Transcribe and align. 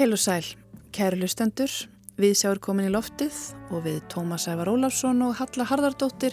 Heil 0.00 0.14
og 0.16 0.20
sæl, 0.22 0.46
kæru 0.96 1.18
lustendur, 1.20 1.68
við 2.16 2.30
sjáum 2.40 2.56
komin 2.64 2.86
í 2.88 2.92
loftið 2.94 3.34
og 3.68 3.82
við 3.84 3.98
Tómas 4.08 4.46
Ævar 4.48 4.70
Ólafsson 4.72 5.20
og 5.26 5.34
Halla 5.36 5.66
Harðardóttir 5.68 6.32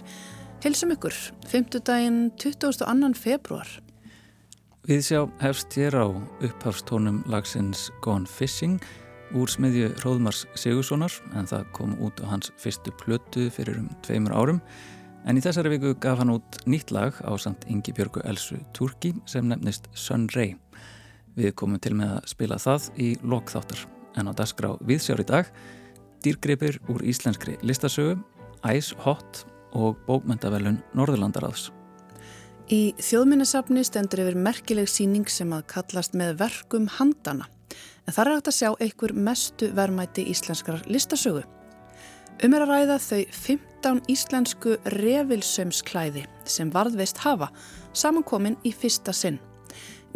helsum 0.63 0.93
ykkur, 0.95 1.17
5. 1.51 1.81
daginn 1.83 2.21
22. 2.39 3.09
februar. 3.19 3.67
Við 4.87 5.03
sjá 5.09 5.19
hefst 5.43 5.75
hér 5.75 5.99
á 5.99 6.07
upphafstónum 6.47 7.19
lagsins 7.27 7.89
Gone 8.05 8.23
Fishing 8.23 8.79
úr 9.35 9.51
smiðju 9.51 9.91
Róðmars 9.99 10.45
Sigurssonar 10.55 11.11
en 11.35 11.51
það 11.51 11.67
kom 11.75 11.99
út 11.99 12.23
á 12.23 12.31
hans 12.31 12.53
fyrstu 12.55 12.95
plötu 13.03 13.49
fyrir 13.51 13.81
um 13.81 13.91
tveimur 14.07 14.31
árum 14.31 14.61
en 15.27 15.35
í 15.35 15.43
þessari 15.43 15.75
viku 15.75 15.91
gaf 15.99 16.23
hann 16.23 16.31
út 16.37 16.63
nýtt 16.63 16.95
lag 16.95 17.19
á 17.19 17.35
samt 17.35 17.67
Ingi 17.67 17.91
Björgu 17.91 18.23
Elsu 18.23 18.63
Turki 18.71 19.11
sem 19.27 19.51
nefnist 19.51 19.91
Sun 19.91 20.31
Ray. 20.39 20.55
Við 21.37 21.53
komum 21.59 21.81
til 21.81 21.93
með 21.97 22.15
að 22.15 22.29
spila 22.31 22.57
það 22.61 22.87
í 22.97 23.09
lokþáttar 23.21 23.83
en 24.17 24.29
á 24.29 24.33
dasgrá 24.33 24.71
viðsjár 24.81 25.21
í 25.21 25.27
dag 25.29 25.49
dýrgripir 26.25 26.79
úr 26.89 27.03
íslenskri 27.05 27.59
listasögu, 27.61 28.17
Ice 28.73 28.95
Hot 29.03 29.43
og 29.77 29.99
bókmyndavelun 30.07 30.79
Norðurlandaráðs. 30.97 31.69
Í 32.73 32.97
þjóðminnesafni 32.99 33.83
stendur 33.85 34.25
yfir 34.25 34.39
merkileg 34.43 34.89
síning 34.91 35.29
sem 35.31 35.53
að 35.55 35.67
kallast 35.71 36.17
með 36.17 36.33
verkum 36.41 36.89
handana 36.97 37.45
en 38.07 38.15
þar 38.15 38.31
er 38.31 38.37
hægt 38.37 38.49
að 38.51 38.57
sjá 38.57 38.69
einhver 38.81 39.13
mestu 39.13 39.69
vermæti 39.75 40.25
íslenskrar 40.31 40.83
listasögu. 40.89 41.43
Um 42.43 42.53
er 42.53 42.65
að 42.65 42.73
ræða 42.73 42.97
þau 43.01 43.21
15 43.33 44.01
íslensku 44.13 44.75
revilsömsklæði 44.93 46.25
sem 46.49 46.73
varðveist 46.73 47.21
hafa 47.23 47.49
samankomin 47.97 48.59
í 48.67 48.73
fyrsta 48.75 49.13
sinn. 49.15 49.39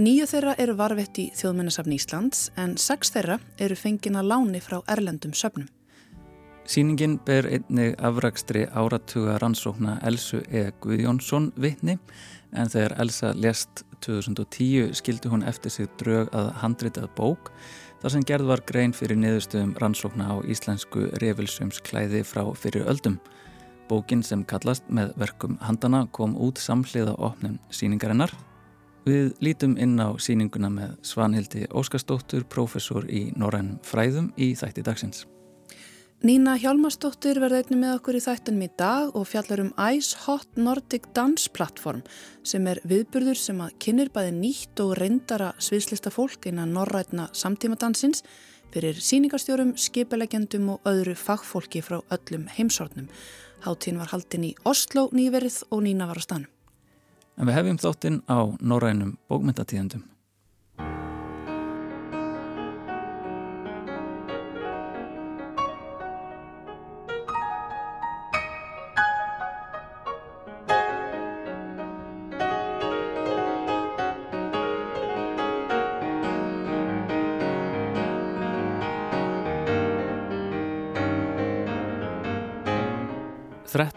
Nýju 0.01 0.25
þeirra 0.25 0.53
eru 0.57 0.73
varvett 0.79 1.17
í 1.21 1.27
þjóðmennasafn 1.37 1.93
Íslands 1.93 2.47
en 2.57 2.71
sex 2.81 3.11
þeirra 3.13 3.35
eru 3.61 3.75
fengin 3.77 4.15
að 4.17 4.31
láni 4.31 4.61
frá 4.63 4.79
erlendum 4.89 5.35
söfnum. 5.37 5.67
Sýningin 6.65 7.19
ber 7.27 7.45
einnig 7.45 7.93
afrakstri 8.01 8.63
áratuga 8.73 9.35
rannsókna 9.43 9.99
Elsu 10.07 10.41
E. 10.49 10.71
Guðjónsson 10.81 11.51
vittni 11.53 11.99
en 12.49 12.73
þegar 12.73 12.97
Elsa 13.03 13.33
lest 13.37 13.83
2010 14.01 14.95
skildi 14.97 15.29
hún 15.29 15.45
eftir 15.45 15.75
sig 15.75 15.91
drög 16.01 16.33
að 16.33 16.49
handritað 16.63 17.11
bók 17.19 17.51
þar 18.01 18.15
sem 18.15 18.25
gerð 18.25 18.49
var 18.55 18.65
grein 18.65 18.97
fyrir 18.97 19.21
niðurstöðum 19.21 19.75
rannsókna 19.83 20.33
á 20.33 20.35
íslensku 20.49 21.11
revilsumsklæði 21.21 22.23
frá 22.25 22.47
fyrir 22.57 22.89
öldum. 22.89 23.19
Bókin 23.91 24.25
sem 24.25 24.47
kallast 24.49 24.87
með 24.89 25.13
verkum 25.19 25.59
handana 25.61 26.07
kom 26.09 26.33
út 26.39 26.57
samhliða 26.57 27.19
opnum 27.21 27.59
síningarinnar 27.69 28.33
Við 29.01 29.31
lítum 29.41 29.77
inn 29.81 29.97
á 29.97 30.13
síninguna 30.21 30.69
með 30.69 30.97
Svanhildi 31.01 31.65
Óskarsdóttur, 31.73 32.43
professor 32.45 33.07
í 33.09 33.31
Norrænum 33.33 33.79
fræðum 33.81 34.29
í 34.37 34.51
þætti 34.53 34.83
dagsins. 34.85 35.23
Nína 36.21 36.53
Hjálmarsdóttir 36.61 37.39
verði 37.41 37.63
einnig 37.63 37.79
með 37.81 37.95
okkur 37.95 38.19
í 38.19 38.21
þættinum 38.21 38.65
í 38.67 38.69
dag 38.77 39.15
og 39.17 39.25
fjallar 39.25 39.63
um 39.63 39.71
Ice 39.89 40.19
Hot 40.27 40.53
Nordic 40.53 41.07
Dance 41.17 41.49
Platform 41.49 42.03
sem 42.45 42.69
er 42.69 42.77
viðburður 42.85 43.41
sem 43.41 43.63
að 43.65 43.73
kynir 43.81 44.13
bæði 44.13 44.35
nýtt 44.37 44.83
og 44.85 44.93
reyndara 45.01 45.49
sviðslista 45.57 46.13
fólk 46.13 46.45
innan 46.51 46.77
norrætna 46.77 47.25
samtímadansins 47.33 48.21
fyrir 48.69 49.01
síningarstjórum, 49.01 49.73
skipilegjendum 49.81 50.75
og 50.75 50.85
öðru 50.93 51.17
fagfólki 51.17 51.81
frá 51.81 52.03
öllum 52.13 52.45
heimsornum. 52.53 53.09
Háttín 53.65 53.97
var 53.97 54.13
haldin 54.13 54.51
í 54.53 54.55
Oslo 54.61 55.09
nýverið 55.09 55.63
og 55.73 55.87
Nína 55.89 56.05
var 56.05 56.21
á 56.21 56.23
stanum. 56.29 56.60
En 57.39 57.47
við 57.47 57.57
hefjum 57.57 57.81
þáttinn 57.81 58.21
á 58.27 58.39
norrænum 58.59 59.17
bókmyndatíðendum. 59.31 60.03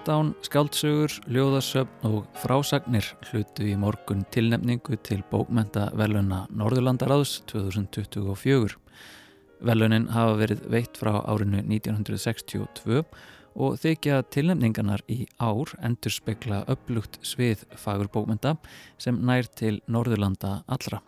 Þrettán 0.04 0.34
skáldsögur, 0.44 1.12
ljóðasöfn 1.32 2.02
og 2.04 2.26
frásagnir 2.36 3.06
hlutu 3.30 3.70
í 3.70 3.76
morgun 3.80 4.26
tilnefningu 4.34 4.98
til 5.00 5.22
bókmenta 5.30 5.86
veluna 5.96 6.42
Norðurlandaráðs 6.52 7.38
2024. 7.48 8.76
Velunin 9.64 10.10
hafa 10.12 10.36
verið 10.42 10.68
veitt 10.76 11.00
frá 11.00 11.14
árinu 11.24 11.62
1962 11.62 13.00
og 13.56 13.80
þykja 13.80 14.20
tilnefningarnar 14.28 15.06
í 15.08 15.22
ár 15.40 15.72
endur 15.80 16.12
spekla 16.12 16.66
upplugt 16.68 17.16
svið 17.24 17.64
fagurbókmenta 17.72 18.58
sem 19.00 19.24
nær 19.24 19.48
til 19.56 19.78
Norðurlanda 19.88 20.58
allra. 20.68 21.00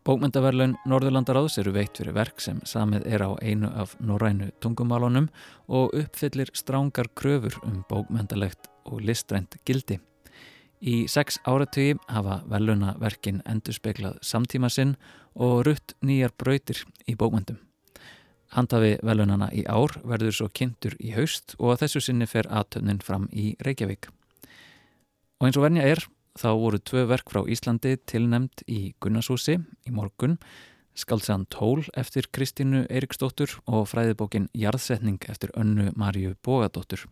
Bókmyndaverlaun 0.00 0.78
Norðurlandaráðs 0.88 1.58
eru 1.60 1.74
veitt 1.76 1.98
fyrir 2.00 2.14
verk 2.16 2.40
sem 2.40 2.62
samið 2.64 3.04
er 3.04 3.20
á 3.20 3.36
einu 3.44 3.68
af 3.76 3.92
norrænu 4.00 4.46
tungumálunum 4.64 5.26
og 5.68 5.92
uppfyllir 5.92 6.48
strángar 6.56 7.10
kröfur 7.12 7.58
um 7.68 7.82
bókmyndalegt 7.90 8.70
og 8.88 9.02
listrænt 9.04 9.58
gildi. 9.68 9.98
Í 10.80 11.04
sex 11.04 11.36
áratögi 11.44 11.98
hafa 12.08 12.38
velunaverkin 12.48 13.42
endur 13.44 13.76
speklað 13.76 14.16
samtíma 14.24 14.70
sinn 14.72 14.94
og 15.36 15.66
rutt 15.68 15.92
nýjar 16.00 16.32
brautir 16.32 16.80
í 17.04 17.12
bókmyndum. 17.20 17.58
Handafi 18.56 18.96
velunana 19.04 19.50
í 19.52 19.66
ár 19.68 19.98
verður 20.00 20.32
svo 20.32 20.48
kynntur 20.48 20.96
í 20.96 21.12
haust 21.12 21.58
og 21.58 21.76
þessu 21.82 22.00
sinni 22.00 22.26
fer 22.26 22.48
aðtöfnin 22.48 23.04
fram 23.04 23.28
í 23.36 23.52
Reykjavík. 23.60 24.08
Og 25.40 25.46
eins 25.46 25.60
og 25.60 25.68
vernia 25.68 25.84
er 25.84 26.00
þá 26.38 26.50
voru 26.58 26.78
tvö 26.78 27.06
verk 27.10 27.30
frá 27.32 27.42
Íslandi 27.48 27.96
tilnemd 28.06 28.62
í 28.70 28.92
Gunnarshúsi 29.02 29.56
í 29.58 29.94
morgun, 29.94 30.38
skaldsaðan 30.98 31.46
Tól 31.50 31.86
eftir 31.98 32.28
Kristínu 32.32 32.84
Eiriksdóttur 32.90 33.56
og 33.66 33.88
fræðibókin 33.90 34.50
Jarðsetning 34.54 35.22
eftir 35.30 35.52
önnu 35.56 35.90
Marju 35.96 36.36
Bógadóttur. 36.44 37.06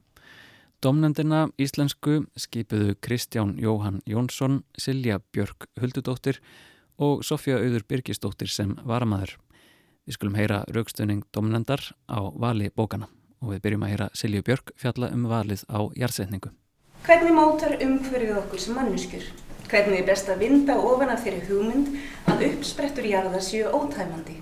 Domnendina 0.79 1.49
íslensku 1.59 2.21
skipuðu 2.39 2.95
Kristján 3.03 3.57
Jóhann 3.59 3.99
Jónsson, 4.07 4.63
Silja 4.79 5.19
Björk 5.33 5.67
Huldudóttir 5.81 6.39
og 6.99 7.25
Sofja 7.27 7.59
Auður 7.59 7.87
Birgisdóttir 7.89 8.51
sem 8.53 8.77
varamæður. 8.87 9.35
Við 10.07 10.19
skulum 10.19 10.39
heyra 10.39 10.63
raukstöning 10.71 11.27
domnendar 11.35 11.83
á 12.07 12.23
vali 12.31 12.71
bókana 12.71 13.11
og 13.43 13.55
við 13.55 13.65
byrjum 13.67 13.85
að 13.87 13.93
heyra 13.95 14.09
Silju 14.15 14.47
Björk 14.47 14.73
fjalla 14.79 15.11
um 15.15 15.27
valið 15.31 15.67
á 15.67 15.83
jarðsetningu. 15.99 16.55
Hvernig 17.09 17.33
mótar 17.33 17.79
umhverfið 17.81 18.37
okkur 18.37 18.61
sem 18.61 18.75
mannuskur? 18.77 19.23
Hvernig 19.71 20.03
er 20.03 20.09
best 20.11 20.27
að 20.29 20.43
vinda 20.43 20.75
ofan 20.77 21.09
af 21.09 21.23
þeirri 21.25 21.47
hugmynd 21.47 21.95
að 22.29 22.43
uppsprettur 22.51 23.07
jarða 23.09 23.39
séu 23.47 23.71
ótæmandi? 23.73 24.35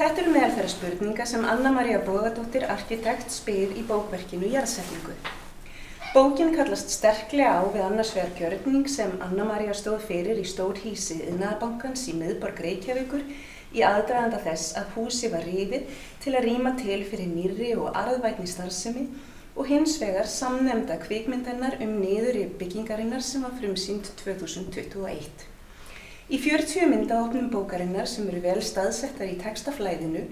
Þetta 0.00 0.18
eru 0.24 0.32
meðal 0.34 0.56
þeirra 0.56 0.72
spurninga 0.72 1.26
sem 1.30 1.46
Anna-Maria 1.46 2.00
Bóðardóttir, 2.08 2.66
arkitekt, 2.74 3.30
spyr 3.30 3.76
í 3.78 3.84
bókverkinu 3.86 4.50
Jarðsetningu. 4.50 5.14
Bókin 6.10 6.50
kallast 6.56 6.90
sterklega 6.90 7.54
á 7.54 7.62
við 7.70 7.86
annars 7.86 8.10
vegar 8.18 8.34
kjörning 8.40 8.90
sem 8.90 9.14
Anna-Maria 9.28 9.78
stóð 9.78 10.02
fyrir 10.08 10.42
í 10.42 10.48
stór 10.56 10.82
hísi 10.82 11.20
yðnaðabankans 11.28 12.02
í 12.10 12.16
miðborg 12.18 12.64
Reykjavíkur 12.66 13.22
í 13.78 13.86
aðdraðanda 13.86 14.42
þess 14.42 14.74
að 14.82 14.90
húsi 14.98 15.30
var 15.30 15.46
rífið 15.46 15.86
til 16.26 16.34
að 16.34 16.50
rýma 16.50 16.74
til 16.82 17.00
fyrir 17.06 17.30
nýri 17.30 17.72
og 17.78 17.94
arðvætni 17.94 18.50
starfsemi 18.50 19.06
og 19.56 19.66
hins 19.70 19.96
vegar 20.00 20.28
samnemnda 20.28 20.98
kvikmyndennar 21.00 21.78
um 21.80 21.98
niður 22.02 22.36
í 22.42 22.46
byggingarinnar 22.60 23.22
sem 23.24 23.44
var 23.46 23.54
frumsýnd 23.56 24.10
2021. 24.20 25.46
Í 26.26 26.40
40 26.42 26.90
myndaopnum 26.90 27.48
bókarinnar 27.52 28.08
sem 28.10 28.26
eru 28.28 28.42
vel 28.42 28.58
staðsettar 28.68 29.30
í 29.30 29.38
textaflæðinu 29.40 30.24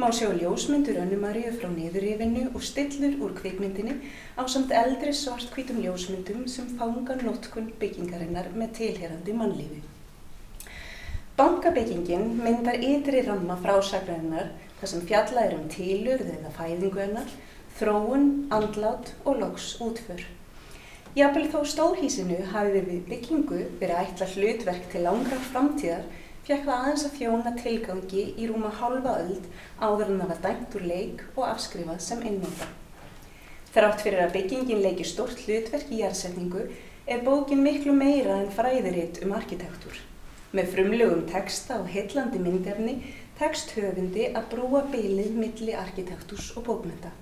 má 0.00 0.06
sjá 0.08 0.30
ljósmyndur 0.32 0.98
önnumaríu 1.02 1.52
frá 1.58 1.68
niðurrifinu 1.68 2.46
og 2.54 2.64
stillur 2.64 3.18
úr 3.22 3.34
kvikmyndinni 3.36 3.98
á 4.40 4.42
samt 4.48 4.72
eldri 4.72 5.12
svartkvítum 5.12 5.82
ljósmyndum 5.84 6.46
sem 6.48 6.72
fanga 6.80 7.18
notkun 7.20 7.68
byggingarinnar 7.78 8.48
með 8.56 8.72
tilherandi 8.80 9.36
mannlífi. 9.36 9.82
Bankabyggingin 11.36 12.34
myndar 12.40 12.80
ytri 12.80 13.22
ramma 13.28 13.60
frásagræðinar 13.60 14.50
þar 14.80 14.90
sem 14.90 15.06
fjalla 15.12 15.46
er 15.46 15.58
um 15.60 15.68
tilurð 15.70 16.32
eða 16.32 16.56
fæðingu 16.56 17.04
hennar 17.04 17.28
þróun, 17.82 18.26
andlát 18.54 19.12
og 19.26 19.42
loks 19.42 19.74
útför. 19.82 20.22
Jafnvel 21.18 21.48
þó 21.50 21.62
stóðhísinu 21.66 22.38
hafi 22.54 22.80
við 22.86 23.00
byggingu 23.08 23.64
verið 23.80 23.98
ætla 23.98 24.28
hlutverk 24.32 24.84
til 24.92 25.02
langra 25.04 25.38
framtíðar 25.50 26.04
fekk 26.46 26.62
það 26.66 26.76
aðeins 26.76 27.04
að 27.06 27.16
þjóna 27.18 27.52
tilgangi 27.58 28.22
í 28.38 28.46
rúma 28.50 28.70
halva 28.78 29.16
öld 29.22 29.48
áður 29.80 30.12
en 30.12 30.22
það 30.22 30.30
var 30.30 30.40
dæmt 30.46 30.76
úr 30.78 30.86
leik 30.90 31.24
og 31.34 31.44
afskrifað 31.48 32.00
sem 32.06 32.22
einnóta. 32.22 32.68
Þrátt 33.72 34.04
fyrir 34.04 34.22
að 34.24 34.34
byggingin 34.36 34.82
leiki 34.84 35.06
stort 35.08 35.42
hlutverk 35.42 35.90
í 35.90 36.02
jærsetningu 36.02 36.64
er 37.06 37.26
bókin 37.26 37.62
miklu 37.66 37.94
meira 37.96 38.38
en 38.42 38.50
fræðiritt 38.54 39.22
um 39.26 39.34
arkitektúr. 39.36 39.98
Með 40.52 40.70
frumlegum 40.74 41.26
texta 41.30 41.80
og 41.80 41.90
heillandi 41.90 42.38
myndefni 42.42 42.96
tekst 43.40 43.74
höfundi 43.74 44.28
að 44.30 44.48
brúa 44.54 44.84
bylið 44.92 45.36
milli 45.38 45.76
arkitektús 45.76 46.52
og 46.56 46.66
bókmynda. 46.68 47.12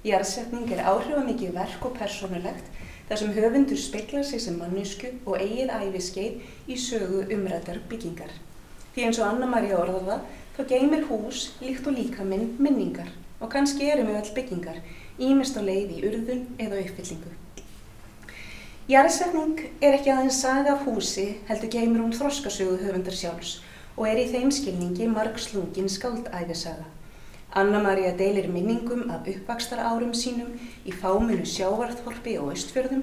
Jarðsetning 0.00 0.70
er 0.72 0.86
áhrifamikið 0.88 1.50
verk 1.52 1.82
og 1.84 1.98
persónulegt 1.98 2.68
þar 3.08 3.18
sem 3.20 3.32
höfundur 3.36 3.76
speklar 3.76 4.22
sig 4.24 4.40
sem 4.40 4.54
mannisku 4.56 5.10
og 5.26 5.34
eigið 5.36 5.72
æfiskeið 5.76 6.70
í 6.72 6.76
sögu 6.80 7.26
umrættar 7.34 7.82
byggingar. 7.90 8.30
Því 8.94 9.04
eins 9.04 9.18
og 9.20 9.26
Anna-Maria 9.26 9.76
orðaða 9.76 10.22
þá 10.56 10.62
geymir 10.70 11.04
hús 11.10 11.50
líkt 11.60 11.90
og 11.90 11.98
líka 11.98 12.24
minn 12.24 12.54
minningar 12.56 13.10
og 13.40 13.52
kannski 13.52 13.90
erum 13.92 14.08
við 14.08 14.16
all 14.22 14.32
byggingar, 14.38 14.78
ímest 15.20 15.60
á 15.60 15.62
leið 15.68 15.92
í 15.98 16.00
urðun 16.08 16.46
eða 16.56 16.80
uppfyllingu. 16.80 17.34
Jarðsetning 18.88 19.60
er 19.84 19.98
ekki 19.98 20.14
aðeins 20.14 20.40
saga 20.40 20.78
af 20.78 20.86
húsi 20.88 21.26
heldur 21.50 21.74
geymir 21.76 22.00
hún 22.00 22.16
þroskasögu 22.16 22.80
höfundar 22.86 23.20
sjálfs 23.20 23.58
og 23.98 24.08
er 24.08 24.22
í 24.24 24.30
þeim 24.32 24.48
skilningi 24.48 25.10
margslungin 25.12 25.92
skaldæfisaga. 25.92 26.88
Anna-Maria 27.50 28.12
deilir 28.14 28.46
minningum 28.46 29.08
af 29.10 29.26
uppvakstar 29.26 29.80
árum 29.82 30.12
sínum 30.14 30.52
í 30.86 30.92
fáminu 30.94 31.42
sjávarþorpi 31.42 32.36
og 32.38 32.52
austfjörðum, 32.52 33.02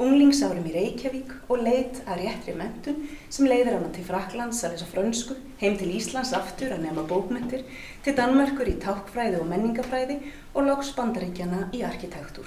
unglingsárum 0.00 0.68
í 0.70 0.74
Reykjavík 0.76 1.32
og 1.50 1.64
leit 1.66 1.98
að 2.06 2.22
réttri 2.22 2.54
mentun 2.54 3.00
sem 3.26 3.48
leiðir 3.50 3.74
hana 3.74 3.90
til 3.90 4.06
Fraklands 4.06 4.62
að 4.62 4.76
lesa 4.76 4.86
frönsku, 4.92 5.34
heim 5.58 5.74
til 5.80 5.90
Íslands 5.98 6.30
aftur 6.38 6.70
að 6.76 6.86
nefna 6.86 7.02
bókmentir, 7.10 7.66
til 8.06 8.14
Danmarkur 8.14 8.70
í 8.70 8.78
tákfræði 8.78 9.42
og 9.42 9.50
menningafræði 9.50 10.20
og 10.54 10.70
loks 10.70 10.94
bandaríkjana 10.94 11.66
í 11.74 11.82
arkitektúr. 11.90 12.46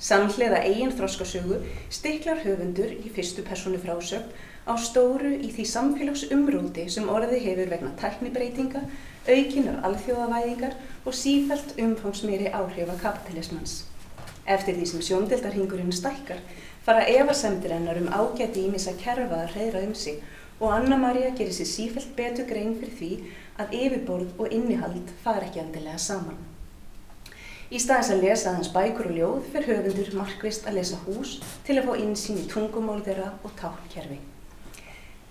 Samhliða 0.00 0.60
eigin 0.68 0.92
þróskasögu 0.92 1.62
stiklar 1.92 2.44
höfundur 2.44 2.92
í 3.00 3.08
fyrstu 3.16 3.42
personu 3.48 3.80
frásögn 3.80 4.28
á 4.70 4.74
stóru 4.78 5.32
í 5.34 5.50
því 5.50 5.64
samfélagsumrúti 5.66 6.86
sem 6.94 7.08
orði 7.10 7.40
hefur 7.42 7.70
vegna 7.72 7.90
tæknibreitinga, 7.98 8.82
aukinar 9.26 9.80
alþjóðavæðingar 9.88 10.76
og 11.04 11.16
sífælt 11.16 11.74
umfangsmýri 11.82 12.52
áhrifa 12.54 12.94
kapitalismans. 13.02 13.80
Eftir 14.46 14.78
því 14.78 14.86
sem 14.92 15.02
sjóndeldarhingurinn 15.08 15.94
stækkar 15.94 16.38
fara 16.86 17.02
efasemtir 17.10 17.74
hennar 17.74 17.98
um 18.00 18.08
ágæti 18.14 18.64
ímis 18.68 18.86
að 18.90 19.02
kerfa 19.02 19.42
að 19.42 19.56
hreyra 19.56 19.82
um 19.88 19.94
sig 19.94 20.22
og 20.60 20.72
Anna-Maria 20.76 21.34
gerir 21.36 21.54
sér 21.56 21.68
sífælt 21.68 22.14
betur 22.16 22.48
grein 22.48 22.74
fyrir 22.78 22.96
því 23.00 23.10
að 23.60 23.76
yfirborð 23.82 24.40
og 24.40 24.56
innihald 24.56 25.12
fara 25.24 25.48
ekki 25.48 25.62
andilega 25.64 25.98
saman. 25.98 26.40
Í 27.70 27.78
staðins 27.78 28.10
að 28.14 28.24
lesa 28.24 28.50
aðeins 28.50 28.72
bækur 28.74 29.12
og 29.12 29.16
ljóð 29.18 29.46
fyrir 29.52 29.70
höfundur 29.76 30.16
markvist 30.18 30.66
að 30.66 30.80
lesa 30.80 30.98
hús 31.04 31.38
til 31.66 31.78
að 31.78 31.86
fá 31.86 31.94
insýn 32.02 32.42
í 32.42 32.48
tungumól 32.50 33.00
þeirra 33.06 33.32
og 33.46 33.56
tákkerfi. 33.60 34.18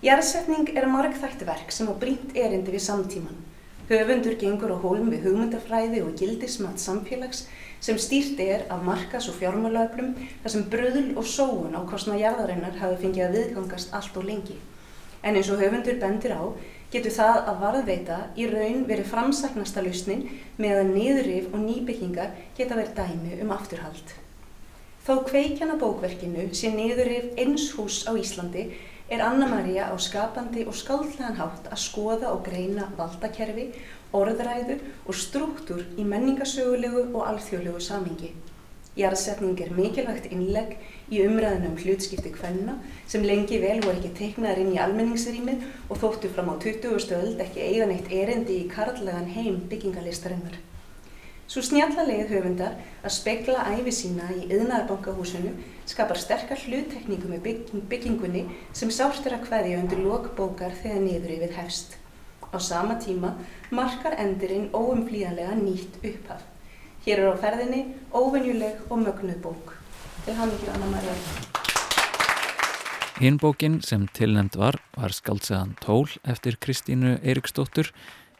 Jarðsetning 0.00 0.70
er 0.80 0.86
margþætti 0.88 1.44
verk 1.44 1.72
sem 1.76 1.84
á 1.84 1.92
brínt 1.92 2.30
erindi 2.32 2.72
við 2.72 2.80
samtíman. 2.86 3.34
Höfundur 3.90 4.32
gengur 4.40 4.70
á 4.72 4.80
hólum 4.80 5.10
við 5.12 5.26
hugmyndafræði 5.26 5.98
og 6.00 6.14
gildismat 6.16 6.80
samfélags 6.80 7.42
sem 7.84 7.98
stýrt 8.00 8.40
er 8.40 8.62
af 8.72 8.80
markas- 8.80 9.28
og 9.28 9.36
fjármálöflum 9.36 10.14
þar 10.40 10.52
sem 10.54 10.64
bröðul 10.72 11.18
og 11.20 11.26
sóun 11.28 11.76
á 11.76 11.84
kostna 11.84 12.16
jarðarinnar 12.16 12.78
hafi 12.80 12.96
fengið 13.02 13.26
að 13.26 13.36
viðgangast 13.36 13.92
allt 13.92 14.16
og 14.16 14.24
lengi. 14.24 14.56
En 15.22 15.36
eins 15.36 15.50
og 15.52 15.60
höfundur 15.60 16.00
bendir 16.00 16.32
á 16.32 16.48
getur 16.90 17.12
það 17.12 17.44
að 17.50 17.60
varðveita 17.60 18.18
í 18.40 18.46
raun 18.48 18.86
verið 18.88 19.10
framsæknasta 19.12 19.84
lausnin 19.84 20.30
meðan 20.56 20.94
niðurrif 20.94 21.52
og 21.52 21.60
nýbyggingar 21.60 22.32
geta 22.56 22.74
verið 22.74 22.96
dæmi 22.96 23.42
um 23.42 23.52
afturhald. 23.52 24.16
Þó 25.04 25.24
kveikjana 25.28 25.76
bókverkinu 25.76 26.54
sé 26.54 26.72
niðurrif 26.72 27.36
eins 27.36 27.68
hús 27.76 28.06
á 28.08 28.16
Íslandi 28.16 28.70
er 29.10 29.24
Anna-Maria 29.26 29.88
á 29.90 29.94
skapandi 29.98 30.62
og 30.70 30.76
skáldlegan 30.78 31.38
hátt 31.40 31.66
að 31.66 31.82
skoða 31.82 32.30
og 32.30 32.44
greina 32.46 32.86
valdakerfi, 32.98 33.66
orðræðu 34.14 34.76
og 35.06 35.18
struktúr 35.18 35.82
í 35.98 36.06
menningasögulegu 36.06 37.08
og 37.10 37.26
alþjóðlegu 37.26 37.82
samingi. 37.82 38.30
Jarðsetning 38.98 39.58
er 39.62 39.74
mikilvægt 39.74 40.30
innlegg 40.30 40.78
í 41.10 41.20
umræðinu 41.26 41.72
um 41.72 41.76
hlutskipti 41.78 42.30
kvenna 42.34 42.78
sem 43.10 43.26
lengi 43.26 43.58
vel 43.62 43.78
voru 43.84 43.98
ekki 43.98 44.14
teiknaðar 44.18 44.62
inn 44.62 44.74
í 44.74 44.80
almenningsrýmið 44.82 45.68
og 45.88 46.02
þóttu 46.02 46.30
fram 46.34 46.50
á 46.50 46.54
20. 46.62 47.14
öld 47.18 47.44
ekki 47.46 47.66
eigan 47.66 47.94
eitt 47.94 48.10
erendi 48.14 48.62
í 48.62 48.68
karlægan 48.70 49.30
heim 49.34 49.62
byggingalistarinnar. 49.70 50.58
Svo 51.50 51.64
snjallalegi 51.66 52.28
höfundar 52.30 52.76
að 53.02 53.10
spekla 53.10 53.64
æfi 53.72 53.90
sína 53.90 54.28
í 54.36 54.44
yðnaðarbankahúsinu 54.52 55.56
skapar 55.90 56.20
sterkar 56.22 56.60
hluttekningu 56.62 57.26
með 57.32 57.48
byggingunni 57.90 58.44
sem 58.70 58.92
sást 58.94 59.26
er 59.26 59.34
að 59.34 59.48
hvaðja 59.48 59.80
undir 59.80 60.04
lokbókar 60.04 60.78
þegar 60.78 61.02
niður 61.02 61.34
yfir 61.40 61.56
hefst. 61.58 61.98
Á 62.54 62.58
sama 62.62 63.00
tíma 63.02 63.34
markar 63.74 64.14
endurinn 64.22 64.70
óumflíðanlega 64.70 65.58
nýtt 65.58 65.98
upphaf. 66.06 66.46
Hér 67.02 67.24
er 67.24 67.34
á 67.34 67.42
ferðinni 67.42 67.82
óvenjuleg 68.14 68.86
og 68.86 69.02
mögnuð 69.08 69.42
bók 69.42 69.74
til 70.24 70.38
hann 70.38 70.54
ekki 70.54 70.70
annar 70.70 70.94
maður 70.94 71.20
Hinn 73.20 73.38
bókin 73.42 73.80
sem 73.84 74.06
tilnæmt 74.14 74.54
var 74.56 74.78
var 74.94 75.12
skaldsegan 75.12 75.74
Tól 75.82 76.06
eftir 76.22 76.62
Kristínu 76.62 77.18
Eiriksdóttur 77.24 77.90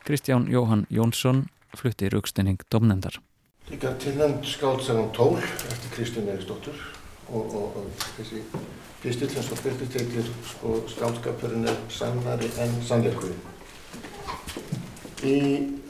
Kristján 0.07 0.47
Jóhann 0.47 0.87
Jónsson 0.89 1.49
flutti 1.77 2.09
raukstinning 2.13 2.63
domnendar 2.73 3.21
Líka 3.71 3.93
tilnæmt 4.03 4.47
skaldsegan 4.47 5.13
Tól 5.15 5.39
eftir 5.39 5.95
Kristínu 5.95 6.33
Eiriksdóttur 6.33 6.81
og, 7.29 7.55
og, 7.55 7.77
og 7.77 8.07
þessi 8.17 8.43
byrtist 9.03 9.95
heitir 10.01 10.27
sko, 10.51 10.81
skaldskapurinn 10.91 11.69
er 11.71 11.79
sannari 11.89 12.51
en 12.59 12.77
sannleikurinn 12.83 13.39
Í 15.21 15.37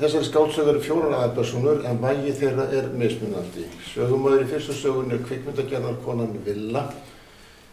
þessari 0.01 0.27
skálsögu 0.27 0.73
eru 0.73 0.81
fjórar 0.83 1.13
aðalpersonur 1.15 1.85
en 1.87 2.01
vægi 2.03 2.33
þeirra 2.41 2.65
er 2.75 2.89
mismunandi. 2.99 3.69
Sögumöður 3.93 4.43
í 4.43 4.49
fyrstu 4.51 4.75
sögun 4.75 5.15
er 5.15 5.23
kvikmyndagerðarkonan 5.23 6.35
Villa 6.43 6.83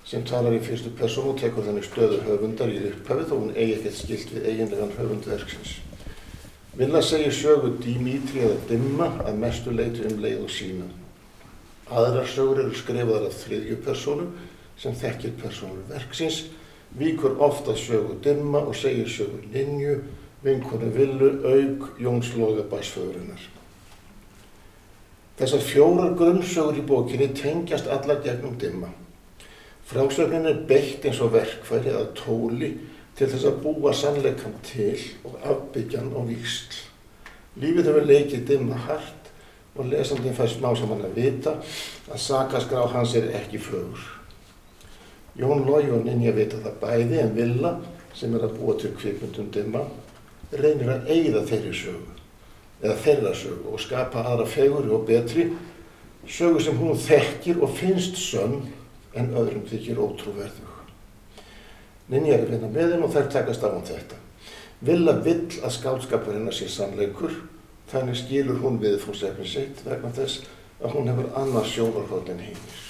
sem 0.05 0.21
talar 0.27 0.53
í 0.53 0.61
fyrstu 0.61 0.93
person 0.99 1.31
og 1.31 1.41
tekur 1.41 1.65
þennig 1.65 1.87
stöðu 1.89 2.21
höfundar 2.27 2.69
í 2.69 2.77
upphafið 2.91 3.33
og 3.33 3.41
hún 3.41 3.55
eigi 3.55 3.79
ekkert 3.79 3.97
skilt 4.03 4.35
við 4.35 4.45
eiginlegan 4.51 4.93
höfundverksins. 4.99 5.73
Villa 6.77 7.01
segir 7.01 7.33
sögu 7.33 7.71
Dimitri 7.81 8.43
eða 8.45 8.57
Dimma 8.69 9.07
að 9.25 9.39
mestu 9.41 9.71
leiti 9.73 10.03
um 10.05 10.19
leið 10.21 10.43
og 10.45 10.51
sína. 10.53 10.85
Aðrar 11.89 12.27
sögur 12.29 12.61
eru 12.61 12.77
skrifaðar 12.77 13.25
af 13.31 13.39
þriðju 13.39 13.77
personu 13.85 14.27
sem 14.77 14.93
þekkir 14.93 15.33
personur 15.41 15.87
verksins, 15.89 16.43
víkur 16.93 17.39
ofta 17.41 17.73
sögu 17.73 18.19
Dimma 18.21 18.61
og 18.61 18.77
segir 18.77 19.09
sögu 19.09 19.41
Linju 19.53 20.03
vinkonu 20.43 20.91
Villu, 20.93 21.31
auk 21.49 21.97
Jónsloga 22.01 22.67
basföðurinnar. 22.69 23.41
Þessar 25.37 25.65
fjórar 25.65 26.13
grunnsögur 26.17 26.77
í 26.77 26.85
bókinni 26.85 27.31
tengjast 27.37 27.89
allar 27.93 28.21
gegnum 28.25 28.57
dimma. 28.57 28.89
Frásögnin 29.87 30.45
er 30.49 30.61
beitt 30.67 31.05
eins 31.05 31.19
og 31.23 31.33
verkfæri 31.33 31.91
eða 31.93 32.07
tóli 32.17 32.71
til 33.17 33.29
þess 33.31 33.47
að 33.49 33.61
búa 33.63 33.93
sannleikan 33.97 34.53
til 34.65 34.97
og 35.25 35.39
afbyggjan 35.41 36.11
og 36.13 36.29
víksl. 36.29 36.83
Lífið 37.57 37.89
hefur 37.89 38.05
leikið 38.05 38.43
dimma 38.51 38.77
hart 38.85 39.31
og 39.77 39.89
lesandin 39.89 40.35
fær 40.37 40.51
smá 40.51 40.69
saman 40.77 41.05
að 41.05 41.17
vita 41.17 41.55
að 42.11 42.21
sakaskrá 42.21 42.85
hans 42.93 43.15
er 43.17 43.31
ekki 43.39 43.61
fögur. 43.61 44.03
Jón 45.37 45.65
Lói 45.65 45.89
og 45.93 46.05
Ninja 46.05 46.33
vita 46.33 46.61
það 46.61 46.77
bæði 46.81 47.21
en 47.21 47.33
Villa 47.37 47.73
sem 48.17 48.33
er 48.37 48.45
að 48.45 48.55
búa 48.57 48.77
til 48.77 48.93
kvikmyndum 48.97 49.49
dimma 49.53 49.83
reynir 50.53 50.93
að 50.93 51.11
eigða 51.13 51.43
þeirri 51.49 51.73
sögu 51.75 52.15
eða 52.81 52.95
þeirra 53.03 53.33
sögu 53.35 53.73
og 53.73 53.81
skapa 53.81 54.23
aðra 54.23 54.47
feguri 54.49 54.93
og 54.93 55.05
betri 55.09 55.49
sögu 56.29 56.61
sem 56.61 56.77
hún 56.77 56.97
þekkir 57.01 57.61
og 57.65 57.73
finnst 57.77 58.17
sönn 58.21 58.59
en 59.17 59.33
öðrum 59.33 59.65
þykir 59.69 60.01
ótrúverðug. 60.01 60.76
Ninja 62.07 62.37
er 62.37 62.45
að 62.45 62.53
vinna 62.55 62.71
með 62.71 62.93
henn 62.95 63.03
og 63.03 63.11
þær 63.11 63.29
takast 63.33 63.63
á 63.63 63.67
hann 63.67 63.81
um 63.81 63.87
þetta. 63.87 64.17
Villa 64.87 65.13
vill 65.25 65.47
að 65.59 65.73
skálskapur 65.75 66.35
hennar 66.37 66.55
sé 66.55 66.69
sannleikur, 66.71 67.33
þannig 67.91 68.19
skilur 68.21 68.61
hún 68.61 68.77
við 68.79 68.99
fórsefni 69.03 69.47
sitt 69.47 69.81
vegna 69.83 70.11
þess 70.15 70.45
að 70.79 70.93
hún 70.93 71.09
hefur 71.11 71.31
annars 71.39 71.73
sjónarhótt 71.73 72.29
en 72.31 72.43
heimis. 72.45 72.83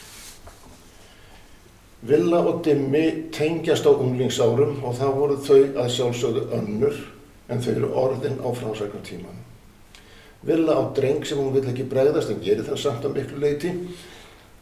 Villa 2.08 2.44
og 2.46 2.60
Dimmi 2.66 3.30
tengjast 3.34 3.88
á 3.90 3.92
unglingsárum 3.96 4.84
og 4.86 4.94
þá 5.00 5.08
voru 5.16 5.38
þau 5.42 5.64
að 5.82 5.94
sjálfsögðu 5.96 6.44
önnur 6.60 7.00
en 7.50 7.64
þau 7.64 7.72
eru 7.72 7.90
orðin 8.04 8.38
á 8.38 8.50
frásæknartíman. 8.54 9.40
Villa 10.46 10.78
á 10.78 10.84
dreng 10.94 11.26
sem 11.26 11.40
hún 11.42 11.56
vill 11.56 11.66
ekki 11.72 11.88
bregðast 11.90 12.30
en 12.30 12.44
gerir 12.44 12.68
það 12.68 12.84
samt 12.84 13.08
á 13.08 13.10
miklu 13.10 13.42
leiti 13.42 13.74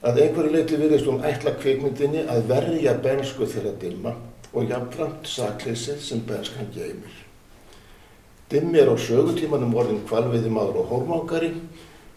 að 0.05 0.21
einhverju 0.23 0.53
leiti 0.53 0.79
virðist 0.79 1.09
hún 1.09 1.25
ætla 1.27 1.57
kvikmyndinni 1.59 2.23
að 2.29 2.47
verja 2.53 2.95
bensku 3.03 3.49
þeirra 3.49 3.75
dimma 3.81 4.15
og 4.55 4.71
jafnframt 4.71 5.27
sakleysið 5.27 6.01
sem 6.01 6.23
benskan 6.27 6.71
geymir. 6.73 7.21
Dimmi 8.49 8.79
er 8.79 8.91
á 8.93 8.95
sögutímanum 8.95 9.73
orðin 9.75 10.03
kvalviði 10.07 10.51
maður 10.53 10.83
og 10.83 10.91
hórmángari 10.93 11.51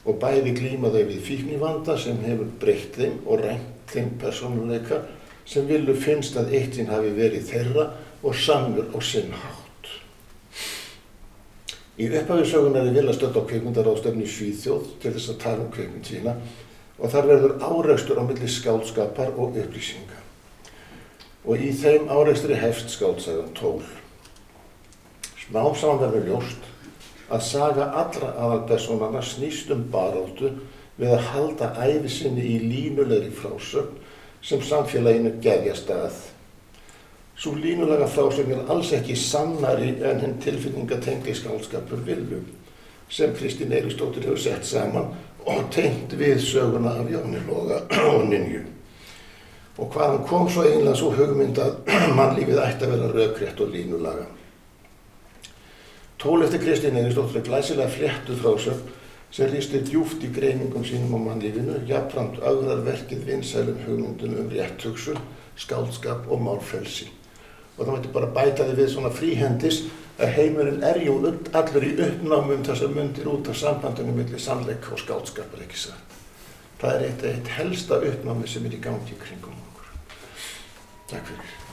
og 0.04 0.18
bæði 0.22 0.54
glíma 0.56 0.92
þau 0.94 1.02
við 1.08 1.22
fíknivanda 1.24 1.96
sem 2.00 2.20
hefur 2.24 2.50
breytt 2.60 2.98
þeim 3.00 3.16
og 3.26 3.42
rænt 3.42 3.88
þeim 3.92 4.12
personuleika 4.20 5.02
sem 5.48 5.66
villu 5.68 5.96
finnst 5.96 6.36
að 6.36 6.52
eitt 6.58 6.76
sinn 6.76 6.92
hafi 6.92 7.10
verið 7.16 7.48
þeirra 7.48 7.88
og 8.22 8.36
samur 8.36 8.92
á 8.92 8.98
sinn 9.00 9.32
hátt. 9.32 9.90
Í 11.98 12.06
upphafisögun 12.12 12.76
er 12.78 12.92
vilja 12.94 13.16
stöld 13.16 13.40
á 13.40 13.42
kveikmyndaráðstöfni 13.48 14.28
Svíþjóð 14.28 14.94
til 15.02 15.16
þess 15.16 15.32
að 15.32 15.42
tala 15.42 15.64
um 15.64 15.72
kveikmynd 15.74 16.06
sína 16.12 16.36
og 16.98 17.10
þar 17.10 17.30
verður 17.32 17.56
áreikstur 17.64 18.20
á 18.20 18.24
milli 18.28 18.50
skálskapar 18.52 19.32
og 19.34 19.56
upplýsinga. 19.58 20.27
Og 21.46 21.60
í 21.62 21.70
þeim 21.76 22.08
áreikstri 22.10 22.56
hefst 22.58 22.90
skálsagan 22.94 23.52
tól. 23.54 23.82
Smá 25.38 25.62
saman 25.78 26.02
verður 26.02 26.26
ljóst 26.28 26.66
að 27.32 27.44
saga 27.44 27.90
allra 28.00 28.32
aðalpersonana 28.40 29.22
snýst 29.24 29.70
um 29.72 29.84
baráttu 29.92 30.50
við 30.98 31.14
að 31.14 31.28
halda 31.32 31.70
æfi 31.84 32.10
sinni 32.12 32.44
í 32.54 32.58
línulegri 32.64 33.30
frásögn 33.34 34.00
sem 34.42 34.62
samfélaginu 34.64 35.34
gefjast 35.44 35.90
að. 35.94 36.16
Svo 37.38 37.54
línulega 37.54 38.08
frásögn 38.10 38.56
er 38.56 38.72
alls 38.72 38.90
ekki 38.96 39.16
sannari 39.18 39.92
en 40.02 40.24
henn 40.24 40.38
tilfinningatengli 40.42 41.36
skálskapur 41.38 42.02
Vilju 42.06 42.42
sem 43.08 43.32
Kristín 43.36 43.72
Eiristóttir 43.72 44.26
hefur 44.26 44.40
sett 44.42 44.66
saman 44.66 45.12
og 45.46 45.68
tengt 45.72 46.12
við 46.18 46.42
söguna 46.44 46.98
af 46.98 47.12
Jóni 47.12 47.40
Loga 47.46 47.84
og 48.10 48.26
Ninju. 48.28 48.64
Og 49.78 49.92
hvaðan 49.94 50.24
kom 50.26 50.48
svo 50.50 50.64
einlega 50.66 50.96
svo 50.98 51.12
hugmynd 51.14 51.58
að 51.62 51.76
mannlífið 52.18 52.62
ætti 52.64 52.86
að 52.86 52.94
vera 52.94 53.10
raukrétt 53.14 53.60
og 53.62 53.74
línulaga. 53.74 54.26
Tól 56.18 56.42
eftir 56.42 56.64
Kristín 56.64 56.98
Eiristóttir 56.98 57.42
er 57.42 57.46
glæsilega 57.46 57.92
fléttuð 57.94 58.40
frásögn 58.42 58.96
sem 59.30 59.52
rýstir 59.52 59.84
djúft 59.86 60.24
í 60.24 60.32
greiningum 60.34 60.86
sínum 60.88 61.14
á 61.14 61.18
mannlífinu, 61.28 61.76
jafnframt 61.86 62.40
augrar 62.42 62.80
verkið 62.86 63.26
vinsælum 63.28 63.78
hugmyndunum 63.84 64.46
um 64.46 64.50
rétthugsun, 64.50 65.20
skáldskap 65.54 66.26
og 66.26 66.42
málfelsi 66.42 67.10
og 67.78 67.86
það 67.86 67.92
mætti 67.94 68.12
bara 68.14 68.30
bæta 68.34 68.66
því 68.66 68.74
við 68.80 68.88
svona 68.92 69.10
fríhendis 69.14 69.82
að 70.18 70.32
heimurinn 70.34 70.82
er 70.86 70.98
jú 71.04 71.14
allur 71.22 71.86
í 71.86 71.92
uppnámum 72.08 72.64
þessar 72.66 72.90
myndir 72.94 73.30
út 73.30 73.50
af 73.52 73.60
sambandunum 73.60 74.18
millir 74.18 74.42
sannleika 74.42 74.96
og 74.96 75.02
skátskapar 75.04 75.62
ekki 75.62 75.84
satt. 75.86 76.18
Það 76.80 76.96
er 76.96 77.06
eitt, 77.06 77.24
eitt 77.30 77.54
helsta 77.54 78.00
uppnámi 78.02 78.50
sem 78.50 78.66
er 78.66 78.74
í 78.74 78.82
gangi 78.82 79.14
kringum 79.22 79.57
okkur. 81.12 81.36
Takk 81.36 81.67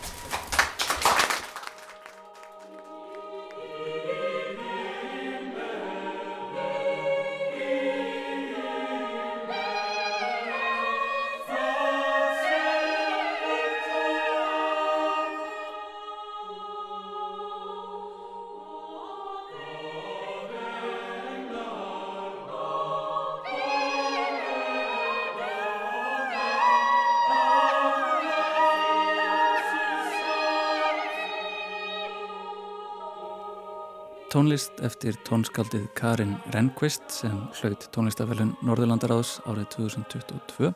tónlist 34.35 34.81
eftir 34.83 35.15
tónskaldið 35.23 35.85
Karin 35.95 36.33
Rehnqvist 36.51 37.05
sem 37.21 37.35
hlaut 37.55 37.85
tónlistafellin 37.95 38.49
Norðurlandaráðs 38.67 39.37
árið 39.47 39.69
2022. 39.77 40.71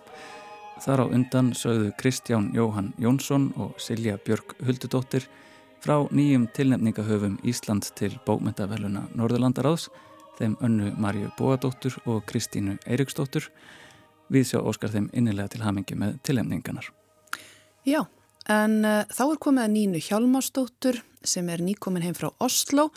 Þar 0.79 1.03
á 1.03 1.05
undan 1.11 1.49
sögðu 1.59 1.89
Kristján 1.99 2.53
Jóhann 2.55 2.93
Jónsson 3.03 3.49
og 3.59 3.73
Silja 3.83 4.15
Björg 4.23 4.53
Huldudóttir 4.63 5.27
frá 5.83 5.97
nýjum 6.07 6.45
tilnefningahöfum 6.55 7.35
Ísland 7.43 7.89
til 7.99 8.13
bókmyndavelluna 8.23 9.09
Norðurlandaráðs, 9.19 9.89
þeim 10.39 10.55
önnu 10.63 10.93
Marju 10.95 11.33
Bóadóttur 11.35 11.99
og 12.07 12.23
Kristínu 12.31 12.77
Eiriksdóttur. 12.87 13.49
Við 14.31 14.53
sjá 14.53 14.61
Óskar 14.63 14.95
þeim 14.95 15.11
innilega 15.11 15.51
til 15.51 15.65
hamingi 15.67 15.99
með 15.99 16.15
tilnefninganar. 16.23 16.93
Já, 17.83 18.05
en 18.49 18.81
uh, 18.83 19.05
þá 19.13 19.23
er 19.27 19.39
komið 19.45 19.65
að 19.65 19.73
Nínu 19.75 20.01
Hjalmarsdóttur 20.03 20.99
sem 21.27 21.49
er 21.53 21.61
nýkomin 21.63 22.05
heim 22.05 22.17
frá 22.17 22.31
Oslo 22.41 22.89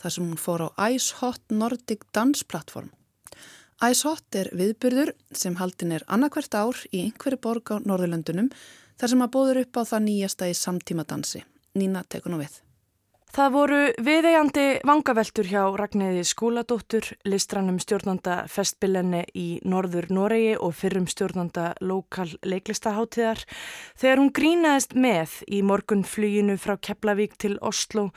þar 0.00 0.14
sem 0.14 0.30
hún 0.30 0.40
fór 0.40 0.68
á 0.68 0.68
Ice 0.94 1.18
Hot 1.20 1.42
Nordic 1.52 2.06
Dance 2.14 2.46
Platform. 2.46 2.90
Ice 3.84 4.04
Hot 4.08 4.36
er 4.36 4.50
viðbyrður 4.56 5.14
sem 5.32 5.56
haldin 5.60 5.96
er 5.96 6.06
annarkvært 6.06 6.56
ár 6.56 6.78
í 6.92 7.06
einhverju 7.06 7.40
borg 7.42 7.72
á 7.72 7.76
Norðurlöndunum 7.80 8.50
þar 9.00 9.14
sem 9.14 9.24
að 9.24 9.32
bóður 9.36 9.62
upp 9.64 9.80
á 9.80 9.82
það 9.92 10.06
nýjasta 10.08 10.50
í 10.50 10.56
samtíma 10.56 11.08
dansi. 11.08 11.44
Nína 11.74 12.04
tekur 12.04 12.34
nú 12.34 12.42
við. 12.42 12.60
Það 13.30 13.52
voru 13.54 13.76
viðeigandi 14.02 14.62
vangaveltur 14.82 15.46
hjá 15.46 15.60
Ragnæði 15.78 16.24
Skúladóttur, 16.26 17.06
listrannum 17.30 17.76
stjórnanda 17.78 18.40
festbillenni 18.50 19.20
í 19.38 19.44
Norður 19.70 20.08
Noregi 20.10 20.56
og 20.58 20.74
fyrrum 20.74 21.06
stjórnanda 21.06 21.68
lokal 21.78 22.26
leiklistaháttiðar 22.42 23.44
þegar 24.02 24.22
hún 24.22 24.32
grínaðist 24.34 24.96
með 24.98 25.36
í 25.46 25.62
morgunfluginu 25.62 26.58
frá 26.58 26.74
Keflavík 26.82 27.38
til 27.38 27.54
Oslo 27.62 28.08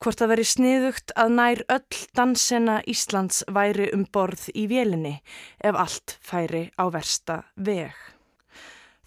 hvort 0.00 0.24
að 0.24 0.32
veri 0.32 0.48
sniðugt 0.48 1.12
að 1.20 1.36
nær 1.36 1.62
öll 1.76 2.00
dansena 2.16 2.80
Íslands 2.88 3.44
væri 3.52 3.92
um 3.92 4.08
borð 4.08 4.48
í 4.56 4.64
vélinni 4.72 5.18
ef 5.60 5.76
allt 5.84 6.16
færi 6.24 6.70
á 6.80 6.88
versta 6.88 7.42
veg. 7.60 7.92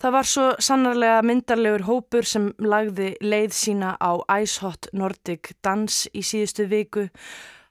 Það 0.05 0.13
var 0.13 0.27
svo 0.29 0.43
sannarlega 0.61 1.21
myndarlegur 1.25 1.83
hópur 1.87 2.27
sem 2.29 2.51
lagði 2.61 3.07
leið 3.25 3.55
sína 3.57 3.95
á 3.97 4.13
Ice 4.37 4.61
Hot 4.61 4.85
Nordic 4.93 5.55
Dans 5.65 5.95
í 6.13 6.21
síðustu 6.21 6.67
viku, 6.69 7.07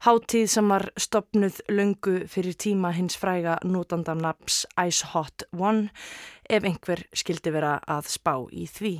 háttíð 0.02 0.48
sem 0.50 0.72
var 0.74 0.88
stopnuð 0.98 1.60
löngu 1.70 2.16
fyrir 2.26 2.58
tíma 2.58 2.90
hins 2.96 3.14
fræga 3.14 3.60
nótandamnaps 3.62 4.64
Ice 4.82 5.12
Hot 5.12 5.46
One 5.54 5.92
ef 6.50 6.66
einhver 6.66 7.04
skildi 7.14 7.54
vera 7.54 7.76
að 7.86 8.10
spá 8.16 8.34
í 8.50 8.66
því. 8.66 8.96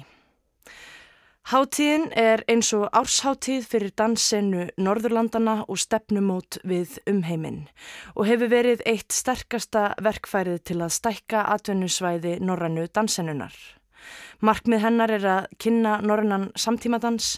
Háttíðin 1.44 2.06
er 2.16 2.40
eins 2.48 2.70
og 2.72 2.86
ársháttíð 2.96 3.66
fyrir 3.68 3.92
dansenu 4.00 4.62
Norðurlandana 4.80 5.58
og 5.68 5.76
stefnumót 5.76 6.56
við 6.64 6.94
umheiminn 7.10 7.66
og 8.14 8.30
hefur 8.30 8.48
verið 8.48 8.80
eitt 8.88 9.12
sterkasta 9.12 9.90
verkfærið 10.06 10.62
til 10.70 10.78
að 10.80 10.94
stækka 10.96 11.42
atvinnusvæði 11.52 12.38
Norrannu 12.40 12.86
dansenunar. 12.96 13.52
Markmið 14.40 14.82
hennar 14.86 15.12
er 15.18 15.28
að 15.34 15.50
kynna 15.60 15.98
Norrannan 16.00 16.48
samtímadans 16.56 17.34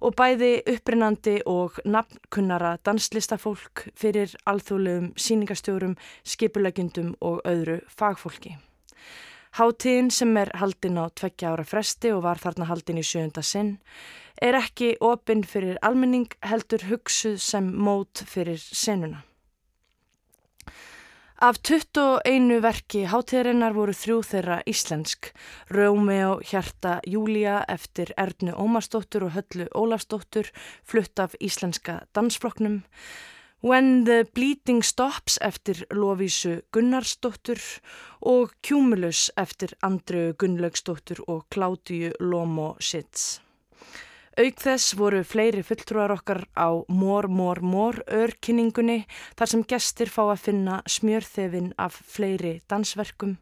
og 0.00 0.16
bæði 0.16 0.54
upprinnandi 0.64 1.36
og 1.44 1.76
nafnkunnara 1.84 2.78
danslistafólk 2.80 3.90
fyrir 3.92 4.32
alþjóðlegum 4.48 5.12
síningastjórum, 5.20 5.98
skipulegjundum 6.24 7.12
og 7.20 7.44
öðru 7.44 7.82
fagfólki. 7.92 8.56
Háttíðin 9.58 10.12
sem 10.14 10.36
er 10.38 10.52
haldin 10.60 11.00
á 11.02 11.10
tveggja 11.10 11.54
ára 11.54 11.64
fresti 11.66 12.12
og 12.14 12.22
var 12.22 12.38
þarna 12.38 12.68
haldin 12.70 13.00
í 13.02 13.06
sjöunda 13.06 13.42
sinn 13.42 13.78
er 14.40 14.56
ekki 14.56 14.94
opinn 15.04 15.42
fyrir 15.44 15.80
almenning 15.84 16.30
heldur 16.46 16.86
hugsuð 16.88 17.40
sem 17.42 17.66
mót 17.76 18.22
fyrir 18.30 18.60
senuna. 18.60 19.24
Af 21.40 21.56
21 21.64 22.58
verki 22.60 23.06
háttíðarinnar 23.08 23.72
voru 23.72 23.94
þrjú 23.96 24.18
þeirra 24.28 24.58
íslensk, 24.68 25.30
Rómeo 25.72 26.34
Hjarta 26.44 26.98
Júlia 27.08 27.62
eftir 27.64 28.12
Erdnu 28.20 28.52
Ómarsdóttur 28.60 29.24
og 29.24 29.32
Höllu 29.38 29.66
Ólafsdóttur 29.72 30.50
flutt 30.84 31.16
af 31.18 31.32
íslenska 31.40 32.02
dansfloknum, 32.12 32.82
When 33.62 34.04
the 34.04 34.24
Bleeding 34.24 34.80
Stops 34.82 35.36
eftir 35.36 35.82
Lovísu 35.92 36.62
Gunnarsdóttur 36.72 37.60
og 38.24 38.54
Cumulus 38.64 39.26
eftir 39.36 39.74
Andreu 39.84 40.32
Gunnlaugsdóttur 40.32 41.20
og 41.28 41.44
Kládíu 41.52 42.14
Lomo 42.20 42.78
Sitz. 42.80 43.42
Auk 44.40 44.64
þess 44.64 44.96
voru 44.96 45.20
fleiri 45.28 45.60
fulltrúar 45.60 46.14
okkar 46.14 46.46
á 46.56 46.72
Mór, 46.88 47.28
Mór, 47.28 47.60
Mór 47.60 48.00
örkynningunni 48.08 49.02
þar 49.36 49.52
sem 49.52 49.68
gestir 49.68 50.08
fá 50.08 50.22
að 50.30 50.40
finna 50.46 50.80
smjörþefin 50.88 51.74
af 51.76 52.00
fleiri 52.00 52.62
dansverkum 52.64 53.36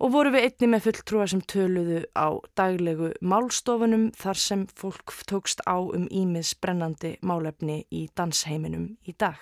og 0.00 0.14
voru 0.14 0.32
við 0.32 0.46
einni 0.48 0.70
með 0.72 0.86
fulltrúar 0.86 1.30
sem 1.30 1.42
töluðu 1.44 2.00
á 2.16 2.28
daglegu 2.56 3.12
málstofunum 3.20 4.08
þar 4.16 4.40
sem 4.40 4.66
fólk 4.80 5.12
tókst 5.28 5.60
á 5.68 5.76
um 5.76 6.08
ímis 6.08 6.54
brennandi 6.56 7.18
málefni 7.20 7.82
í 7.92 8.06
dansheiminum 8.16 8.94
í 9.04 9.14
dag. 9.20 9.36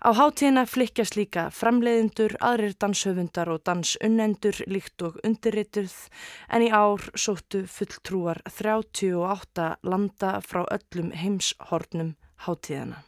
Á 0.00 0.16
hátíðina 0.16 0.64
flikkjast 0.64 1.18
líka 1.18 1.42
framleiðindur, 1.52 2.32
aðrir 2.40 2.72
danshöfundar 2.80 3.50
og 3.52 3.60
dansunnendur 3.68 4.56
líkt 4.64 5.04
og 5.04 5.18
undirrituð 5.28 5.92
en 6.48 6.64
í 6.64 6.70
ár 6.72 7.04
sóttu 7.12 7.66
fulltrúar 7.68 8.40
38 8.48 9.68
landa 9.84 10.32
frá 10.40 10.64
öllum 10.64 11.12
heimshornum 11.12 12.14
hátíðana. 12.46 13.04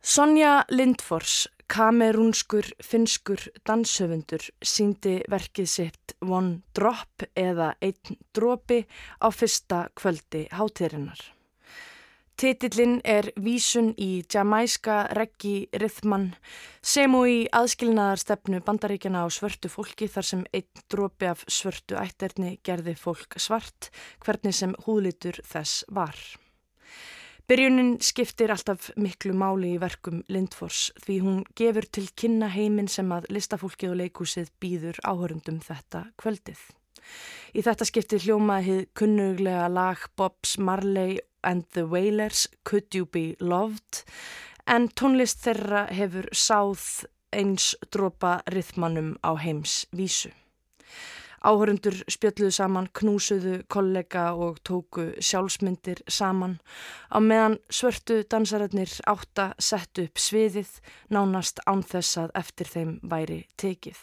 Sonja 0.00 0.64
Lindfors 0.68 1.46
Kamerúnskur 1.68 2.66
finskur 2.84 3.40
danshöfundur 3.64 4.44
síndi 4.60 5.14
verkið 5.32 5.70
sitt 5.70 6.16
One 6.20 6.60
Drop 6.76 7.24
eða 7.34 7.72
Einn 7.80 8.18
Dropi 8.36 8.82
á 9.24 9.28
fyrsta 9.32 9.86
kvöldi 9.96 10.44
hátíðrinnar. 10.52 11.22
Titillin 12.36 12.98
er 13.06 13.28
vísun 13.38 13.92
í 13.94 14.24
jamaiska 14.26 15.04
reggi 15.14 15.68
rithman 15.78 16.32
sem 16.82 17.14
og 17.14 17.28
í 17.30 17.40
aðskilnaðarstefnu 17.54 18.58
bandaríkjana 18.66 19.22
á 19.22 19.28
svörtu 19.30 19.70
fólki 19.70 20.10
þar 20.10 20.28
sem 20.30 20.46
einn 20.50 20.84
drópi 20.90 21.30
af 21.30 21.46
svörtu 21.46 21.96
ætterni 22.00 22.56
gerði 22.66 22.96
fólk 22.98 23.38
svart 23.38 23.92
hvernig 24.26 24.58
sem 24.58 24.74
húðlitur 24.84 25.38
þess 25.46 25.86
var. 25.88 26.18
Byrjunin 27.44 27.98
skiptir 28.00 28.48
alltaf 28.54 28.86
miklu 28.96 29.34
máli 29.36 29.74
í 29.74 29.80
verkum 29.80 30.22
Lindfors 30.32 30.86
því 31.04 31.16
hún 31.20 31.42
gefur 31.60 31.84
til 31.92 32.06
kynna 32.16 32.48
heiminn 32.48 32.88
sem 32.88 33.10
að 33.12 33.26
listafólkið 33.36 33.90
og 33.92 33.98
leikúsið 34.00 34.48
býður 34.64 35.00
áhörundum 35.04 35.58
þetta 35.66 36.06
kvöldið. 36.22 36.62
Í 37.52 37.60
þetta 37.66 37.84
skipti 37.84 38.20
hljómaði 38.24 38.64
hið 38.70 38.80
kunnuglega 38.96 39.66
lag 39.68 40.06
Bob's 40.16 40.56
Marley 40.56 41.18
and 41.44 41.68
the 41.76 41.84
Wailers 41.84 42.46
Could 42.64 42.96
You 42.96 43.04
Be 43.04 43.34
Loved 43.44 44.06
en 44.64 44.88
tónlist 44.96 45.44
þeirra 45.44 45.84
hefur 45.92 46.30
sáð 46.32 47.04
eins 47.28 47.74
dropa 47.92 48.38
rithmannum 48.48 49.18
á 49.20 49.36
heims 49.36 49.84
vísu. 49.92 50.32
Áhörundur 51.44 51.98
spjöldluðu 52.08 52.54
saman, 52.56 52.86
knúsuðu 52.96 53.58
kollega 53.68 54.30
og 54.32 54.62
tóku 54.64 55.10
sjálfsmyndir 55.20 56.00
saman 56.08 56.56
á 57.12 57.20
meðan 57.20 57.58
svörtu 57.68 58.22
dansararnir 58.24 58.88
átta 59.04 59.50
sett 59.60 60.00
upp 60.00 60.16
sviðið 60.16 60.70
nánast 61.12 61.60
án 61.68 61.84
þess 61.84 62.22
að 62.22 62.32
eftir 62.40 62.72
þeim 62.72 62.94
væri 63.12 63.42
tekið. 63.60 64.00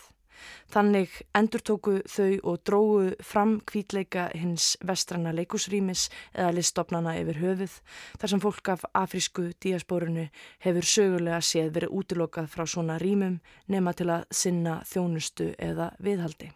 Þannig 0.74 1.18
endurtóku 1.38 1.96
þau 2.10 2.38
og 2.52 2.62
drógu 2.66 3.10
fram 3.26 3.58
kvítleika 3.66 4.28
hins 4.38 4.76
vestrana 4.86 5.34
leikusrýmis 5.34 6.08
eða 6.34 6.54
listofnana 6.60 7.18
yfir 7.24 7.42
höfuð 7.42 7.82
þar 8.22 8.34
sem 8.36 8.46
fólk 8.46 8.74
af 8.76 8.88
afrísku 9.04 9.50
díasporunu 9.66 10.30
hefur 10.66 10.94
sögulega 10.94 11.42
séð 11.42 11.74
verið 11.78 12.00
útilokað 12.02 12.50
frá 12.54 12.66
svona 12.70 13.02
rýmum 13.02 13.42
nema 13.68 13.98
til 13.98 14.12
að 14.14 14.26
sinna 14.44 14.82
þjónustu 14.94 15.54
eða 15.58 15.94
viðhaldi. 15.98 16.54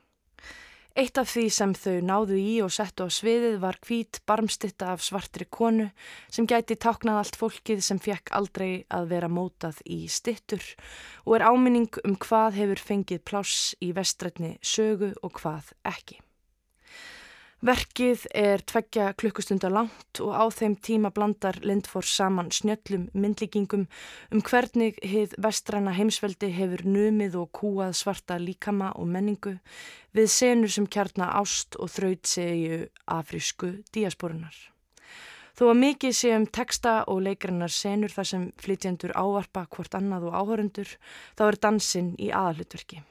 Eitt 0.96 1.18
af 1.20 1.28
því 1.28 1.42
sem 1.52 1.74
þau 1.76 1.96
náðu 2.08 2.36
í 2.40 2.52
og 2.64 2.70
settu 2.72 3.04
á 3.04 3.12
sviðið 3.12 3.58
var 3.60 3.76
hvít 3.84 4.22
barmstitta 4.24 4.94
af 4.94 5.02
svartri 5.04 5.44
konu 5.52 5.90
sem 6.32 6.48
gæti 6.48 6.78
táknað 6.80 7.20
allt 7.20 7.40
fólkið 7.42 7.82
sem 7.84 8.00
fekk 8.00 8.32
aldrei 8.40 8.86
að 8.88 9.10
vera 9.12 9.28
mótað 9.28 9.82
í 9.84 10.06
stittur 10.08 10.64
og 11.26 11.36
er 11.36 11.48
áminning 11.50 12.00
um 12.08 12.16
hvað 12.16 12.62
hefur 12.62 12.84
fengið 12.92 13.26
pláss 13.28 13.74
í 13.84 13.92
vestrætni 13.98 14.54
sögu 14.64 15.12
og 15.20 15.36
hvað 15.42 15.76
ekki. 15.92 16.22
Verkið 17.64 18.26
er 18.36 18.60
tveggja 18.68 19.14
klukkustundar 19.16 19.72
langt 19.72 20.20
og 20.20 20.36
á 20.36 20.44
þeim 20.52 20.76
tíma 20.76 21.10
blandar 21.16 21.56
Lindfors 21.64 22.12
saman 22.12 22.52
snjöllum 22.52 23.08
myndlíkingum 23.16 23.86
um 24.36 24.44
hvernig 24.44 25.00
hið 25.00 25.38
vestræna 25.40 25.94
heimsveldi 25.96 26.52
hefur 26.52 26.84
numið 26.84 27.40
og 27.40 27.50
kúað 27.56 27.96
svarta 27.96 28.36
líkama 28.38 28.92
og 29.00 29.08
menningu 29.08 29.56
við 30.12 30.30
senur 30.36 30.76
sem 30.76 30.86
kjarna 30.86 31.32
ást 31.40 31.80
og 31.80 31.90
þraut 31.96 32.28
segju 32.28 32.84
afrísku 33.08 33.72
díasporunar. 33.96 34.56
Þó 35.56 35.72
að 35.72 35.82
mikið 35.86 36.16
sé 36.20 36.36
um 36.36 36.46
texta 36.52 37.02
og 37.08 37.24
leikrannar 37.24 37.72
senur 37.72 38.12
þar 38.12 38.32
sem 38.34 38.48
flytjendur 38.60 39.16
ávarpa 39.16 39.64
hvort 39.72 39.96
annað 39.96 40.28
og 40.28 40.40
áhörundur 40.44 40.98
þá 41.40 41.48
er 41.48 41.64
dansinn 41.64 42.16
í 42.20 42.34
aðalutverki. 42.36 43.06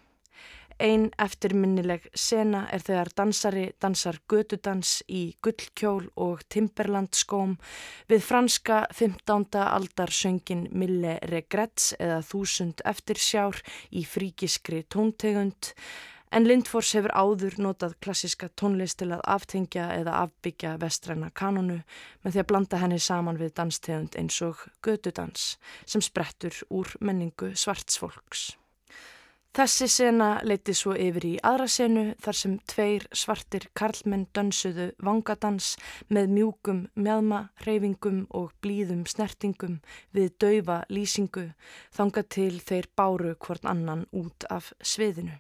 Einn 0.83 1.11
eftirminnileg 1.23 2.09
sena 2.19 2.65
er 2.75 2.83
þegar 2.83 3.11
dansari 3.15 3.67
dansar 3.79 4.17
gödudans 4.31 5.05
í 5.07 5.37
gullkjól 5.45 6.09
og 6.19 6.43
Timberland 6.51 7.15
skóm 7.15 7.53
við 8.11 8.25
franska 8.27 8.81
15. 8.91 9.47
aldar 9.63 10.11
söngin 10.11 10.67
Mille 10.75 11.21
Regrets 11.31 11.93
eða 12.01 12.19
Þúsund 12.27 12.83
eftirsjár 12.91 13.61
í 13.95 14.03
fríkiskri 14.03 14.83
tóntegund 14.91 15.71
en 16.35 16.49
Lindfors 16.51 16.91
hefur 16.99 17.15
áður 17.15 17.61
notað 17.63 17.95
klassiska 18.03 18.51
tónlist 18.59 18.99
til 18.99 19.13
að 19.15 19.23
aftengja 19.37 19.87
eða 19.95 20.17
afbyggja 20.25 20.75
vestræna 20.83 21.31
kanonu 21.31 21.79
með 22.25 22.35
því 22.35 22.43
að 22.43 22.51
blanda 22.51 22.83
henni 22.83 22.99
saman 22.99 23.39
við 23.39 23.55
danstegund 23.61 24.19
eins 24.19 24.43
og 24.43 24.67
gödudans 24.83 25.55
sem 25.87 26.03
sprettur 26.03 26.59
úr 26.75 26.97
menningu 26.99 27.55
svartsfolks. 27.55 28.51
Þessi 29.55 29.87
sena 29.87 30.29
leiti 30.43 30.73
svo 30.75 30.97
yfir 30.99 31.25
í 31.29 31.33
aðra 31.47 31.69
senu 31.71 32.03
þar 32.25 32.37
sem 32.40 32.55
tveir 32.73 33.05
svartir 33.14 33.69
karlmenn 33.79 34.25
dönsuðu 34.35 34.88
vangadans 34.99 35.69
með 36.11 36.33
mjúkum 36.33 36.81
mjadma, 36.99 37.38
reyfingum 37.62 38.25
og 38.35 38.51
blíðum 38.67 39.05
snertingum 39.07 39.79
við 40.11 40.35
daufa 40.43 40.81
lýsingu 40.90 41.47
þanga 41.95 42.27
til 42.35 42.59
þeir 42.67 42.90
báru 42.99 43.37
hvort 43.47 43.71
annan 43.71 44.05
út 44.11 44.49
af 44.51 44.73
sviðinu. 44.83 45.38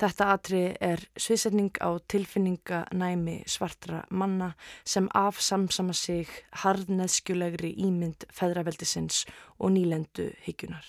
Þetta 0.00 0.32
atri 0.38 0.64
er 0.80 1.04
sviðsetning 1.12 1.76
á 1.84 2.00
tilfinninganæmi 2.00 3.42
svartra 3.44 4.06
manna 4.08 4.54
sem 4.88 5.12
afsamsama 5.12 5.92
sig 5.92 6.32
harðneðskjulegri 6.64 7.76
ímynd 7.76 8.24
feðraveldisins 8.32 9.26
og 9.58 9.76
nýlendu 9.76 10.32
hygjunar. 10.48 10.86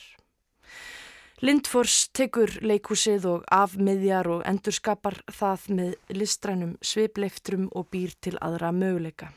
Lindfors 1.44 2.06
tekur 2.16 2.48
leikúsið 2.64 3.26
og 3.28 3.42
afmiðjar 3.52 4.30
og 4.32 4.44
endurskapar 4.48 5.18
það 5.28 5.66
með 5.76 6.14
listrænum 6.16 6.78
svipleiftrum 6.80 7.66
og 7.76 7.90
býr 7.92 8.14
til 8.24 8.38
aðra 8.40 8.70
möguleika. 8.72 9.34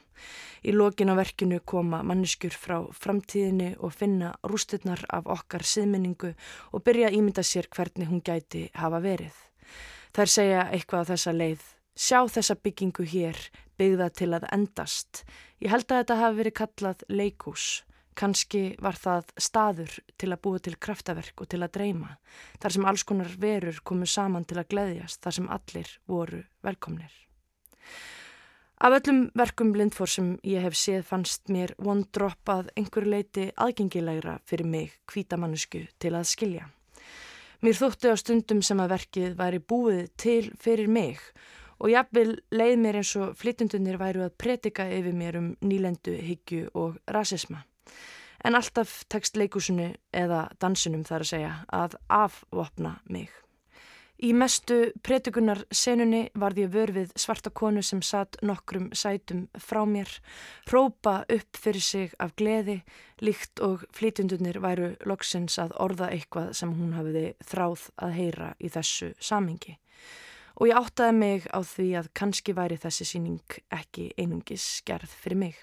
Í 0.62 0.70
lokin 0.76 1.10
á 1.10 1.18
verkinu 1.18 1.58
koma 1.66 2.04
manneskjur 2.06 2.54
frá 2.54 2.76
framtíðinni 2.94 3.72
og 3.82 3.96
finna 3.98 4.30
rústurnar 4.46 5.02
af 5.10 5.26
okkar 5.26 5.66
siðmenningu 5.66 6.30
og 6.70 6.84
byrja 6.86 7.10
að 7.10 7.18
ímynda 7.18 7.42
sér 7.42 7.66
hvernig 7.66 8.06
hún 8.06 8.22
gæti 8.22 8.68
hafa 8.78 9.02
verið. 9.02 9.34
Þær 10.14 10.34
segja 10.36 10.62
eitthvað 10.70 11.02
á 11.02 11.08
þessa 11.10 11.34
leið. 11.34 11.66
Sjá 11.98 12.20
þessa 12.30 12.54
byggingu 12.62 13.08
hér, 13.10 13.42
byggða 13.74 14.10
til 14.14 14.30
að 14.38 14.46
endast. 14.54 15.24
Ég 15.58 15.74
held 15.74 15.90
að 15.90 16.04
þetta 16.04 16.22
hafi 16.22 16.42
verið 16.44 16.58
kallað 16.62 17.06
leikús. 17.10 17.66
Kanski 18.18 18.72
var 18.82 18.96
það 18.98 19.28
staður 19.38 19.92
til 20.18 20.32
að 20.32 20.40
búa 20.42 20.60
til 20.62 20.74
kraftaverk 20.82 21.44
og 21.44 21.48
til 21.52 21.60
að 21.62 21.74
dreyma, 21.76 22.16
þar 22.58 22.74
sem 22.74 22.86
alls 22.90 23.04
konar 23.06 23.34
verur 23.38 23.78
komu 23.86 24.08
saman 24.10 24.46
til 24.48 24.58
að 24.58 24.72
gleðjast, 24.72 25.20
þar 25.22 25.36
sem 25.36 25.50
allir 25.54 25.92
voru 26.10 26.40
velkomnir. 26.66 27.12
Af 28.78 28.94
öllum 28.94 29.24
verkum 29.38 29.70
Lindfór 29.74 30.10
sem 30.10 30.34
ég 30.46 30.62
hef 30.62 30.74
séð 30.78 31.06
fannst 31.06 31.50
mér 31.50 31.74
one 31.78 32.06
drop 32.14 32.50
að 32.50 32.72
einhver 32.78 33.06
leiti 33.06 33.48
aðgengilegra 33.54 34.36
fyrir 34.46 34.66
mig 34.66 34.98
kvítamanusku 35.10 35.84
til 35.98 36.14
að 36.14 36.28
skilja. 36.30 36.68
Mér 37.62 37.74
þótti 37.74 38.10
á 38.14 38.16
stundum 38.18 38.62
sem 38.62 38.78
að 38.78 38.92
verkið 38.94 39.38
væri 39.38 39.58
búið 39.62 40.04
til 40.18 40.52
fyrir 40.62 40.90
mig 40.90 41.18
og 41.78 41.90
jafnvel 41.90 42.36
leið 42.54 42.76
mér 42.82 43.00
eins 43.00 43.16
og 43.18 43.34
flytundunir 43.38 43.98
væru 43.98 44.26
að 44.26 44.36
predika 44.38 44.86
yfir 44.90 45.14
mér 45.14 45.38
um 45.38 45.50
nýlendu, 45.62 46.14
hyggju 46.14 46.70
og 46.74 46.98
rasisma 47.06 47.64
en 48.44 48.54
alltaf 48.54 49.02
tekst 49.10 49.36
leikusinu 49.36 49.92
eða 50.14 50.46
dansinum 50.60 51.04
þar 51.04 51.24
að 51.24 51.30
segja 51.32 51.52
að 51.74 51.98
afvopna 52.08 52.98
mig. 53.10 53.30
Í 54.18 54.32
mestu 54.34 54.88
pretikunar 55.06 55.60
senunni 55.70 56.24
varð 56.34 56.64
ég 56.64 56.70
vörfið 56.74 57.12
svarta 57.14 57.52
konu 57.54 57.84
sem 57.86 58.00
satt 58.02 58.40
nokkrum 58.42 58.88
sætum 58.90 59.44
frá 59.62 59.84
mér, 59.86 60.10
rópa 60.72 61.20
upp 61.30 61.60
fyrir 61.62 61.84
sig 61.86 62.16
af 62.18 62.34
gleði, 62.34 62.80
líkt 63.22 63.62
og 63.62 63.84
flítundunir 63.94 64.58
væru 64.58 64.96
loksins 65.06 65.60
að 65.62 65.76
orða 65.78 66.10
eitthvað 66.10 66.50
sem 66.58 66.74
hún 66.74 66.96
hafiði 66.98 67.24
þráð 67.46 67.86
að 67.94 68.16
heyra 68.18 68.50
í 68.58 68.72
þessu 68.74 69.12
samingi. 69.22 69.78
Og 70.58 70.66
ég 70.66 70.82
áttaði 70.82 71.14
mig 71.14 71.46
á 71.54 71.62
því 71.62 71.88
að 72.02 72.12
kannski 72.18 72.58
væri 72.58 72.82
þessi 72.82 73.06
síning 73.06 73.58
ekki 73.70 74.10
einungis 74.18 74.80
gerð 74.82 75.14
fyrir 75.14 75.44
mig. 75.46 75.62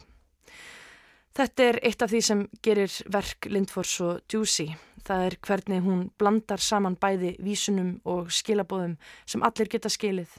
Þetta 1.35 1.63
er 1.67 1.77
eitt 1.83 1.99
af 1.99 2.11
því 2.13 2.19
sem 2.23 2.41
gerir 2.63 2.91
verk 3.11 3.47
Lindfors 3.51 3.89
svo 3.97 4.13
djúsi. 4.31 4.69
Það 5.05 5.23
er 5.25 5.35
hvernig 5.43 5.81
hún 5.83 6.05
blandar 6.17 6.61
saman 6.63 6.95
bæði 6.95 7.33
vísunum 7.43 7.89
og 8.07 8.31
skilabóðum 8.33 8.95
sem 9.27 9.43
allir 9.43 9.69
geta 9.69 9.91
skilið 9.91 10.31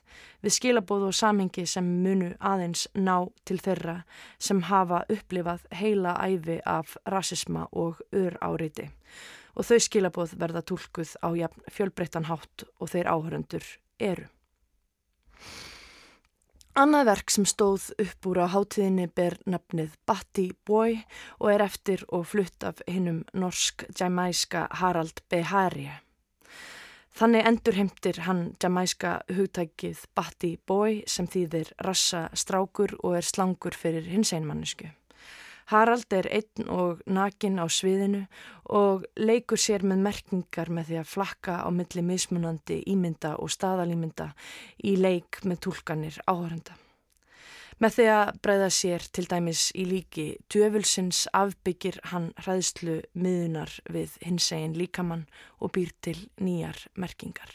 við 0.43 0.55
skilabóðu 0.57 1.11
og 1.13 1.19
samhengi 1.19 1.67
sem 1.69 1.87
munu 2.03 2.33
aðeins 2.41 2.87
ná 2.97 3.29
til 3.47 3.61
þeirra 3.63 4.01
sem 4.43 4.65
hafa 4.71 5.05
upplifað 5.13 5.69
heila 5.83 6.17
æfi 6.25 6.59
af 6.65 6.97
rasisma 7.07 7.69
og 7.71 8.01
ör 8.11 8.41
áriði 8.41 8.89
og 9.55 9.69
þau 9.69 9.79
skilabóð 9.87 10.35
verða 10.41 10.65
tólkuð 10.67 11.15
á 11.23 11.29
fjölbreyttan 11.71 12.27
hátt 12.33 12.67
og 12.81 12.91
þeir 12.91 13.13
áhöröndur 13.13 13.69
eru. 14.01 14.27
Annað 16.77 17.07
verk 17.09 17.33
sem 17.33 17.45
stóð 17.49 17.87
upp 18.03 18.27
úr 18.29 18.43
á 18.45 18.53
hátíðinni 18.53 19.07
ber 19.17 19.39
nafnið 19.49 19.95
Batty 20.05 20.51
Boy 20.69 20.99
og 21.39 21.49
er 21.55 21.63
eftir 21.65 22.03
og 22.13 22.27
flutt 22.29 22.67
af 22.69 22.83
hinnum 22.85 23.23
norsk-jamæska 23.33 24.67
Harald 24.83 25.23
Behari. 25.33 25.87
Þannig 27.17 27.49
endurheimtir 27.49 28.21
hann 28.27 28.43
jamæska 28.61 29.15
hugtækið 29.33 30.05
Batty 30.13 30.53
Boy 30.69 31.01
sem 31.09 31.25
þýðir 31.25 31.73
rassa 31.81 32.27
strákur 32.37 32.93
og 33.01 33.17
er 33.17 33.25
slangur 33.25 33.73
fyrir 33.73 34.05
hins 34.13 34.37
einmannisku. 34.37 34.93
Harald 35.73 36.13
er 36.15 36.29
einn 36.31 36.69
og 36.71 37.01
nakin 37.11 37.59
á 37.59 37.67
sviðinu 37.67 38.23
og 38.71 39.07
leikur 39.19 39.59
sér 39.59 39.83
með 39.83 40.05
merkingar 40.07 40.71
með 40.71 40.91
því 40.91 40.99
að 41.01 41.13
flakka 41.13 41.59
á 41.67 41.69
milli 41.75 42.05
mismunandi 42.07 42.81
ímynda 42.87 43.35
og 43.43 43.51
staðalímynda 43.51 44.31
í 44.87 44.97
leik 45.01 45.43
með 45.43 45.65
tólkanir 45.67 46.21
áhörenda. 46.31 46.79
Með 47.83 47.97
því 47.99 48.05
að 48.09 48.29
breyða 48.47 48.69
sér 48.73 49.03
til 49.13 49.27
dæmis 49.29 49.67
í 49.77 49.85
líki 49.85 50.27
djöfulsins 50.49 51.27
afbyggir 51.37 51.99
hann 52.13 52.31
hræðslu 52.41 53.03
miðunar 53.13 53.75
við 53.93 54.17
hins 54.25 54.49
egin 54.57 54.79
líkamann 54.79 55.27
og 55.61 55.75
býr 55.77 55.93
til 56.01 56.17
nýjar 56.41 56.87
merkingar. 56.97 57.53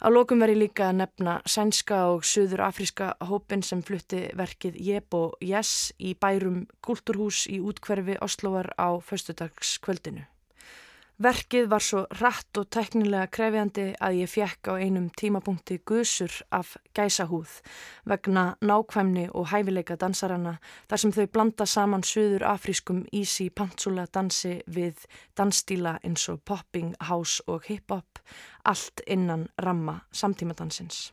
Á 0.00 0.08
lókum 0.08 0.40
veri 0.40 0.54
líka 0.56 0.86
að 0.88 0.96
nefna 0.96 1.32
sænska 1.44 1.96
og 2.08 2.22
söður 2.24 2.62
afríska 2.64 3.10
hópin 3.28 3.60
sem 3.60 3.82
flutti 3.84 4.22
verkið 4.32 4.78
Jeb 4.80 5.16
og 5.18 5.34
Jess 5.44 5.90
í 6.00 6.14
bærum 6.16 6.62
Kulturhús 6.80 7.42
í 7.52 7.58
útkverfi 7.60 8.16
Oslovar 8.24 8.72
á 8.80 8.96
föstudagskvöldinu. 9.04 10.24
Verkið 11.20 11.66
var 11.68 11.82
svo 11.84 12.06
rætt 12.16 12.56
og 12.56 12.70
teknilega 12.72 13.26
krefjandi 13.28 13.82
að 14.00 14.22
ég 14.22 14.30
fjekk 14.32 14.70
á 14.72 14.80
einum 14.80 15.10
tímapunkti 15.20 15.76
gusur 15.84 16.32
af 16.48 16.70
gæsahúð 16.96 17.58
vegna 18.08 18.44
nákvæmni 18.64 19.26
og 19.36 19.50
hæfileika 19.52 19.98
dansarana 20.00 20.54
þar 20.88 21.02
sem 21.04 21.12
þau 21.18 21.26
blanda 21.28 21.68
saman 21.68 22.06
söður 22.08 22.46
afrískum 22.54 23.04
easy 23.12 23.50
pantsula 23.52 24.08
dansi 24.08 24.62
við 24.64 25.04
dansstíla 25.36 25.98
eins 26.00 26.24
og 26.32 26.40
popping, 26.40 26.96
house 27.04 27.44
og 27.46 27.68
hip-hop, 27.68 28.24
allt 28.64 29.04
innan 29.06 29.50
ramma 29.60 30.00
samtímadansins. 30.12 31.10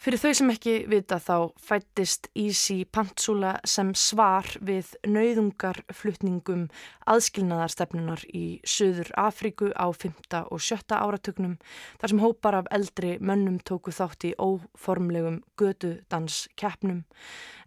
Fyrir 0.00 0.20
þau 0.22 0.32
sem 0.38 0.52
ekki 0.52 0.74
vita 0.90 1.18
þá 1.20 1.52
fættist 1.60 2.30
Easy 2.38 2.84
Pantsula 2.84 3.56
sem 3.68 3.92
svar 3.98 4.48
við 4.64 4.94
nauðungarflutningum 5.04 6.66
aðskilnaðarstefnunar 7.10 8.24
í 8.32 8.44
Suður 8.64 9.12
Afríku 9.20 9.70
á 9.76 9.92
5. 9.92 10.14
og 10.48 10.62
7. 10.64 10.96
áratögnum 10.96 11.58
þar 12.00 12.14
sem 12.14 12.22
hópar 12.24 12.60
af 12.62 12.70
eldri 12.74 13.16
mönnum 13.20 13.60
tóku 13.60 13.92
þátt 13.94 14.30
í 14.30 14.34
óformlegum 14.40 15.42
götu 15.60 15.96
danskeppnum 16.12 17.04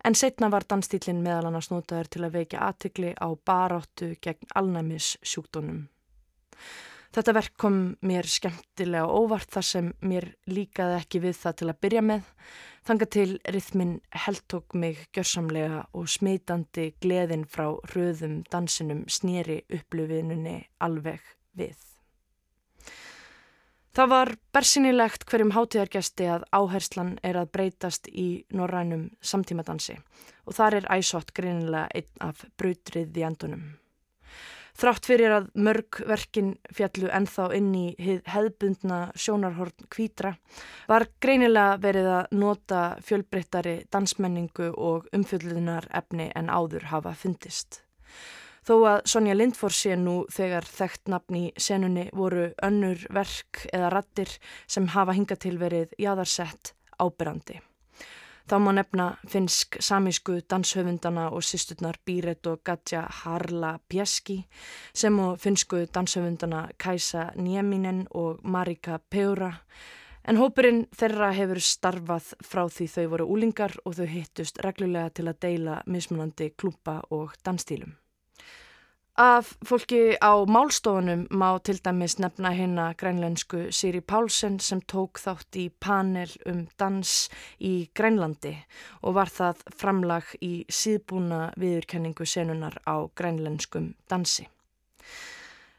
en 0.03 0.17
setna 0.19 0.49
var 0.51 0.65
dansstílinn 0.67 1.23
meðal 1.23 1.51
annars 1.51 1.71
notaður 1.71 2.09
til 2.11 2.23
að 2.25 2.39
veikja 2.39 2.65
aðtikli 2.67 3.13
á 3.15 3.27
baráttu 3.45 4.13
gegn 4.23 4.51
alnæmis 4.57 5.13
sjúkdónum. 5.23 5.85
Þetta 7.13 7.33
verk 7.37 7.53
kom 7.61 7.75
mér 8.01 8.25
skemmtilega 8.25 9.05
óvart 9.05 9.51
þar 9.53 9.65
sem 9.67 9.89
mér 10.01 10.31
líkaði 10.49 10.95
ekki 10.97 11.19
við 11.21 11.35
það 11.37 11.57
til 11.59 11.67
að 11.69 11.81
byrja 11.85 12.01
með. 12.09 12.29
Þanga 12.83 13.07
til 13.15 13.27
rithmin 13.53 13.91
heldtók 14.25 14.73
mig 14.81 15.03
gjörsamlega 15.13 15.83
og 15.93 16.09
smitandi 16.09 16.87
gleðin 17.05 17.45
frá 17.45 17.67
röðum 17.93 18.39
dansinum 18.49 19.05
snýri 19.05 19.61
upplöfinunni 19.69 20.55
alveg 20.81 21.21
við. 21.53 21.77
Það 23.93 24.09
var 24.09 24.33
bersinilegt 24.57 25.27
hverjum 25.29 25.53
hátíðargesti 25.53 26.25
að 26.33 26.47
áherslan 26.49 27.13
er 27.21 27.37
að 27.37 27.51
breytast 27.53 28.09
í 28.09 28.41
norrænum 28.49 29.11
samtímadansi 29.21 29.99
og 30.49 30.57
þar 30.57 30.79
er 30.79 30.91
æsott 30.97 31.29
greinilega 31.37 31.93
einn 31.93 32.25
af 32.25 32.41
brautrið 32.57 33.21
í 33.21 33.29
endunum. 33.29 33.67
Þrátt 34.73 35.05
fyrir 35.05 35.31
að 35.35 35.49
mörg 35.53 35.99
verkin 36.09 36.53
fjallu 36.73 37.09
ennþá 37.13 37.45
inn 37.57 37.69
í 37.77 37.85
hefðbundna 38.25 38.99
sjónarhorn 39.13 39.85
kvítra 39.93 40.33
var 40.89 41.05
greinilega 41.21 41.77
verið 41.83 42.09
að 42.15 42.37
nota 42.41 42.81
fjölbreyttari 43.05 43.75
dansmenningu 43.93 44.71
og 44.73 45.09
umfjöldunar 45.13 45.89
efni 45.93 46.31
en 46.35 46.49
áður 46.49 46.89
hafa 46.89 47.13
fundist. 47.13 47.83
Þó 48.63 48.75
að 48.87 49.01
Sonja 49.11 49.35
Lindfors 49.35 49.81
sé 49.83 49.97
nú 49.99 50.23
þegar 50.31 50.65
þekkt 50.65 51.11
nafn 51.11 51.37
í 51.37 51.43
senunni 51.59 52.07
voru 52.15 52.47
önnur 52.63 53.03
verk 53.11 53.65
eða 53.73 53.91
rattir 53.91 54.31
sem 54.65 54.87
hafa 54.95 55.13
hingað 55.17 55.43
til 55.45 55.57
verið 55.59 55.93
jáðarsett 55.99 56.73
ábyrrandi. 56.95 57.59
Þá 58.43 58.55
má 58.59 58.71
nefna 58.75 59.05
finsk 59.31 59.77
samísku 59.79 60.41
danshöfundana 60.51 61.29
og 61.31 61.45
sýsturnar 61.47 61.95
Bíret 62.05 62.47
og 62.51 62.59
Gatja 62.63 63.05
Harla 63.23 63.77
Pjeski 63.87 64.41
sem 64.93 65.19
og 65.19 65.39
finsku 65.39 65.85
danshöfundana 65.87 66.67
Kajsa 66.77 67.31
Nieminen 67.35 68.07
og 68.11 68.43
Marika 68.43 68.99
Peura 69.09 69.53
en 70.27 70.39
hópurinn 70.39 70.85
þeirra 70.95 71.31
hefur 71.35 71.59
starfað 71.63 72.29
frá 72.43 72.63
því 72.67 72.87
þau 72.95 73.07
voru 73.15 73.31
úlingar 73.35 73.75
og 73.85 73.97
þau 73.97 74.07
hittust 74.11 74.61
reglulega 74.65 75.09
til 75.17 75.27
að 75.31 75.41
deila 75.47 75.81
mismunandi 75.87 76.51
klúpa 76.55 77.01
og 77.11 77.35
dansstílum. 77.43 77.95
Af 79.13 79.57
fólki 79.61 80.17
á 80.17 80.41
málstofunum 80.49 81.27
má 81.29 81.59
til 81.61 81.77
dæmis 81.85 82.17
nefna 82.17 82.49
hérna 82.49 82.93
grænlensku 82.97 83.71
Siri 83.71 84.01
Pálsen 84.01 84.59
sem 84.59 84.81
tók 84.81 85.19
þátt 85.21 85.55
í 85.55 85.69
panel 85.79 86.29
um 86.49 86.67
dans 86.79 87.29
í 87.61 87.89
Grænlandi 87.93 88.55
og 89.03 89.13
var 89.13 89.29
það 89.29 89.61
framlag 89.77 90.23
í 90.41 90.65
síðbúna 90.65 91.53
viðurkenningu 91.61 92.25
senunar 92.25 92.81
á 92.89 93.05
grænlenskum 93.15 93.93
dansi. 94.09 94.47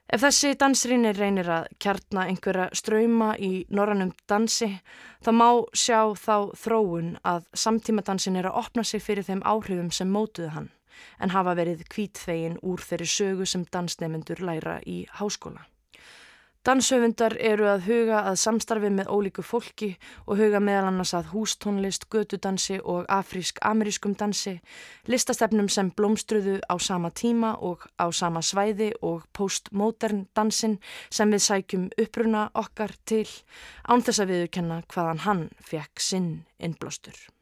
Ef 0.06 0.20
þessi 0.20 0.54
dansrýnir 0.54 1.18
reynir 1.18 1.50
að 1.50 1.66
kjartna 1.80 2.28
einhverja 2.30 2.68
ströyma 2.70 3.34
í 3.38 3.66
norranum 3.68 4.14
dansi 4.28 4.78
þá 5.26 5.32
má 5.32 5.50
sjá 5.74 6.14
þá 6.14 6.54
þróun 6.54 7.18
að 7.24 7.50
samtímadansin 7.52 8.36
er 8.36 8.46
að 8.46 8.62
opna 8.62 8.84
sig 8.84 9.02
fyrir 9.02 9.26
þeim 9.26 9.42
áhrifum 9.42 9.90
sem 9.90 10.06
mótuðu 10.06 10.54
hann 10.54 10.70
en 11.20 11.34
hafa 11.34 11.56
verið 11.58 11.86
kvítþegin 11.90 12.58
úr 12.62 12.82
þeirri 12.82 13.10
sögu 13.10 13.46
sem 13.46 13.66
dansnefnendur 13.70 14.42
læra 14.44 14.80
í 14.86 15.04
háskóla. 15.20 15.66
Danshöfundar 16.64 17.34
eru 17.44 17.66
að 17.68 17.82
huga 17.90 18.22
að 18.24 18.38
samstarfi 18.40 18.88
með 18.88 19.10
ólíku 19.12 19.42
fólki 19.44 19.90
og 20.24 20.38
huga 20.40 20.62
meðal 20.64 20.86
annars 20.88 21.12
að 21.12 21.26
hústónlist, 21.34 22.06
götudansi 22.08 22.78
og 22.80 23.04
afrísk-amerískum 23.12 24.14
dansi, 24.16 24.54
listastefnum 25.04 25.68
sem 25.68 25.92
blómstruðu 25.92 26.56
á 26.64 26.80
sama 26.80 27.12
tíma 27.12 27.52
og 27.60 27.84
á 28.00 28.08
sama 28.16 28.40
svæði 28.40 28.94
og 29.04 29.28
postmodern 29.36 30.24
dansin 30.32 30.80
sem 31.12 31.36
við 31.36 31.44
sækjum 31.50 31.86
uppruna 32.00 32.48
okkar 32.56 32.96
til 33.04 33.28
án 33.84 34.00
þess 34.00 34.24
að 34.24 34.32
viðurkenna 34.32 34.82
hvaðan 34.88 35.24
hann 35.28 35.46
fekk 35.60 36.00
sinn 36.00 36.30
innblástur. 36.56 37.33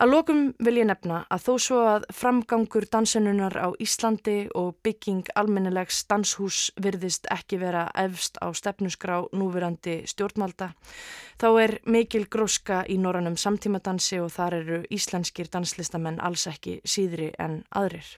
Að 0.00 0.08
lókum 0.14 0.38
vil 0.64 0.78
ég 0.80 0.86
nefna 0.88 1.16
að 1.28 1.42
þó 1.44 1.54
svo 1.60 1.78
að 1.84 2.04
framgangur 2.16 2.86
dansenunar 2.88 3.52
á 3.52 3.68
Íslandi 3.84 4.46
og 4.56 4.78
bygging 4.80 5.28
almennilegs 5.36 5.98
danshús 6.08 6.60
virðist 6.80 7.28
ekki 7.28 7.58
vera 7.60 7.82
efst 8.00 8.40
á 8.40 8.48
stefnusgrá 8.48 9.18
núverandi 9.36 9.98
stjórnmalda, 10.08 10.70
þá 11.36 11.48
er 11.66 11.76
mikil 11.84 12.24
gróska 12.32 12.80
í 12.88 12.96
norranum 12.96 13.36
samtímadansi 13.36 14.22
og 14.24 14.32
þar 14.38 14.58
eru 14.62 14.80
íslenskir 14.88 15.52
danslistamenn 15.52 16.16
alls 16.24 16.48
ekki 16.48 16.80
síðri 16.80 17.34
en 17.36 17.60
aðrir. 17.68 18.08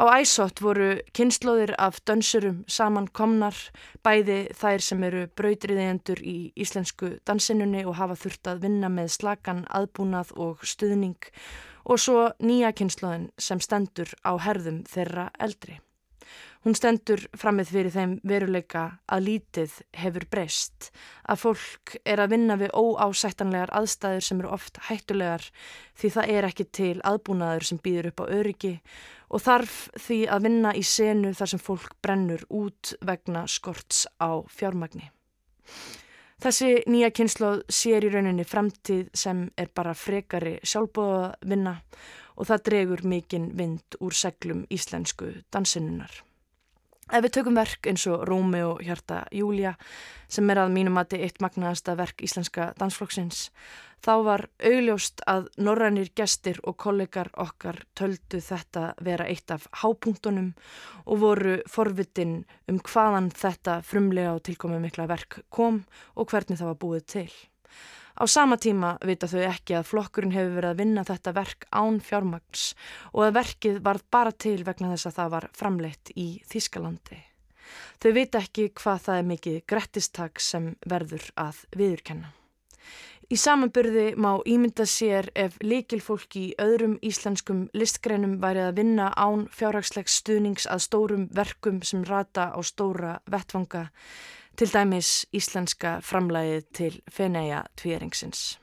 Á 0.00 0.16
æsott 0.16 0.62
voru 0.64 0.94
kynnslóðir 1.12 1.74
af 1.76 1.98
dönsurum 2.08 2.62
samankomnar, 2.72 3.58
bæði 4.00 4.38
þær 4.56 4.84
sem 4.86 5.02
eru 5.04 5.26
brautriðendur 5.36 6.22
í 6.24 6.36
íslensku 6.56 7.10
dansinunni 7.28 7.82
og 7.84 7.98
hafa 7.98 8.16
þurft 8.22 8.48
að 8.48 8.62
vinna 8.64 8.88
með 8.88 9.12
slakan 9.18 9.60
aðbúnað 9.68 10.32
og 10.40 10.64
stuðning 10.64 11.28
og 11.84 12.00
svo 12.00 12.30
nýja 12.40 12.72
kynnslóðin 12.80 13.28
sem 13.36 13.60
stendur 13.60 14.16
á 14.24 14.40
herðum 14.40 14.80
þeirra 14.88 15.28
eldri. 15.36 15.76
Hún 16.60 16.74
stendur 16.76 17.22
framið 17.40 17.70
fyrir 17.72 17.92
þeim 17.94 18.10
veruleika 18.28 18.82
að 19.08 19.22
lítið 19.30 19.76
hefur 19.96 20.26
breyst, 20.28 20.90
að 21.24 21.40
fólk 21.40 21.94
er 22.04 22.20
að 22.20 22.34
vinna 22.34 22.58
við 22.60 22.74
óásættanlegar 22.76 23.72
aðstæður 23.78 24.26
sem 24.26 24.42
eru 24.42 24.50
oft 24.52 24.82
hættulegar 24.90 25.46
því 25.96 26.12
það 26.18 26.34
er 26.34 26.48
ekki 26.50 26.68
til 26.76 26.92
aðbúnaður 27.00 27.68
sem 27.70 27.80
býður 27.80 28.10
upp 28.10 28.20
á 28.20 28.32
öryggi 28.36 28.74
og 29.30 29.44
þarf 29.46 29.80
því 30.04 30.20
að 30.36 30.44
vinna 30.50 30.74
í 30.76 30.84
senu 30.84 31.32
þar 31.40 31.54
sem 31.54 31.64
fólk 31.64 31.96
brennur 32.04 32.44
út 32.52 32.92
vegna 33.00 33.46
skorts 33.48 34.04
á 34.20 34.44
fjármagni. 34.52 35.08
Þessi 36.44 36.74
nýja 36.92 37.08
kynsloð 37.16 37.66
sér 37.72 38.04
í 38.04 38.12
rauninni 38.12 38.44
fremtíð 38.44 39.08
sem 39.16 39.46
er 39.56 39.72
bara 39.72 39.96
frekari 39.96 40.58
sjálfbóða 40.60 41.36
vinna 41.40 41.78
og 42.36 42.48
það 42.52 42.66
dregur 42.68 43.08
mikinn 43.08 43.54
vind 43.56 44.00
úr 44.00 44.12
seglum 44.12 44.66
íslensku 44.68 45.38
dansinunar. 45.52 46.20
Ef 47.10 47.24
við 47.24 47.32
tökum 47.34 47.56
verk 47.58 47.86
eins 47.90 48.04
og 48.06 48.20
Rómi 48.28 48.60
og 48.62 48.82
Hjarta 48.86 49.24
Júlia 49.34 49.72
sem 50.30 50.46
er 50.52 50.60
að 50.62 50.74
mínum 50.76 50.98
er 51.00 51.24
eitt 51.26 51.40
magnaðasta 51.42 51.96
verk 51.98 52.22
íslenska 52.22 52.68
dansflokksins 52.78 53.48
þá 54.04 54.12
var 54.24 54.44
augljóst 54.62 55.24
að 55.28 55.48
norrænir 55.58 56.12
gestir 56.14 56.60
og 56.62 56.76
kollegar 56.80 57.32
okkar 57.34 57.82
töldu 57.98 58.38
þetta 58.38 58.94
vera 59.02 59.26
eitt 59.26 59.50
af 59.50 59.66
hápunktunum 59.82 60.52
og 61.04 61.22
voru 61.24 61.56
forvitin 61.68 62.44
um 62.70 62.78
hvaðan 62.78 63.32
þetta 63.34 63.80
frumlega 63.82 64.36
og 64.36 64.44
tilkomið 64.46 64.84
mikla 64.86 65.08
verk 65.10 65.42
kom 65.50 65.82
og 66.14 66.30
hvernig 66.30 66.60
það 66.60 66.72
var 66.72 66.80
búið 66.84 67.06
til. 67.16 67.30
Á 68.20 68.28
sama 68.28 68.58
tíma 68.60 68.98
vita 69.00 69.24
þau 69.24 69.40
ekki 69.48 69.78
að 69.78 69.86
flokkurinn 69.88 70.34
hefur 70.34 70.58
verið 70.58 70.70
að 70.74 70.80
vinna 70.82 71.04
þetta 71.08 71.32
verk 71.38 71.62
án 71.72 72.00
fjármagns 72.04 72.64
og 73.14 73.22
að 73.24 73.36
verkið 73.38 73.78
varð 73.86 74.02
bara 74.12 74.32
til 74.44 74.58
vegna 74.66 74.90
þess 74.90 75.08
að 75.08 75.14
það 75.16 75.30
var 75.34 75.46
framleitt 75.56 76.10
í 76.20 76.26
Þískalandi. 76.50 77.22
Þau 78.02 78.10
vita 78.18 78.42
ekki 78.44 78.66
hvað 78.76 79.00
það 79.06 79.22
er 79.22 79.30
mikið 79.30 79.56
grettistak 79.72 80.42
sem 80.44 80.74
verður 80.84 81.24
að 81.40 81.62
viðurkenna. 81.80 82.34
Í 83.30 83.38
samanburði 83.38 84.04
má 84.20 84.34
ímynda 84.44 84.84
sér 84.90 85.30
ef 85.38 85.56
líkilfólk 85.64 86.36
í 86.36 86.44
öðrum 86.60 86.98
íslenskum 87.00 87.68
listgreinum 87.72 88.36
væri 88.42 88.66
að 88.66 88.82
vinna 88.82 89.12
án 89.16 89.46
fjárhagslegs 89.54 90.18
stuðnings 90.20 90.68
að 90.68 90.84
stórum 90.90 91.24
verkum 91.32 91.80
sem 91.80 92.04
rata 92.04 92.50
á 92.52 92.60
stóra 92.60 93.14
vettvanga 93.30 93.86
til 94.60 94.68
dæmis 94.74 95.24
íslenska 95.32 96.00
framlægið 96.04 96.64
til 96.76 96.96
Feneja 97.08 97.62
tvíeringsins. 97.80 98.58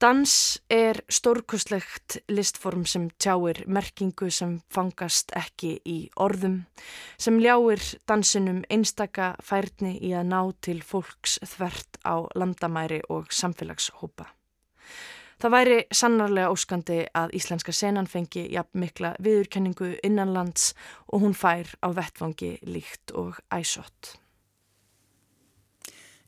Dans 0.00 0.62
er 0.70 1.00
stórkustlegt 1.08 2.16
listform 2.28 2.86
sem 2.86 3.10
tjáir 3.20 3.60
merkingu 3.66 4.30
sem 4.30 4.54
fangast 4.72 5.36
ekki 5.36 5.74
í 5.84 5.98
orðum, 6.16 6.62
sem 7.18 7.36
ljáir 7.44 7.84
dansinum 8.08 8.64
einstaka 8.70 9.34
færni 9.44 9.98
í 10.00 10.14
að 10.16 10.32
ná 10.32 10.40
til 10.64 10.80
fólks 10.80 11.36
þvert 11.44 12.00
á 12.00 12.24
landamæri 12.34 13.02
og 13.12 13.28
samfélagshópa. 13.36 14.30
Það 15.44 15.56
væri 15.58 15.78
sannarlega 15.92 16.48
óskandi 16.56 17.02
að 17.12 17.36
íslenska 17.36 17.72
senan 17.72 18.08
fengi 18.08 18.48
jafn 18.48 18.80
mikla 18.80 19.12
viðurkenningu 19.20 19.98
innanlands 20.00 20.72
og 21.12 21.20
hún 21.20 21.36
fær 21.36 21.68
á 21.84 21.92
vettfangi 21.92 22.54
líkt 22.64 23.12
og 23.12 23.44
æsott. 23.52 24.23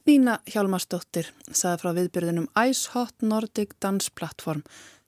Nína 0.06 0.36
Hjálmarsdóttir 0.46 1.32
saði 1.50 1.80
frá 1.80 1.88
viðbyrðinum 1.96 2.44
Ice 2.68 2.92
Hot 2.92 3.24
Nordic 3.26 3.72
Dance 3.82 4.12
Platform 4.14 4.60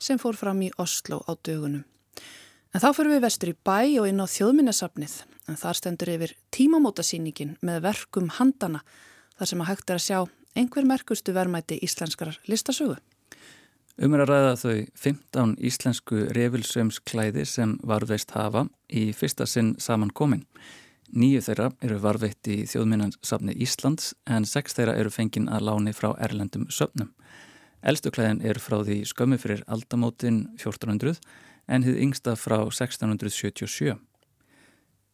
sem 0.03 0.19
fór 0.19 0.35
fram 0.35 0.59
í 0.67 0.73
Oslo 0.83 1.21
á 1.23 1.39
dögunum. 1.47 1.85
En 2.75 2.83
þá 2.83 2.89
fyrir 2.97 3.15
við 3.15 3.23
vestur 3.23 3.53
í 3.53 3.55
bæ 3.55 3.79
og 4.01 4.09
inn 4.11 4.19
á 4.19 4.27
þjóðminnasafnið 4.27 5.15
en 5.47 5.61
þar 5.61 5.79
stendur 5.79 6.11
yfir 6.17 6.35
tímamótasýningin 6.51 7.55
með 7.63 7.79
verkum 7.87 8.27
handana 8.41 8.83
þar 9.39 9.53
sem 9.53 9.63
að 9.63 9.71
hægt 9.71 9.93
er 9.95 10.01
að 10.01 10.05
sjá 10.09 10.19
einhver 10.59 10.91
merkustu 10.91 11.37
vermæti 11.37 11.79
íslenskar 11.79 12.35
listasögu. 12.51 12.99
Um 14.03 14.19
er 14.19 14.27
að 14.27 14.35
ræða 14.35 14.53
þau 14.65 14.75
15 14.99 15.57
íslensku 15.71 16.27
revilsömsklæði 16.35 17.47
sem 17.47 17.79
varveist 17.87 18.35
hafa 18.35 18.67
í 18.91 19.13
fyrsta 19.15 19.47
sinn 19.47 19.77
saman 19.79 20.11
komin. 20.11 20.43
Nýju 21.09 21.41
þeirra 21.47 21.71
eru 21.81 21.97
varveitt 22.03 22.49
í 22.53 22.63
þjóðminnansafni 22.69 23.55
Íslands 23.65 24.13
en 24.29 24.45
sex 24.45 24.77
þeirra 24.77 24.99
eru 25.01 25.13
fengin 25.13 25.49
að 25.49 25.65
láni 25.71 25.95
frá 25.97 26.11
erlendum 26.21 26.67
söpnum. 26.69 27.15
Eldstuklæðin 27.81 28.43
eru 28.45 28.61
frá 28.61 28.83
því 28.83 28.99
skömmu 29.09 29.39
fyrir 29.41 29.63
aldamótin 29.73 30.43
1400 30.59 31.17
en 31.69 31.87
þið 31.87 32.01
yngsta 32.05 32.35
frá 32.37 32.59
1677. 32.67 33.97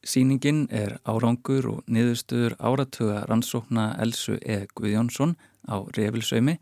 Sýningin 0.05 0.65
er 0.75 0.99
árangur 1.09 1.69
og 1.71 1.87
niðurstöður 1.87 2.57
áratuga 2.59 3.23
rannsókna 3.29 3.93
Elsu 4.03 4.37
E. 4.43 4.65
Guðjónsson 4.77 5.37
á 5.71 5.81
Revilsöymi 5.97 6.59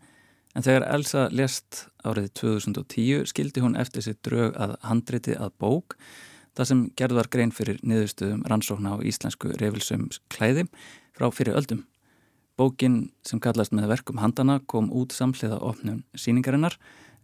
en 0.53 0.65
þegar 0.65 0.85
Elsa 0.93 1.25
lest 1.33 1.87
árið 2.05 2.29
2010 2.39 3.25
skildi 3.33 3.63
hún 3.65 3.79
eftir 3.79 4.05
sitt 4.05 4.21
drög 4.23 4.53
að 4.55 4.77
handriti 4.85 5.35
að 5.35 5.57
bók 5.59 5.97
það 6.57 6.69
sem 6.69 6.83
gerðvar 6.99 7.29
grein 7.33 7.53
fyrir 7.55 7.79
niðurstöðum 7.83 8.43
rannsókna 8.49 8.95
á 8.95 8.97
íslensku 9.05 9.53
reyfilsums 9.59 10.21
klæði 10.33 10.67
frá 11.17 11.29
fyrir 11.33 11.57
öldum. 11.57 11.83
Bókin 12.57 13.09
sem 13.25 13.41
kallast 13.41 13.73
með 13.73 13.89
verkum 13.95 14.19
handana 14.21 14.59
kom 14.69 14.91
út 14.93 15.15
samhliða 15.15 15.57
opnum 15.65 16.03
síningarinnar 16.13 16.77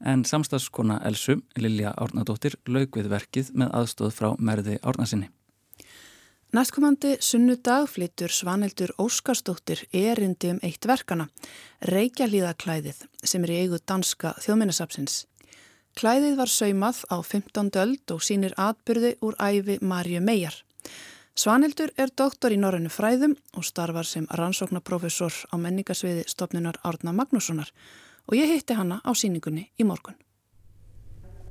en 0.06 0.24
samstagskona 0.26 1.02
Elsu, 1.06 1.42
Lilja 1.58 1.92
Árnadóttir, 1.98 2.56
laug 2.68 2.96
við 2.96 3.12
verkið 3.12 3.52
með 3.54 3.76
aðstóð 3.82 4.16
frá 4.16 4.30
merði 4.40 4.80
Árnasinni. 4.82 5.30
Næstkomandi 6.56 7.20
sunnudag 7.22 7.86
flyttur 7.94 8.32
Svanildur 8.34 8.96
Óskarsdóttir 8.98 9.84
erindi 9.94 10.50
um 10.56 10.62
eitt 10.66 10.88
verkana, 10.90 11.28
Reykjalíðaklæðið 11.86 13.04
sem 13.22 13.44
er 13.46 13.54
í 13.54 13.60
eigu 13.66 13.78
danska 13.86 14.34
þjóðminnesapsins. 14.42 15.28
Klæðið 15.98 16.36
var 16.38 16.52
saumað 16.52 17.02
á 17.10 17.18
15. 17.24 17.72
öld 17.82 18.12
og 18.14 18.22
sínir 18.24 18.54
atbyrði 18.58 19.16
úr 19.26 19.38
æfi 19.42 19.80
Marju 19.82 20.22
Mejar. 20.22 20.54
Svanildur 21.40 21.94
er 21.98 22.12
doktor 22.12 22.52
í 22.52 22.60
Norrænu 22.60 22.92
fræðum 22.92 23.34
og 23.56 23.66
starfar 23.66 24.06
sem 24.06 24.28
rannsóknarprofessor 24.28 25.34
á 25.50 25.56
menningasviði 25.56 26.26
stopnunar 26.28 26.80
Árna 26.84 27.14
Magnússonar 27.16 27.72
og 28.28 28.36
ég 28.36 28.52
hitti 28.52 28.76
hanna 28.76 29.00
á 29.02 29.12
síningunni 29.16 29.70
í 29.80 29.88
morgun. 29.88 30.18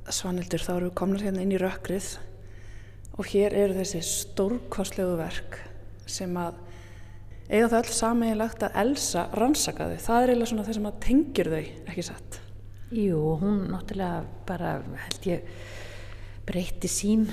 Svanildur, 0.09 0.61
þá 0.61 0.73
eru 0.75 0.89
við 0.89 0.97
komnað 1.01 1.25
hérna 1.27 1.45
inn 1.45 1.53
í 1.53 1.61
rökkrið 1.61 2.11
og 3.19 3.31
hér 3.33 3.53
eru 3.53 3.77
þessi 3.77 4.01
stórkostlegu 4.05 5.17
verk 5.19 5.59
sem 6.09 6.33
að 6.39 6.57
eiga 7.49 7.67
það 7.67 7.79
öll 7.81 7.97
sameiginlegt 7.97 8.65
að 8.65 8.77
elsa 8.83 9.25
rannsakaðu. 9.37 9.97
Það 10.01 10.21
er 10.21 10.31
eiginlega 10.33 10.53
svona 10.53 10.69
það 10.69 10.79
sem 10.79 10.89
að 10.89 11.01
tengir 11.05 11.51
þau, 11.53 11.65
ekki 11.89 12.05
satt. 12.05 12.39
Jú, 12.89 13.37
hún 13.37 13.67
náttúrulega 13.69 14.25
bara 14.49 14.69
held 14.81 15.25
ég 15.29 15.43
breytti 16.47 16.89
sín 16.89 17.27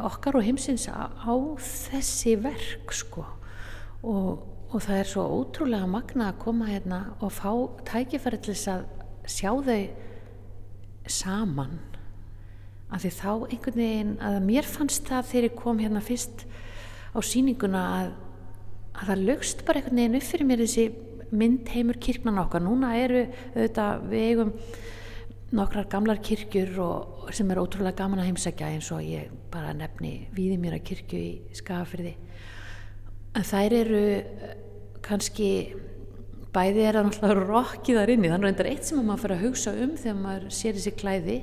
okkar 0.00 0.38
og 0.38 0.46
heimsins 0.46 0.86
á, 0.88 1.12
á 1.12 1.32
þessi 1.60 2.38
verk 2.40 2.88
sko. 2.96 3.26
Og, 4.00 4.40
og 4.72 4.78
það 4.80 4.96
er 4.96 5.10
svo 5.10 5.26
ótrúlega 5.28 5.84
magna 5.84 6.30
að 6.30 6.40
koma 6.40 6.70
hérna 6.70 7.02
og 7.20 7.34
fá 7.36 7.52
tækifæri 7.90 8.40
til 8.40 8.54
þess 8.56 8.72
að 8.72 8.88
sjá 9.28 9.52
þau 9.68 9.84
saman. 11.04 11.76
Af 12.88 13.04
því 13.04 13.12
þá 13.20 13.30
einhvern 13.34 13.80
veginn 13.82 14.16
að 14.24 14.40
mér 14.48 14.72
fannst 14.72 15.04
það 15.04 15.30
þegar 15.34 15.48
ég 15.50 15.60
kom 15.60 15.84
hérna 15.84 16.00
fyrst 16.00 16.46
á 17.12 17.20
síninguna 17.20 17.84
að, 17.98 18.10
að 18.96 19.12
það 19.12 19.28
lögst 19.28 19.64
bara 19.68 19.84
einhvern 19.84 20.00
veginn 20.00 20.20
upp 20.22 20.28
fyrir 20.32 20.48
mér 20.48 20.64
þessi 20.64 20.88
myndheimur 21.30 21.98
kirknan 22.02 22.40
okkar. 22.42 22.64
Núna 22.64 22.94
eru 23.00 23.26
auðvitað 23.54 24.08
við 24.10 24.26
eigum 24.30 24.54
nokkrar 25.56 25.88
gamlar 25.90 26.20
kirkjur 26.22 26.76
og, 26.84 27.30
sem 27.34 27.50
er 27.50 27.58
ótrúlega 27.58 28.04
gaman 28.04 28.22
að 28.22 28.30
heimsækja 28.30 28.70
eins 28.70 28.90
og 28.94 29.02
ég 29.02 29.30
bara 29.50 29.72
nefni 29.74 30.28
að 30.30 30.82
kirkju 30.86 31.18
í 31.18 31.30
skafafyrði 31.58 32.14
en 33.36 33.46
þær 33.46 33.76
eru 33.76 34.04
eh, 34.18 34.54
kannski 35.04 35.50
bæði 36.54 36.86
er 36.86 36.98
það 36.98 37.08
náttúrulega 37.08 37.44
rokkið 37.46 37.98
þar 38.00 38.12
inni. 38.14 38.30
Þannig 38.32 38.48
að 38.48 38.56
það 38.56 38.64
er 38.64 38.70
eitt 38.72 38.88
sem 38.88 39.02
maður 39.06 39.22
fyrir 39.24 39.36
að 39.36 39.44
hugsa 39.44 39.74
um 39.84 39.92
þegar 40.00 40.16
maður 40.24 40.48
sér 40.56 40.78
þessi 40.78 40.94
klæði. 40.98 41.36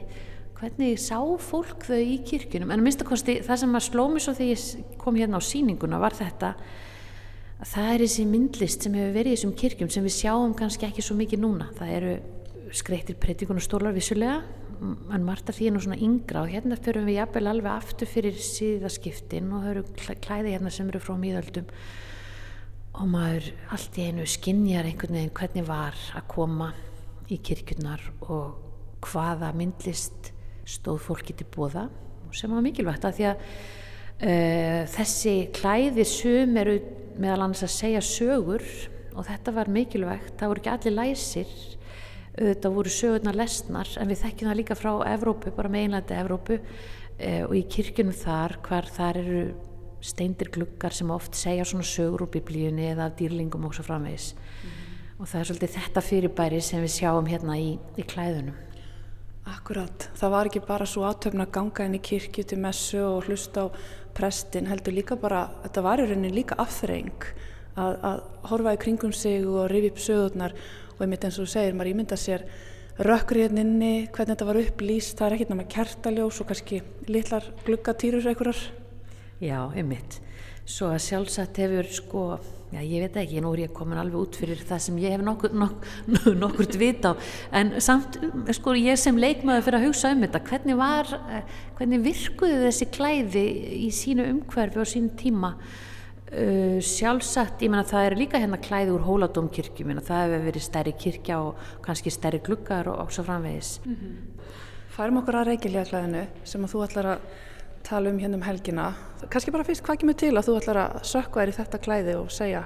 Hvernig 0.58 1.00
sá 1.00 1.20
fólk 1.48 1.86
þau 1.88 2.02
í 2.02 2.18
kirkjunum? 2.28 2.74
En 2.74 2.82
að 2.82 2.88
minnstakosti 2.88 3.38
það 3.46 3.62
sem 3.62 3.72
maður 3.72 3.88
slómi 3.88 4.24
svo 4.24 4.34
þegar 4.36 4.52
ég 4.52 4.98
kom 5.00 5.20
hérna 5.20 5.40
á 5.40 5.48
síninguna 5.48 6.02
var 6.02 6.18
þetta 6.18 6.54
að 7.58 7.72
það 7.72 7.92
er 7.94 8.04
þessi 8.06 8.26
myndlist 8.30 8.86
sem 8.86 8.98
hefur 8.98 9.16
verið 9.16 9.34
í 9.34 9.38
þessum 9.38 9.56
kirkjum 9.58 9.92
sem 9.94 10.06
við 10.06 10.16
sjáum 10.20 10.56
kannski 10.58 10.88
ekki 10.88 11.06
svo 11.06 11.18
mikið 11.18 11.44
núna. 11.44 11.70
Það 11.78 11.94
eru 11.98 12.16
skreittir 12.76 13.18
predikun 13.22 13.62
og 13.62 13.66
stólar 13.66 13.96
vissulega 13.96 14.42
en 14.78 15.24
því 15.26 15.68
er 15.68 15.74
nú 15.74 15.82
svona 15.82 15.98
yngra 15.98 16.44
og 16.44 16.52
hérna 16.52 16.78
förum 16.78 17.08
við 17.08 17.18
jafnvel 17.18 17.48
alveg 17.50 17.72
aftur 17.72 18.10
fyrir 18.10 18.36
síðaskiptin 18.38 19.50
og 19.50 19.64
það 19.64 19.72
eru 19.72 20.20
klæði 20.22 20.54
hérna 20.54 20.74
sem 20.74 20.90
eru 20.92 21.02
frá 21.02 21.16
mýðöldum 21.18 21.72
og 22.98 23.10
maður 23.10 23.50
allt 23.74 23.98
í 23.98 24.06
einu 24.10 24.28
skinnjar 24.30 24.86
einhvern 24.90 25.18
veginn 25.18 25.34
hvernig 25.38 25.66
var 25.68 25.98
að 26.18 26.28
koma 26.30 26.70
í 27.30 27.40
kirkjurnar 27.42 28.04
og 28.28 29.02
hvaða 29.08 29.52
myndlist 29.58 30.32
stóð 30.68 31.02
fólki 31.08 31.36
til 31.38 31.48
bóða 31.54 31.88
sem 32.36 32.52
var 32.52 32.66
mikilvægt 32.66 33.06
að 33.08 33.18
því 33.18 33.28
að 33.32 33.42
uh, 33.42 34.82
þessi 34.94 35.36
klæði 35.58 36.06
sum 36.10 36.58
eru 36.62 36.80
meðal 37.22 37.46
annars 37.46 37.66
að 37.66 37.74
segja 37.76 38.04
sögur 38.06 38.64
og 39.18 39.26
þetta 39.28 39.54
var 39.56 39.72
mikilvægt, 39.74 40.36
það 40.38 40.52
voru 40.52 40.64
ekki 40.64 40.74
allir 40.74 40.96
læsir 40.98 41.56
þetta 42.38 42.72
voru 42.74 42.92
sögurnar 42.94 43.38
lesnar 43.38 43.90
en 43.98 44.12
við 44.12 44.22
þekkjum 44.22 44.52
það 44.52 44.60
líka 44.60 44.78
frá 44.78 44.92
Evrópu, 45.10 45.54
bara 45.58 45.72
meginlandi 45.74 46.18
Evrópu 46.18 46.60
eh, 46.60 47.42
og 47.48 47.56
í 47.58 47.64
kirkjunum 47.66 48.14
þar 48.18 48.58
hvar 48.68 48.90
þar 48.94 49.22
eru 49.24 49.42
steindir 50.06 50.52
glukkar 50.54 50.94
sem 50.94 51.10
oft 51.12 51.36
segja 51.38 51.66
svona 51.66 51.88
sögur 51.88 52.28
úr 52.28 52.32
biblíunni 52.36 52.92
eða 52.92 53.10
af 53.10 53.18
dýrlingum 53.18 53.66
og 53.66 53.74
svo 53.74 53.88
framvegis. 53.88 54.36
Mm. 54.38 54.76
og 55.18 55.26
það 55.26 55.40
er 55.40 55.50
svolítið 55.50 55.76
þetta 55.80 56.06
fyrirbæri 56.06 56.62
sem 56.62 56.84
við 56.84 56.94
sjáum 57.00 57.30
hérna 57.32 57.58
í, 57.58 57.72
í 57.98 58.06
klæðunum 58.06 58.67
Akkurat, 59.48 60.10
það 60.20 60.34
var 60.34 60.50
ekki 60.50 60.62
bara 60.68 60.86
svo 60.90 61.06
átöfna 61.08 61.46
að 61.48 61.54
ganga 61.56 61.86
inn 61.88 61.96
í 61.96 62.04
kirkju 62.04 62.44
til 62.50 62.58
messu 62.60 63.00
og 63.00 63.30
hlusta 63.30 63.64
á 63.64 63.72
prestin 64.18 64.68
heldur 64.68 64.96
líka 64.96 65.16
bara, 65.20 65.46
þetta 65.64 65.84
var 65.86 66.02
í 66.04 66.08
rauninni 66.10 66.34
líka 66.36 66.58
afþreying 66.60 67.28
að, 67.78 67.94
að 68.10 68.24
horfa 68.52 68.74
í 68.76 68.82
kringum 68.82 69.14
sig 69.16 69.46
og 69.48 69.70
rifi 69.72 69.94
upp 69.94 70.02
sögurnar. 70.04 70.56
Og 70.98 71.06
einmitt 71.06 71.28
eins 71.28 71.38
og 71.38 71.46
þú 71.46 71.54
segir, 71.54 71.78
maður 71.78 71.92
ímynda 71.94 72.18
sér 72.20 72.44
rökkriðninni, 73.08 73.94
hvernig 74.10 74.34
þetta 74.34 74.50
var 74.50 74.60
upplýst 74.64 75.20
það 75.20 75.28
er 75.28 75.36
ekkert 75.38 75.54
náma 75.54 75.68
kertaljós 75.70 76.42
og 76.42 76.50
kannski 76.50 76.82
litlar 77.08 77.52
gluggatýrur 77.68 78.28
einhverjar. 78.32 78.64
Já, 79.40 79.60
einmitt. 79.78 80.18
Svo 80.68 80.90
að 80.92 81.00
sjálfsagt 81.00 81.58
hefur 81.62 81.88
sko, 81.96 82.22
já 82.74 82.82
ég 82.84 83.06
veit 83.06 83.18
ekki, 83.22 83.40
nú 83.40 83.54
er 83.56 83.64
ég 83.64 83.74
komin 83.76 84.00
alveg 84.02 84.20
út 84.20 84.36
fyrir 84.36 84.60
það 84.68 84.82
sem 84.84 84.98
ég 85.00 85.14
hef 85.16 85.24
nokkur, 85.24 85.54
nokkur, 85.56 86.36
nokkur 86.44 86.68
dvit 86.74 87.08
á, 87.08 87.16
en 87.56 87.78
samt 87.84 88.18
sko 88.58 88.76
ég 88.76 89.00
sem 89.00 89.16
leikmaður 89.16 89.64
fyrir 89.64 89.80
að 89.80 89.86
hugsa 89.88 90.12
um 90.12 90.26
þetta, 90.26 90.44
hvernig 90.50 90.80
var, 90.82 91.14
hvernig 91.80 92.04
virkuðu 92.10 92.60
þessi 92.66 92.90
klæði 92.92 93.46
í 93.80 93.88
sínu 93.96 94.28
umhverfi 94.34 94.84
og 94.84 94.92
sínu 94.92 95.16
tíma? 95.20 95.56
Uh, 96.28 96.84
sjálfsagt, 96.84 97.62
ég 97.64 97.72
menna 97.72 97.88
það 97.88 98.10
er 98.10 98.20
líka 98.20 98.40
hérna 98.44 98.60
klæði 98.60 98.92
úr 98.92 99.06
hóladómkirkju, 99.08 99.88
það 100.04 100.26
hefur 100.26 100.48
verið 100.50 100.66
stærri 100.66 100.98
kirkja 101.00 101.38
og 101.46 101.68
kannski 101.86 102.12
stærri 102.12 102.44
gluggar 102.44 102.92
og, 102.92 103.06
og 103.06 103.16
svo 103.16 103.24
framvegis. 103.24 103.78
Mm 103.86 103.96
-hmm. 103.96 104.58
Færum 104.92 105.18
okkur 105.22 105.36
að 105.40 105.48
reykja 105.54 105.86
klæðinu 105.86 106.28
sem 106.44 106.64
að 106.66 106.72
þú 106.74 106.84
ætlar 106.84 107.06
að 107.06 107.20
tala 107.88 108.12
um 108.12 108.20
hérna 108.20 108.36
um 108.38 108.44
helgina. 108.44 108.90
Kannski 109.32 109.54
bara 109.56 109.66
fyrst, 109.68 109.84
hvað 109.86 110.02
kemur 110.02 110.18
til 110.20 110.34
að 110.36 110.50
þú 110.50 110.58
ætlar 110.60 110.82
að 110.84 110.98
sökka 111.08 111.42
þér 111.42 111.52
í 111.54 111.56
þetta 111.58 111.80
klæði 111.86 112.18
og 112.20 112.34
segja 112.36 112.66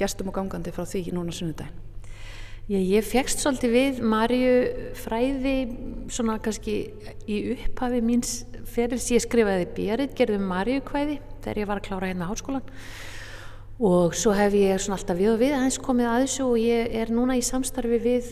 gestum 0.00 0.28
og 0.28 0.36
gangandi 0.36 0.74
frá 0.74 0.84
því 0.88 1.06
núna 1.16 1.32
sunnudagin? 1.34 1.80
Ég, 2.70 2.84
ég 2.86 3.02
fegst 3.02 3.40
svolítið 3.42 3.72
við 3.74 4.02
Marju 4.06 4.52
fræði 4.94 5.54
svona 6.14 6.36
kannski 6.44 6.76
í 7.26 7.38
upphafi 7.56 7.98
míns 8.06 8.44
ferils. 8.70 9.08
Ég 9.10 9.24
skrifaði 9.24 9.66
bérið, 9.74 10.12
gerðum 10.20 10.46
Marju 10.46 10.84
kvæði 10.86 11.18
þegar 11.42 11.58
ég 11.58 11.72
var 11.72 11.80
að 11.80 11.88
klára 11.88 12.12
hérna 12.12 12.28
á 12.28 12.32
háskólan 12.32 12.68
og 13.82 14.14
svo 14.14 14.30
hef 14.36 14.54
ég 14.54 14.78
svona 14.78 15.00
alltaf 15.00 15.18
við 15.18 15.32
og 15.32 15.40
við 15.40 15.56
aðeins 15.56 15.80
komið 15.82 16.08
að 16.12 16.22
þessu 16.22 16.44
og 16.46 16.58
ég 16.62 16.96
er 17.02 17.10
núna 17.10 17.34
í 17.34 17.42
samstarfi 17.42 17.98
við 18.04 18.28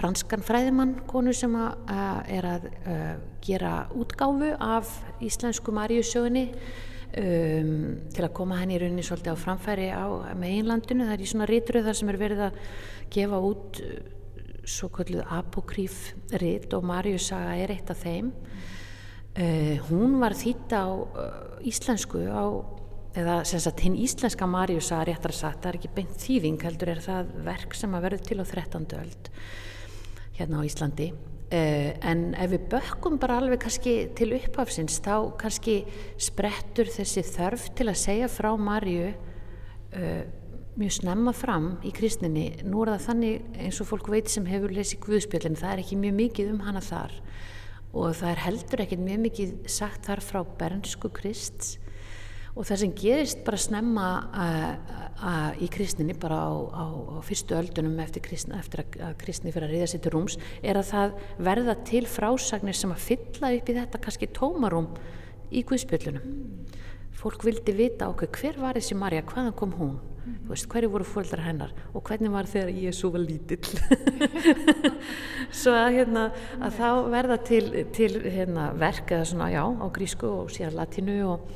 franskan 0.00 0.44
fræðimann 0.44 0.94
konu 1.08 1.32
sem 1.36 1.52
að, 1.60 1.74
að 1.92 2.30
er 2.36 2.46
að 2.48 2.68
uh, 2.70 3.10
gera 3.44 3.72
útgáfu 3.96 4.54
af 4.56 4.94
íslensku 5.24 5.74
Maríusögunni 5.76 6.46
um, 6.50 7.74
til 8.14 8.24
að 8.24 8.32
koma 8.36 8.60
henni 8.60 8.78
í 8.78 8.80
rauninni 8.80 9.04
svolítið 9.04 9.36
á 9.36 9.42
framfæri 9.42 9.90
á 9.92 10.06
meginlandinu. 10.40 11.06
Það 11.08 11.16
er 11.16 11.24
í 11.24 11.30
svona 11.34 11.50
ríturöð 11.50 11.90
þar 11.90 12.00
sem 12.00 12.12
er 12.12 12.20
verið 12.20 12.42
að 12.48 12.58
gefa 13.12 13.44
út 13.50 13.80
uh, 13.84 13.94
svo 14.70 14.90
kalluð 14.94 15.32
apokríf 15.36 16.02
rít 16.40 16.72
og 16.76 16.84
Maríusaga 16.88 17.56
er 17.60 17.74
eitt 17.76 17.92
af 17.92 18.04
þeim. 18.04 18.32
Uh, 19.36 19.76
hún 19.90 20.18
var 20.22 20.36
þýtt 20.38 20.76
á 20.76 20.86
uh, 20.88 21.32
íslensku 21.66 22.24
á 22.24 22.44
eða 23.18 23.40
sem 23.48 23.60
sagt 23.62 23.82
hinn 23.82 23.98
íslenska 23.98 24.46
Maríusaga 24.46 25.08
réttar 25.08 25.34
að 25.34 25.40
sagt, 25.40 25.64
það 25.64 25.72
er 25.72 25.78
ekki 25.80 25.96
beint 25.96 26.20
þýðing 26.22 26.62
heldur 26.62 26.92
er 26.92 27.02
það 27.02 27.32
verk 27.46 27.74
sem 27.74 27.96
að 27.96 28.06
verður 28.06 28.28
til 28.28 28.38
á 28.38 28.44
13. 28.46 28.86
öld 29.00 29.30
hérna 30.40 30.62
á 30.62 30.66
Íslandi. 30.66 31.10
Uh, 31.50 31.90
en 32.06 32.28
ef 32.38 32.52
við 32.52 32.66
bökkum 32.70 33.16
bara 33.18 33.40
alveg 33.40 33.64
kannski 33.64 33.94
til 34.14 34.28
upphafsins 34.36 35.00
þá 35.02 35.32
kannski 35.40 35.80
sprettur 36.14 36.86
þessi 36.86 37.24
þörf 37.26 37.64
til 37.74 37.88
að 37.90 37.98
segja 37.98 38.28
frá 38.30 38.52
Marju 38.54 39.08
uh, 39.10 40.22
mjög 40.78 40.94
snemma 41.00 41.34
fram 41.34 41.72
í 41.82 41.90
kristninni. 41.94 42.46
Nú 42.62 42.84
er 42.84 42.94
það 42.94 43.06
þannig 43.08 43.58
eins 43.66 43.80
og 43.82 43.90
fólk 43.90 44.12
veit 44.12 44.30
sem 44.30 44.46
hefur 44.46 44.72
lesið 44.76 45.02
Guðspjöldin 45.08 45.58
það 45.58 45.74
er 45.74 45.82
ekki 45.82 45.98
mjög 45.98 46.16
mikið 46.20 46.52
um 46.54 46.62
hana 46.68 46.84
þar. 46.84 47.18
Og 47.90 48.14
það 48.14 48.30
er 48.30 48.42
heldur 48.44 48.84
ekkert 48.84 49.02
mjög 49.02 49.22
mikið 49.26 49.54
sagt 49.74 50.06
þar 50.06 50.22
frá 50.22 50.44
bernsku 50.60 51.10
krist 51.10 51.80
og 52.56 52.66
það 52.66 52.80
sem 52.82 52.94
gerist 52.98 53.44
bara 53.46 53.60
snemma 53.60 54.08
uh, 54.30 54.98
uh, 55.20 55.62
í 55.62 55.68
kristinni 55.72 56.16
bara 56.18 56.40
á, 56.50 56.50
á, 56.50 56.84
á 56.90 57.18
fyrstu 57.26 57.56
öldunum 57.58 57.98
eftir, 58.02 58.24
kristni, 58.24 58.58
eftir 58.58 58.84
að 58.98 59.16
kristni 59.20 59.54
fyrir 59.54 59.68
að 59.68 59.76
riða 59.76 59.90
sér 59.92 60.04
til 60.04 60.14
rúms 60.16 60.38
er 60.62 60.80
að 60.80 60.90
það 60.90 61.16
verða 61.50 61.78
til 61.86 62.04
frásagnir 62.10 62.76
sem 62.76 62.94
að 62.94 63.06
fylla 63.06 63.54
upp 63.56 63.70
í 63.70 63.78
þetta 63.80 64.02
kannski 64.02 64.30
tómarum 64.36 64.90
í 65.50 65.64
Guðspjöllunum. 65.66 66.38
Fólk 67.20 67.42
vildi 67.44 67.74
vita 67.76 68.08
okkur 68.08 68.30
hver 68.38 68.62
var 68.62 68.78
þessi 68.78 68.96
Marja, 68.96 69.26
hvaðan 69.26 69.56
kom 69.58 69.74
hún? 69.76 69.98
Mm. 70.20 70.36
veist, 70.50 70.66
hverju 70.68 70.90
voru 70.92 71.04
fólkdrar 71.08 71.46
hennar? 71.46 71.70
Og 71.96 72.04
hvernig 72.04 72.32
var 72.32 72.48
þegar 72.48 72.74
Jésu 72.76 73.08
var 73.12 73.22
lítill? 73.24 73.80
Svo 75.62 75.72
að, 75.72 75.94
hérna, 75.96 76.26
að 76.60 76.76
þá 76.76 76.88
verða 77.14 77.38
til, 77.48 77.64
til 77.96 78.10
hérna, 78.26 78.70
verk 78.78 79.14
eða 79.16 79.28
svona 79.32 79.48
já 79.52 79.62
á 79.64 79.86
grísku 79.94 80.28
og 80.42 80.52
síðan 80.52 80.76
latinu 80.76 81.16
og 81.32 81.48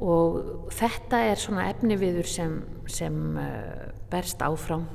og 0.00 0.70
þetta 0.72 1.20
er 1.28 1.40
svona 1.40 1.66
efniviður 1.68 2.28
sem, 2.28 2.56
sem 2.88 3.16
uh, 3.36 3.90
berst 4.10 4.40
áfram 4.40 4.86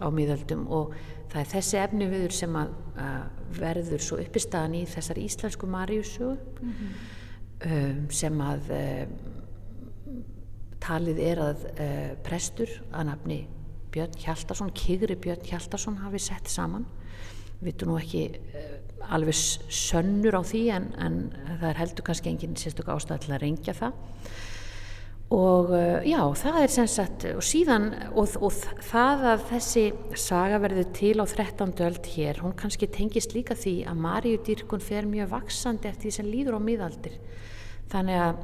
á 0.00 0.06
miðöldum 0.12 0.66
og 0.68 0.92
það 1.32 1.40
er 1.40 1.50
þessi 1.54 1.78
efniviður 1.80 2.34
sem 2.36 2.58
að, 2.60 2.74
uh, 3.00 3.22
verður 3.56 4.04
svo 4.04 4.18
uppistagan 4.20 4.76
í 4.76 4.84
þessar 4.88 5.20
íslensku 5.22 5.68
Maríusu 5.70 6.34
mm 6.34 6.74
-hmm. 6.74 6.92
um, 7.70 8.04
sem 8.10 8.40
að 8.40 8.70
uh, 8.76 9.06
talið 10.80 11.18
er 11.20 11.38
að 11.44 11.64
prestur 12.24 12.70
að 12.92 13.04
nafni 13.10 13.46
Björn 13.92 14.14
Hjaldarsson, 14.16 14.70
Kigri 14.72 15.16
Björn 15.16 15.44
Hjaldarsson 15.44 15.98
hafi 16.00 16.18
sett 16.18 16.48
saman 16.48 16.86
við 17.60 17.72
veitum 17.72 17.88
nú 17.88 17.98
ekki 17.98 18.40
alveg 19.08 19.34
sönnur 19.68 20.40
á 20.40 20.42
því 20.44 20.62
en, 20.72 20.86
en 20.96 21.18
það 21.60 21.68
er 21.68 21.80
heldur 21.82 22.04
kannski 22.04 22.30
engin 22.30 22.56
sérstöku 22.56 22.92
ástæð 22.94 23.18
til 23.24 23.34
að 23.34 23.42
reyngja 23.44 23.74
það 23.76 23.92
og 25.30 25.70
uh, 25.70 26.00
já, 26.02 26.20
það 26.34 26.56
er 26.60 26.72
sem 26.74 26.86
sagt 26.90 27.24
og 27.30 27.44
síðan, 27.46 27.92
og, 28.18 28.32
og 28.42 28.54
það 28.82 29.26
að 29.30 29.44
þessi 29.52 29.84
saga 30.18 30.58
verður 30.58 30.88
til 30.96 31.12
á 31.22 31.26
13. 31.26 31.74
öld 31.86 32.08
hér, 32.16 32.40
hún 32.42 32.56
kannski 32.58 32.88
tengist 32.90 33.36
líka 33.36 33.54
því 33.54 33.76
að 33.86 34.00
Maríudýrkun 34.06 34.82
fer 34.82 35.06
mjög 35.06 35.30
vaksandi 35.30 35.86
eftir 35.92 36.08
því 36.08 36.16
sem 36.16 36.32
líður 36.32 36.58
á 36.58 36.60
miðaldir 36.66 37.20
þannig 37.92 38.24
að 38.24 38.42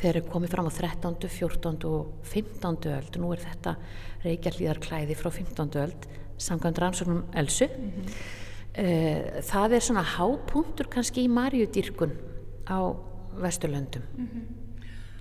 þeir 0.00 0.12
eru 0.12 0.24
komið 0.30 0.54
fram 0.54 0.70
á 0.70 0.72
13., 0.78 1.18
14. 1.26 1.74
og 1.90 2.30
15. 2.30 2.78
öld 2.94 3.18
og 3.18 3.20
nú 3.24 3.34
er 3.34 3.42
þetta 3.42 3.74
reykjarlíðarklæði 4.24 5.18
frá 5.18 5.30
15. 5.34 5.74
öld 5.82 6.08
samkvæmt 6.40 6.80
rannsóknum 6.80 7.24
Elsu 7.34 7.66
mm 7.66 7.90
-hmm. 7.90 8.16
uh, 8.78 9.42
það 9.42 9.72
er 9.74 9.80
svona 9.80 10.06
hápunktur 10.06 10.86
kannski 10.86 11.26
í 11.26 11.28
Maríudýrkun 11.28 12.14
á 12.70 12.94
Vesturlöndum 13.42 14.02
mm 14.16 14.28
-hmm. 14.28 14.69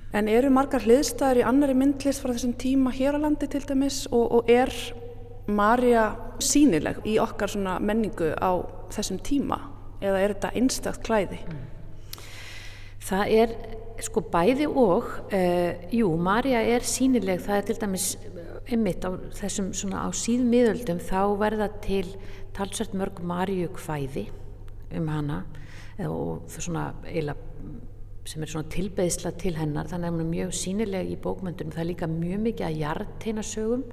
En 0.09 0.25
eru 0.25 0.49
margar 0.49 0.81
hliðstæður 0.87 1.43
í 1.43 1.45
annari 1.45 1.75
myndlist 1.77 2.23
frá 2.23 2.31
þessum 2.33 2.55
tíma 2.57 2.89
hér 2.95 3.19
á 3.21 3.23
landi 3.27 3.45
til 3.51 3.61
dæmis? 3.69 4.07
Og, 4.09 4.25
og 4.39 4.49
er 4.49 4.71
Marja 5.49 6.05
sínileg 6.41 7.03
í 7.05 7.19
okkar 7.21 7.53
menningu 7.77 8.31
á 8.33 8.57
þessum 8.95 9.19
tíma? 9.21 9.59
Eða 10.01 10.23
er 10.23 10.33
þetta 10.33 10.51
einstakt 10.57 11.05
klæði? 11.05 11.43
Það 13.05 13.35
er 13.35 13.53
sko 14.01 14.23
bæði 14.31 14.65
og, 14.71 15.11
uh, 15.29 15.71
jú, 15.93 16.09
Marja 16.17 16.63
er 16.63 16.85
sínileg, 16.87 17.43
það 17.45 17.59
er 17.59 17.67
til 17.67 17.77
dæmis 17.83 18.07
ymmit 18.69 19.05
á 19.05 19.13
þessum 19.37 19.69
svona 19.77 20.05
á 20.05 20.09
síðmiðöldum 20.13 21.01
þá 21.05 21.21
verða 21.37 21.69
til 21.85 22.05
talsvært 22.57 22.97
mörg 22.97 23.21
Marju 23.21 23.69
kvæði 23.77 24.25
um 24.97 25.09
hana. 25.11 25.43
Og 25.99 26.47
það 26.49 26.65
svona 26.65 26.83
eiginlega 27.03 27.48
sem 28.29 28.43
er 28.45 28.51
svona 28.51 28.69
tilbeðsla 28.69 29.31
til 29.41 29.55
hennar 29.57 29.87
þannig 29.89 30.09
að 30.09 30.13
hún 30.13 30.21
er 30.21 30.29
mjög 30.29 30.51
sínileg 30.53 31.07
í 31.09 31.17
bókmöndunum 31.23 31.73
það 31.73 31.81
er 31.81 31.87
líka 31.89 32.09
mjög 32.11 32.43
mikið 32.43 32.65
að 32.67 32.75
hjarteina 32.77 33.45
sögum 33.45 33.85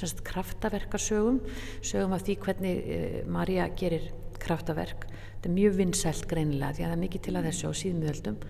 semst 0.00 0.22
kraftaverkarsögum 0.24 1.42
sögum 1.84 2.14
af 2.16 2.24
því 2.24 2.36
hvernig 2.46 2.78
uh, 2.80 2.94
eh, 2.96 3.18
Marja 3.28 3.68
gerir 3.76 4.08
kraftaverk. 4.42 5.04
Þetta 5.34 5.50
er 5.50 5.54
mjög 5.58 5.76
vinsælt 5.78 6.24
greinilega 6.30 6.72
því 6.72 6.86
að 6.86 6.88
það 6.88 6.96
er 6.96 7.02
mikið 7.02 7.24
til 7.26 7.36
að 7.36 7.46
þessu 7.50 7.68
á 7.68 7.72
síðmiðöldum 7.82 8.40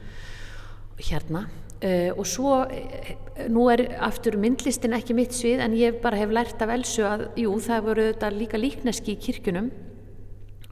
hérna 1.02 1.44
uh, 1.48 2.10
og 2.14 2.24
svo 2.36 2.54
uh, 2.62 3.12
nú 3.50 3.66
er 3.74 3.86
aftur 3.98 4.38
myndlistin 4.38 4.94
ekki 4.94 5.18
mitt 5.18 5.34
svið 5.34 5.66
en 5.66 5.78
ég 5.80 5.98
bara 6.06 6.22
hef 6.22 6.38
lært 6.38 6.62
af 6.62 6.76
Elsu 6.78 7.02
að 7.08 7.26
jú 7.42 7.58
það 7.66 7.86
voru 7.90 8.08
þetta 8.12 8.34
líka 8.38 8.62
líkneski 8.62 9.16
í 9.16 9.22
kirkjunum 9.26 9.74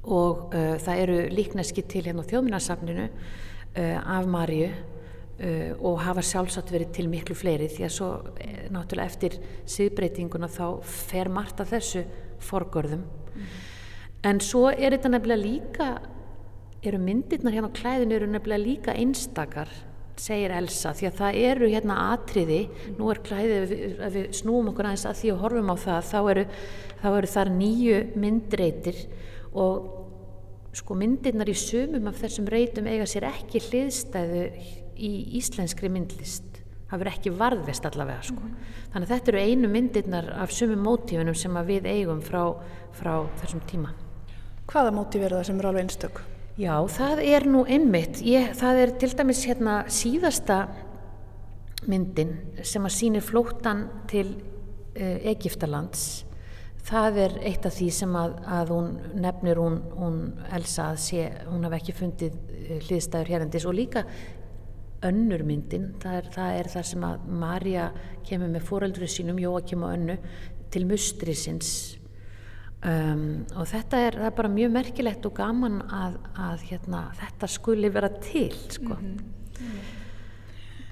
og 0.00 0.54
það 0.80 0.98
eru 1.02 1.16
líkneski 1.28 1.82
til 1.84 2.06
hérna 2.06 2.22
á 2.24 2.30
þjóðminnarsafninu 2.30 3.02
uh, 3.04 3.40
af 3.78 4.26
Marju 4.26 4.70
uh, 5.40 5.72
og 5.78 6.00
hafa 6.04 6.24
sjálfsagt 6.24 6.72
verið 6.74 6.94
til 6.96 7.08
miklu 7.10 7.36
fleiri 7.38 7.68
því 7.70 7.86
að 7.86 7.92
svo 7.94 8.10
eh, 8.42 8.64
náttúrulega 8.72 9.10
eftir 9.10 9.36
síðbreytinguna 9.70 10.50
þá 10.50 10.64
fer 10.84 11.30
margt 11.32 11.62
af 11.62 11.72
þessu 11.74 12.04
forgörðum. 12.40 13.04
Mm. 13.30 13.44
en 14.26 14.40
svo 14.42 14.66
er 14.72 14.96
þetta 14.96 15.12
nefnilega 15.12 15.44
líka 15.44 15.86
eru 16.82 16.98
myndirnar 16.98 17.54
hérna 17.54 17.70
á 17.70 17.78
klæðinu 17.78 18.16
eru 18.16 18.28
nefnilega 18.28 18.64
líka 18.64 18.96
einstakar 18.96 19.70
segir 20.20 20.52
Elsa, 20.52 20.92
því 20.96 21.06
að 21.08 21.16
það 21.20 21.38
eru 21.48 21.68
hérna 21.70 21.96
atriði, 22.12 22.58
nú 22.98 23.08
er 23.12 23.22
klæðið 23.24 23.74
ef 24.04 24.12
við 24.16 24.26
snúum 24.36 24.68
okkur 24.72 24.88
aðeins 24.90 25.06
að 25.08 25.20
því 25.20 25.30
og 25.32 25.40
horfum 25.44 25.72
á 25.72 25.76
það 25.80 26.10
þá 26.10 26.18
eru, 26.32 26.44
þá 27.00 27.08
eru 27.12 27.30
þar 27.34 27.52
nýju 27.54 28.00
myndreitir 28.20 29.00
og 29.56 29.99
sko 30.72 30.94
myndirnar 30.94 31.50
í 31.50 31.56
sumum 31.58 32.06
af 32.10 32.20
þessum 32.22 32.46
reytum 32.50 32.86
eiga 32.86 33.06
sér 33.10 33.26
ekki 33.30 33.62
hliðstæðu 33.68 34.44
í 35.00 35.12
íslenskri 35.40 35.90
myndlist 35.90 36.60
það 36.90 36.98
verður 36.98 37.12
ekki 37.14 37.32
varðvest 37.38 37.86
allavega 37.86 38.22
sko. 38.22 38.42
mm 38.42 38.50
-hmm. 38.50 38.92
þannig 38.92 39.10
að 39.10 39.14
þetta 39.14 39.32
eru 39.32 39.40
einu 39.40 39.68
myndirnar 39.68 40.30
af 40.42 40.52
sumum 40.52 40.84
mótífunum 40.84 41.34
sem 41.34 41.58
við 41.66 41.86
eigum 41.86 42.20
frá, 42.20 42.54
frá 42.92 43.26
þessum 43.42 43.60
tíma 43.66 43.94
Hvaða 44.70 44.92
mótíf 44.94 45.24
eru 45.26 45.34
það 45.34 45.46
sem 45.48 45.56
eru 45.58 45.68
alveg 45.68 45.82
einstök? 45.82 46.18
Já, 46.60 46.74
það 46.94 47.20
er 47.26 47.46
nú 47.50 47.64
einmitt. 47.66 48.20
Ég, 48.22 48.52
það 48.54 48.82
er 48.84 48.92
til 49.02 49.08
dæmis 49.18 49.40
hérna 49.48 49.74
síðasta 49.90 50.58
myndin 51.90 52.36
sem 52.62 52.84
að 52.86 52.94
sýnir 52.94 53.24
flóttan 53.24 53.88
til 54.10 54.28
uh, 54.36 55.16
Egiptalands. 55.32 56.22
Það 56.88 57.18
er 57.24 57.38
eitt 57.50 57.66
af 57.68 57.74
því 57.76 57.88
sem 57.92 58.16
að, 58.16 58.36
að 58.58 58.70
hún 58.74 58.90
nefnir 59.20 59.60
hún, 59.60 59.80
hún 59.94 60.20
Elsa 60.56 60.90
að 60.94 61.00
sé, 61.04 61.26
hún 61.46 61.66
hafi 61.68 61.80
ekki 61.80 61.96
fundið 61.98 62.36
uh, 62.36 62.76
hliðstæður 62.86 63.32
hérendis 63.34 63.66
og 63.68 63.76
líka 63.76 64.04
önnur 65.06 65.44
myndin, 65.48 65.94
það 66.00 66.16
er 66.18 66.26
það, 66.34 66.56
er 66.58 66.68
það 66.74 66.88
sem 66.90 67.04
að 67.08 67.28
Marja 67.40 67.86
kemur 68.26 68.50
með 68.52 68.66
fóröldru 68.68 69.08
sínum, 69.08 69.38
Jóakim 69.40 69.86
og 69.86 69.94
önnu 69.96 70.16
til 70.70 70.84
mustrisins 70.88 71.70
um, 72.84 73.46
og 73.56 73.68
þetta 73.70 74.02
er, 74.08 74.18
er 74.28 74.34
bara 74.36 74.50
mjög 74.52 74.74
merkilegt 74.74 75.26
og 75.28 75.34
gaman 75.38 75.80
að, 75.88 76.18
að 76.36 76.66
hérna, 76.68 77.02
þetta 77.20 77.50
skuli 77.50 77.92
vera 77.92 78.12
til 78.20 78.52
sko. 78.68 78.94
mm 79.00 79.16
-hmm. 79.16 79.96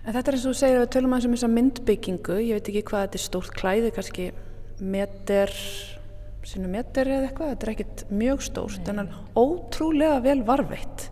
En 0.08 0.14
þetta 0.14 0.30
er 0.30 0.34
eins 0.34 0.44
og 0.46 0.52
þú 0.54 0.58
segir 0.58 0.78
að 0.80 0.90
tölum 0.94 1.12
aðeins 1.12 1.26
um 1.26 1.32
þessa 1.34 1.48
myndbyggingu, 1.52 2.36
ég 2.40 2.54
veit 2.56 2.68
ekki 2.68 2.82
hvað 2.82 3.02
þetta 3.02 3.18
er 3.18 3.24
stórt 3.24 3.50
klæði, 3.52 3.90
kannski 3.92 4.32
meter, 4.80 5.52
sinu 6.46 6.70
meter 6.72 7.10
eða 7.10 7.28
eitthvað, 7.28 7.52
þetta 7.52 7.66
er 7.66 7.72
ekkit 7.74 8.04
mjög 8.10 8.42
stórt 8.46 8.90
en 8.92 9.08
ótrúlega 9.36 10.18
vel 10.24 10.42
varveitt 10.46 11.08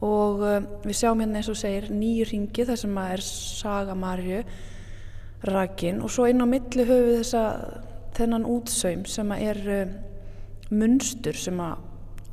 og 0.00 0.40
uh, 0.40 0.58
við 0.84 0.96
sjáum 0.96 1.20
hérna 1.20 1.40
eins 1.40 1.50
og 1.52 1.58
segir 1.60 1.90
nýju 1.92 2.30
ringi 2.30 2.64
þar 2.68 2.78
sem 2.80 3.00
að 3.02 3.14
er 3.16 3.24
Saga 3.26 3.96
Marju 3.98 4.40
rakin. 5.50 6.00
Og 6.04 6.12
svo 6.12 6.26
inn 6.28 6.40
á 6.40 6.48
milli 6.48 6.86
höfu 6.88 7.18
þessa 7.18 7.44
þennan 8.16 8.48
útsaum 8.48 9.04
sem 9.08 9.34
að 9.34 9.46
er 9.52 9.62
uh, 9.76 9.94
munstur 10.72 11.36
sem 11.36 11.60
að 11.60 11.86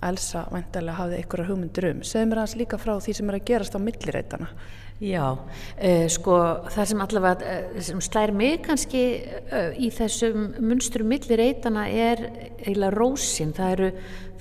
Elsa 0.07 0.43
vantarlega 0.53 0.99
hafði 0.99 1.19
einhverja 1.19 1.49
hugmyndur 1.49 1.87
um. 1.89 2.01
Segð 2.05 2.29
mér 2.29 2.43
hans 2.43 2.55
líka 2.59 2.77
frá 2.79 2.93
því 3.01 3.15
sem 3.17 3.31
er 3.31 3.39
að 3.39 3.47
gerast 3.49 3.75
á 3.75 3.79
millireitana 3.81 4.51
Já, 4.97 5.29
uh, 5.29 6.07
sko 6.09 6.35
það 6.73 6.87
sem 6.89 7.01
allavega 7.03 7.49
uh, 7.53 7.81
sem 7.85 7.99
slær 8.01 8.31
mig 8.33 8.63
kannski 8.65 9.01
uh, 9.45 9.75
í 9.77 9.91
þessum 9.93 10.55
munsturum 10.57 11.11
millireitana 11.11 11.83
er 11.85 12.23
eiginlega 12.63 12.95
rósin, 12.95 13.51
það 13.53 13.73
eru, 13.75 13.89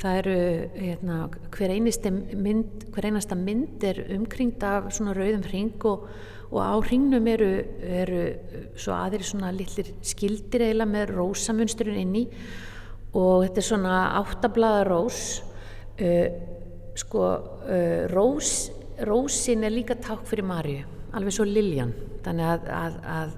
það 0.01 0.21
eru 0.23 0.37
hérna, 0.79 1.19
hver, 1.53 1.75
mynd, 2.41 2.87
hver 2.95 3.09
einasta 3.11 3.37
mynd 3.37 3.85
er 3.85 4.01
umkringd 4.17 4.65
af 4.65 4.89
svona 4.97 5.13
rauðum 5.19 5.45
hring 5.45 5.85
og, 5.91 6.07
og 6.49 6.57
á 6.65 6.73
hringnum 6.89 7.29
eru, 7.35 7.51
eru 8.01 8.23
svo 8.81 8.97
aðeins 8.97 9.35
svona 9.35 9.53
lillir 9.53 9.93
skildir 10.01 10.65
eiginlega 10.71 10.95
með 10.95 11.13
rósamunsturinn 11.19 12.01
inni 12.07 12.25
og 13.13 13.45
þetta 13.45 13.61
er 13.61 13.69
svona 13.69 14.01
áttablaða 14.23 14.89
rós. 14.89 15.21
Sko 16.97 17.29
rós 18.13 18.51
rósin 19.05 19.65
er 19.65 19.75
líka 19.75 19.95
ták 19.95 20.25
fyrir 20.27 20.45
Marju 20.45 20.85
alveg 21.17 21.33
svo 21.33 21.47
Liljan 21.49 21.93
þannig 22.25 22.53
að, 22.53 22.71
að, 22.77 22.97
að 23.17 23.35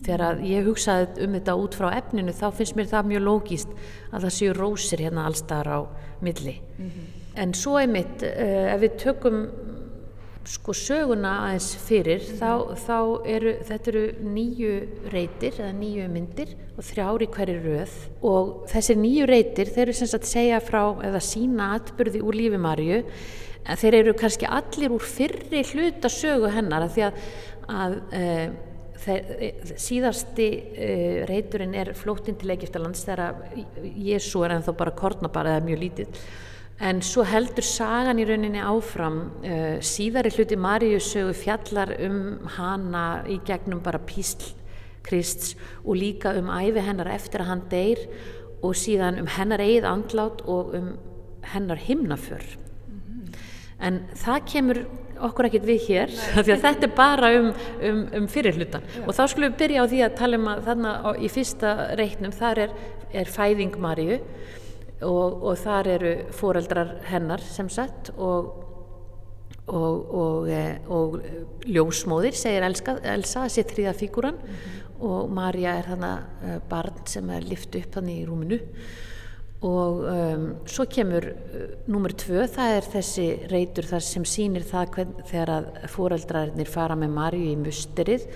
þegar 0.00 0.24
að 0.26 0.40
ég 0.48 0.68
hugsaði 0.68 1.26
um 1.26 1.36
þetta 1.36 1.56
út 1.60 1.76
frá 1.78 1.90
efninu 1.98 2.34
þá 2.34 2.46
finnst 2.56 2.78
mér 2.78 2.90
það 2.90 3.10
mjög 3.12 3.26
lógíst 3.28 3.76
að 4.10 4.26
það 4.26 4.34
séu 4.38 4.56
rósir 4.56 5.04
hérna 5.04 5.26
allstar 5.28 5.70
á 5.70 5.78
milli 6.24 6.56
mm 6.60 6.88
-hmm. 6.88 7.06
en 7.42 7.54
svo 7.54 7.78
er 7.78 7.88
mitt 7.88 8.22
uh, 8.22 8.74
ef 8.74 8.80
við 8.80 8.96
tökum 9.04 9.46
sko 10.44 10.74
söguna 10.76 11.30
aðeins 11.46 11.76
fyrir 11.76 12.20
mm 12.20 12.34
-hmm. 12.34 12.40
þá, 12.40 12.76
þá 12.86 12.98
eru 13.26 13.52
þetta 13.64 13.90
eru 13.90 14.04
nýju 14.34 14.74
reytir 15.12 15.52
eða 15.60 15.72
nýju 15.72 16.08
myndir 16.08 16.56
og 16.76 16.84
þrjári 16.84 17.26
hverju 17.26 17.60
röð 17.64 17.94
og 18.22 18.66
þessir 18.68 18.96
nýju 18.96 19.26
reytir 19.26 19.66
þeir 19.66 19.82
eru 19.82 19.92
sem 19.92 20.06
sagt 20.06 20.26
segja 20.26 20.60
frá 20.60 21.00
eða 21.02 21.20
sína 21.20 21.74
atbyrði 21.74 22.20
úr 22.20 22.34
lífi 22.34 22.58
Marju 22.58 23.04
en 23.64 23.80
þeir 23.80 23.98
eru 24.02 24.14
kannski 24.18 24.48
allir 24.48 24.94
úr 24.94 25.04
fyrri 25.04 25.64
hluta 25.72 26.10
sögu 26.12 26.50
hennar 26.52 26.84
að 26.86 26.96
því 26.96 27.04
að, 27.06 27.20
að 27.80 27.94
e, 28.12 28.24
þeir, 29.04 29.76
síðasti 29.80 30.48
e, 30.48 30.88
reyturinn 31.28 31.76
er 31.80 31.92
flóttinn 31.96 32.38
til 32.40 32.52
Egiptalands 32.54 33.04
þegar 33.06 33.38
Jésu 33.82 34.44
er 34.44 34.58
ennþá 34.58 34.76
bara 34.78 34.96
kornabara 34.96 35.56
eða 35.56 35.68
mjög 35.68 35.80
lítið 35.84 36.26
en 36.84 37.00
svo 37.06 37.22
heldur 37.28 37.64
sagan 37.66 38.18
í 38.18 38.26
rauninni 38.28 38.62
áfram 38.64 39.20
e, 39.46 39.56
síðari 39.84 40.32
hluti 40.34 40.58
Maríu 40.60 41.00
sögu 41.02 41.36
fjallar 41.38 41.94
um 42.04 42.20
hana 42.56 43.06
í 43.30 43.38
gegnum 43.46 43.82
bara 43.84 44.02
písl 44.02 44.52
Krists 45.04 45.52
og 45.84 45.98
líka 46.00 46.32
um 46.38 46.48
æfi 46.48 46.80
hennar 46.80 47.10
eftir 47.12 47.44
að 47.44 47.50
hann 47.52 47.64
deyr 47.72 48.00
og 48.64 48.76
síðan 48.80 49.20
um 49.20 49.28
hennar 49.28 49.60
eigið 49.60 49.88
andlát 49.88 50.44
og 50.48 50.72
um 50.76 50.94
hennar 51.52 51.80
himnaför 51.84 52.63
en 53.84 54.02
það 54.18 54.46
kemur 54.52 54.82
okkur 55.24 55.48
ekkert 55.48 55.68
við 55.68 55.86
hér 55.88 56.16
því 56.44 56.56
að 56.56 56.66
þetta 56.66 56.88
er 56.88 56.96
bara 56.96 57.30
um, 57.38 57.52
um, 57.90 58.02
um 58.20 58.26
fyrirhlutan 58.30 58.84
og 59.04 59.14
þá 59.14 59.22
skulum 59.30 59.52
við 59.52 59.60
byrja 59.62 59.86
á 59.86 59.90
því 59.92 60.02
að 60.06 60.18
tala 60.20 60.40
um 60.40 60.50
að 60.52 60.66
þarna 60.68 60.96
á, 61.04 61.10
í 61.14 61.30
fyrsta 61.32 61.72
reiknum 62.00 62.34
þar 62.34 62.64
er, 62.66 62.76
er 63.14 63.30
fæðing 63.30 63.78
Maríu 63.80 64.20
og, 65.04 65.42
og 65.44 65.56
þar 65.60 65.90
eru 65.98 66.14
foreldrar 66.34 66.96
hennar 67.10 67.42
sem 67.44 67.70
sagt 67.72 68.12
og 68.16 68.64
og, 69.64 70.14
og, 70.14 70.48
eh, 70.52 70.76
og 70.92 71.14
ljósmóðir 71.64 72.36
segir 72.36 72.66
Elsa, 72.66 72.98
Elsa 73.14 73.46
þessi 73.46 73.64
þrýða 73.70 73.94
fíkuran 73.96 74.36
mm 74.36 74.50
-hmm. 74.50 75.06
og 75.08 75.30
Marja 75.30 75.78
er 75.78 75.88
þannig 75.88 76.18
eh, 76.44 76.58
barn 76.68 77.06
sem 77.06 77.30
er 77.30 77.42
lift 77.42 77.74
upp 77.74 77.94
þannig 77.94 78.18
í 78.18 78.26
rúminu 78.28 78.60
og 79.64 80.02
um, 80.10 80.44
svo 80.68 80.84
kemur 80.90 81.24
uh, 81.32 81.62
nummer 81.88 82.12
tvö, 82.12 82.44
það 82.52 82.76
er 82.76 82.88
þessi 82.92 83.26
reytur 83.48 83.88
þar 83.88 84.04
sem 84.04 84.26
sýnir 84.28 84.66
það 84.68 84.90
hvern, 84.96 85.14
þegar 85.30 85.52
að 85.54 85.68
fóreldrarnir 85.94 86.70
fara 86.70 86.96
með 86.98 87.14
Marju 87.16 87.46
í 87.48 87.56
musterið. 87.62 88.26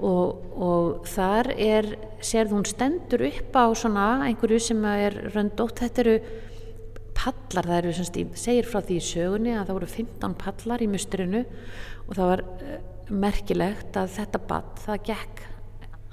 Og, 0.00 0.46
og 0.56 1.08
þar 1.12 1.50
er, 1.60 1.90
sérð 2.24 2.54
hún 2.56 2.64
stendur 2.64 3.26
upp 3.26 3.58
á 3.60 3.64
svona 3.76 4.06
einhverju 4.30 4.62
sem 4.70 4.86
er 4.88 5.18
röndótt, 5.34 5.82
þetta 5.82 6.02
eru 6.06 6.14
pallar, 7.18 7.68
það 7.68 7.76
eru 7.82 7.92
semst, 7.98 8.16
segir 8.40 8.70
frá 8.70 8.80
því 8.80 8.96
í 8.96 9.04
sögunni 9.04 9.52
að 9.52 9.66
það 9.66 9.76
voru 9.76 9.90
15 9.98 10.38
pallar 10.40 10.80
í 10.80 10.88
musterinu. 10.88 11.44
Og 12.06 12.16
það 12.16 12.32
var 12.32 12.46
uh, 12.48 12.74
merkilegt 13.10 14.00
að 14.00 14.14
þetta 14.16 14.44
ball, 14.48 14.66
það 14.86 15.06
gekk 15.12 15.46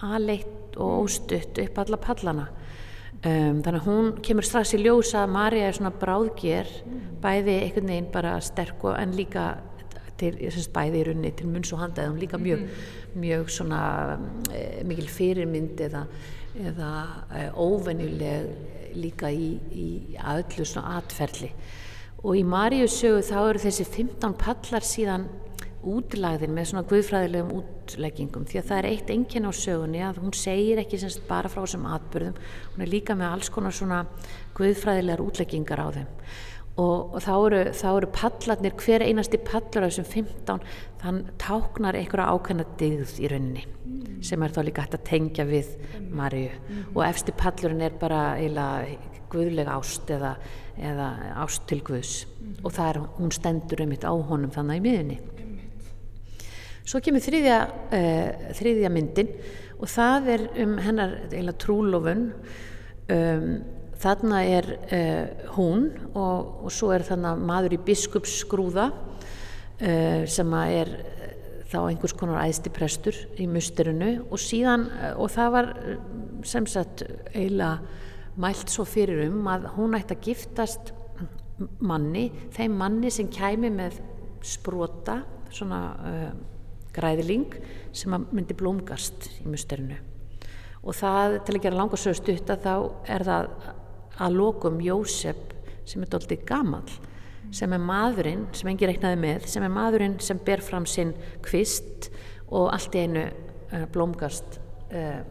aðleitt 0.03 0.76
og 0.78 1.05
óstutt 1.07 1.63
upp 1.63 1.80
alla 1.86 1.97
pallana 2.01 2.49
Um, 3.26 3.63
þannig 3.65 3.80
að 3.82 3.88
hún 3.88 4.09
kemur 4.22 4.45
strax 4.45 4.76
í 4.78 4.84
ljósa 4.84 5.24
að 5.24 5.32
Marja 5.34 5.70
er 5.72 5.74
svona 5.74 5.89
bráðger 5.89 6.68
bæði 7.24 7.55
einhvern 7.63 7.89
veginn 7.89 8.11
bara 8.13 8.36
sterk 8.45 8.84
og 8.86 8.93
en 8.93 9.15
líka 9.18 9.47
til, 10.22 10.36
syns, 10.53 10.68
bæði 10.74 11.01
í 11.01 11.07
runni 11.07 11.32
til 11.38 11.49
munns 11.49 11.72
og 11.74 11.82
handa 11.82 12.05
eða 12.05 12.22
líka 12.22 12.38
mjög, 12.41 12.61
mm. 12.68 13.18
mjög 13.24 13.49
svona 13.55 13.82
e, 14.53 14.61
mikil 14.86 15.09
fyrirmynd 15.09 15.82
eða, 15.88 16.03
eða 16.70 16.91
e, 17.34 17.43
óvenjuleg 17.57 18.95
líka 19.01 19.34
í, 19.34 19.49
í 19.74 19.88
öllu 20.22 20.65
svona 20.65 20.99
atferli 21.01 21.51
og 22.22 22.38
í 22.38 22.45
Marju 22.45 22.86
sögu 22.89 23.26
þá 23.26 23.38
eru 23.41 23.65
þessi 23.65 23.89
15 23.97 24.38
pallar 24.41 24.86
síðan 24.86 25.28
útlagðin 25.94 26.54
með 26.56 26.70
svona 26.72 26.86
guðfræðilegum 26.90 27.54
útleggingum 27.62 28.46
því 28.50 28.60
að 28.62 28.68
það 28.70 28.82
er 28.82 28.90
eitt 28.92 29.14
enginn 29.14 29.48
á 29.48 29.52
sögunni 29.56 30.04
að 30.04 30.22
hún 30.24 30.36
segir 30.38 30.82
ekki 30.82 31.00
semst 31.02 31.24
bara 31.30 31.52
frá 31.52 31.64
þessum 31.64 31.88
atbyrðum 31.90 32.38
hún 32.74 32.86
er 32.86 32.92
líka 32.92 33.16
með 33.18 33.34
alls 33.38 33.52
konar 33.54 33.76
svona 33.76 34.04
guðfræðilegar 34.58 35.24
útleggingar 35.24 35.84
á 35.84 35.88
þeim 35.96 36.12
og, 36.78 37.16
og 37.16 37.24
þá, 37.26 37.34
eru, 37.36 37.62
þá 37.78 37.88
eru 37.90 38.10
pallarnir 38.14 38.76
hver 38.78 39.06
einasti 39.06 39.40
pallur 39.42 39.88
af 39.88 39.94
þessum 39.94 40.08
15 40.12 40.66
þann 41.02 41.22
táknar 41.42 41.98
einhverja 41.98 42.34
ákveðna 42.36 42.68
digð 42.80 43.18
í 43.22 43.32
rauninni 43.32 43.64
mm. 43.66 44.20
sem 44.26 44.44
er 44.44 44.54
þá 44.54 44.62
líka 44.68 44.86
hægt 44.86 44.98
að 45.00 45.08
tengja 45.10 45.48
við 45.50 45.74
Marju 46.14 46.52
mm. 46.54 46.84
og 46.94 47.04
efsti 47.08 47.36
pallurinn 47.38 47.86
er 47.88 47.98
bara 47.98 48.22
eiginlega 48.38 49.16
guðlega 49.32 49.76
ást 49.76 50.12
eða, 50.14 50.36
eða 50.80 51.08
ást 51.44 51.66
til 51.70 51.82
Guðs 51.86 52.22
mm. 52.28 52.54
og 52.62 52.76
það 52.78 52.92
er, 52.92 53.02
hún 53.18 53.34
stendur 53.36 53.84
um 53.84 53.96
þetta 53.96 54.14
á 54.14 54.16
honum 54.30 54.54
þannig 54.54 54.80
í 54.80 54.86
miðunni 54.86 55.20
Svo 56.88 57.02
kemur 57.04 57.20
þriðja, 57.20 57.56
uh, 57.92 58.52
þriðja 58.56 58.92
myndin 58.96 59.32
og 59.76 59.90
það 59.92 60.30
er 60.32 60.44
um 60.64 60.78
hennar 60.80 61.58
trúlofun. 61.60 62.30
Um, 63.12 63.50
þarna 64.00 64.40
er 64.48 64.70
uh, 64.86 65.52
hún 65.58 65.90
og, 66.14 66.64
og 66.64 66.72
svo 66.72 66.94
er 66.96 67.04
þannig 67.08 67.44
maður 67.50 67.76
í 67.76 67.82
biskupsskrúða 67.90 68.88
uh, 68.94 70.24
sem 70.32 70.58
er 70.62 70.94
þá 71.68 71.78
einhvers 71.82 72.16
konar 72.16 72.46
æðsti 72.46 72.72
prestur 72.72 73.20
í 73.36 73.50
musterinu 73.52 74.22
og 74.24 74.40
síðan, 74.40 74.88
og 75.20 75.28
það 75.34 75.54
var 75.58 75.72
sem 76.48 76.68
sagt 76.72 77.04
eiginlega 77.34 77.82
mælt 78.40 78.72
svo 78.72 78.86
fyrir 78.88 79.26
um 79.28 79.50
að 79.52 79.74
hún 79.76 79.98
ætti 80.00 80.16
að 80.16 80.28
giftast 80.30 80.94
manni, 81.84 82.30
þeim 82.56 82.80
manni 82.80 83.12
sem 83.12 83.28
kæmi 83.28 83.74
með 83.76 84.00
sprota, 84.48 85.26
svona 85.52 85.82
græðiling 86.98 87.58
sem 87.95 88.14
myndi 88.32 88.58
blómgast 88.58 89.30
í 89.41 89.48
musterinu 89.50 89.98
og 90.84 90.95
það 90.95 91.41
til 91.48 91.58
að 91.58 91.64
gera 91.66 91.80
langarsögu 91.82 92.20
stutta 92.20 92.58
þá 92.62 92.74
er 93.10 93.28
það 93.28 93.52
að 94.28 94.38
lokum 94.38 94.82
Jósef 94.82 95.39
sem 95.88 96.04
er 96.04 96.12
doldið 96.12 96.45
gamal 96.48 96.86
sem 97.56 97.72
er 97.72 97.80
maðurinn, 97.80 98.45
sem 98.56 98.70
engi 98.72 98.88
reiknaði 98.89 99.20
með, 99.22 99.45
sem 99.52 99.64
er 99.64 99.72
maðurinn 99.72 100.18
sem 100.24 100.39
ber 100.43 100.64
fram 100.64 100.88
sinn 100.89 101.14
kvist 101.45 102.10
og 102.48 102.72
allt 102.74 102.95
í 102.95 103.06
einu 103.06 103.24
uh, 103.24 103.86
blómgast 103.93 104.60
uh, 104.91 105.22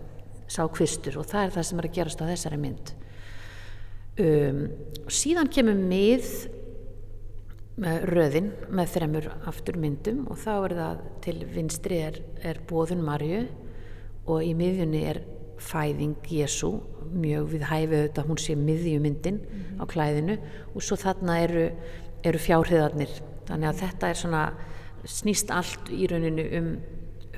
sá 0.49 0.63
kvistur 0.73 1.19
og 1.21 1.29
það 1.29 1.49
er 1.49 1.55
það 1.57 1.69
sem 1.69 1.83
er 1.83 1.89
að 1.89 1.97
gerast 1.99 2.23
á 2.23 2.31
þessari 2.31 2.61
mynd. 2.63 2.93
Um, 4.17 4.61
síðan 5.13 5.51
kemur 5.53 5.77
mið 5.77 6.31
með 7.77 8.05
röðin 8.09 8.51
með 8.73 8.93
þremur 8.95 9.27
aftur 9.51 9.77
myndum 9.81 10.25
og 10.33 10.39
þá 10.41 10.53
er 10.55 10.75
það 10.79 11.01
til 11.27 11.37
vinstri 11.53 11.99
er, 12.07 12.21
er 12.41 12.61
bóðun 12.69 13.05
Marju 13.05 13.43
og 14.27 14.45
í 14.45 14.55
miðjunni 14.57 15.03
er 15.11 15.21
fæðing 15.61 16.17
Jésu 16.29 16.73
mjög 17.13 17.51
við 17.53 17.67
hæfið 17.71 17.99
auðvitað 18.01 18.31
hún 18.31 18.41
sé 18.41 18.57
miðjumyndin 18.57 19.41
mm 19.41 19.61
-hmm. 19.61 19.81
á 19.81 19.85
klæðinu 19.93 20.39
og 20.75 20.83
svo 20.83 20.97
þarna 20.97 21.39
eru, 21.41 21.71
eru 22.25 22.39
fjárhiðarnir 22.39 23.13
þannig 23.47 23.69
að 23.69 23.81
þetta 23.81 24.09
er 24.09 24.15
svona 24.15 24.43
snýst 25.05 25.51
allt 25.51 25.91
í 25.91 26.07
rauninu 26.07 26.45
um, 26.59 26.77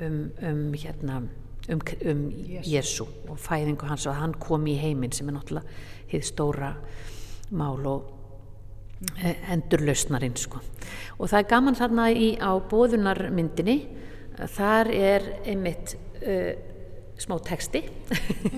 um, 0.01 0.31
um 0.41 0.73
hérna 0.73 1.23
um, 1.69 1.81
um 2.05 2.31
Jésu 2.63 3.07
og 3.27 3.37
fæðingu 3.37 3.85
hans 3.85 4.07
og 4.07 4.15
hann 4.15 4.33
kom 4.33 4.67
í 4.67 4.77
heiminn 4.79 5.11
sem 5.11 5.27
er 5.27 5.33
náttúrulega 5.33 5.67
hitt 6.07 6.25
stóra 6.25 6.75
mál 7.51 7.85
og. 7.85 8.18
Endurlausnarinn 9.53 10.35
sko. 10.35 10.59
og 11.17 11.29
það 11.29 11.39
er 11.39 11.49
gaman 11.49 11.77
þarna 11.79 12.09
í, 12.11 12.33
á 12.39 12.51
bóðunarmyndinni 12.59 13.77
þar 14.55 14.91
er 14.95 15.27
einmitt 15.47 15.95
uh, 16.23 16.51
smá 17.19 17.35
texti. 17.43 17.81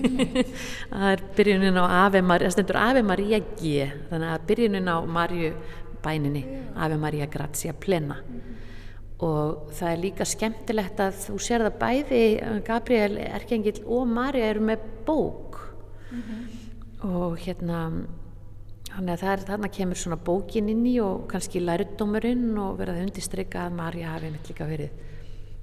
Það 0.92 1.06
er 1.08 1.22
byrjunin 1.36 1.80
á 1.82 2.06
Ave 2.06 2.22
Maria 2.22 2.46
það 2.46 2.54
stendur 2.54 2.78
Ave 2.78 3.02
Maria 3.02 3.40
G 3.58 3.88
þannig 4.10 4.28
að 4.30 4.46
byrjunin 4.50 4.90
á 4.90 4.96
Marju 5.02 5.52
bæninni 6.02 6.42
Ave 6.78 6.98
Maria 7.02 7.26
Grazia 7.30 7.74
Plena. 7.74 8.20
Og 9.22 9.72
það 9.74 9.90
er 9.90 10.00
líka 10.02 10.26
skemmtilegt 10.26 11.02
að 11.02 11.18
þú 11.24 11.40
sér 11.42 11.66
það 11.66 11.76
bæði 11.82 12.22
Gabriel 12.66 13.18
Erkengil 13.22 13.76
og 13.82 14.08
Marja 14.10 14.50
eru 14.54 14.64
með 14.70 14.88
bók. 15.06 15.58
Mm 16.12 16.22
-hmm. 16.22 16.46
og 17.02 17.38
hérna 17.38 18.06
þannig 18.96 19.14
að 19.14 19.22
það 19.22 19.32
er 19.32 19.46
þarna 19.48 19.72
kemur 19.78 20.00
svona 20.02 20.20
bókin 20.28 20.68
inn 20.72 20.84
í 20.88 20.98
og 21.04 21.24
kannski 21.30 21.62
lærdómurinn 21.62 22.52
og 22.60 22.76
verðað 22.80 23.06
undirstryka 23.06 23.66
að 23.66 23.80
Marja 23.80 24.12
hafi 24.14 24.30
mitt 24.34 24.52
líka 24.52 24.68
verið 24.68 25.02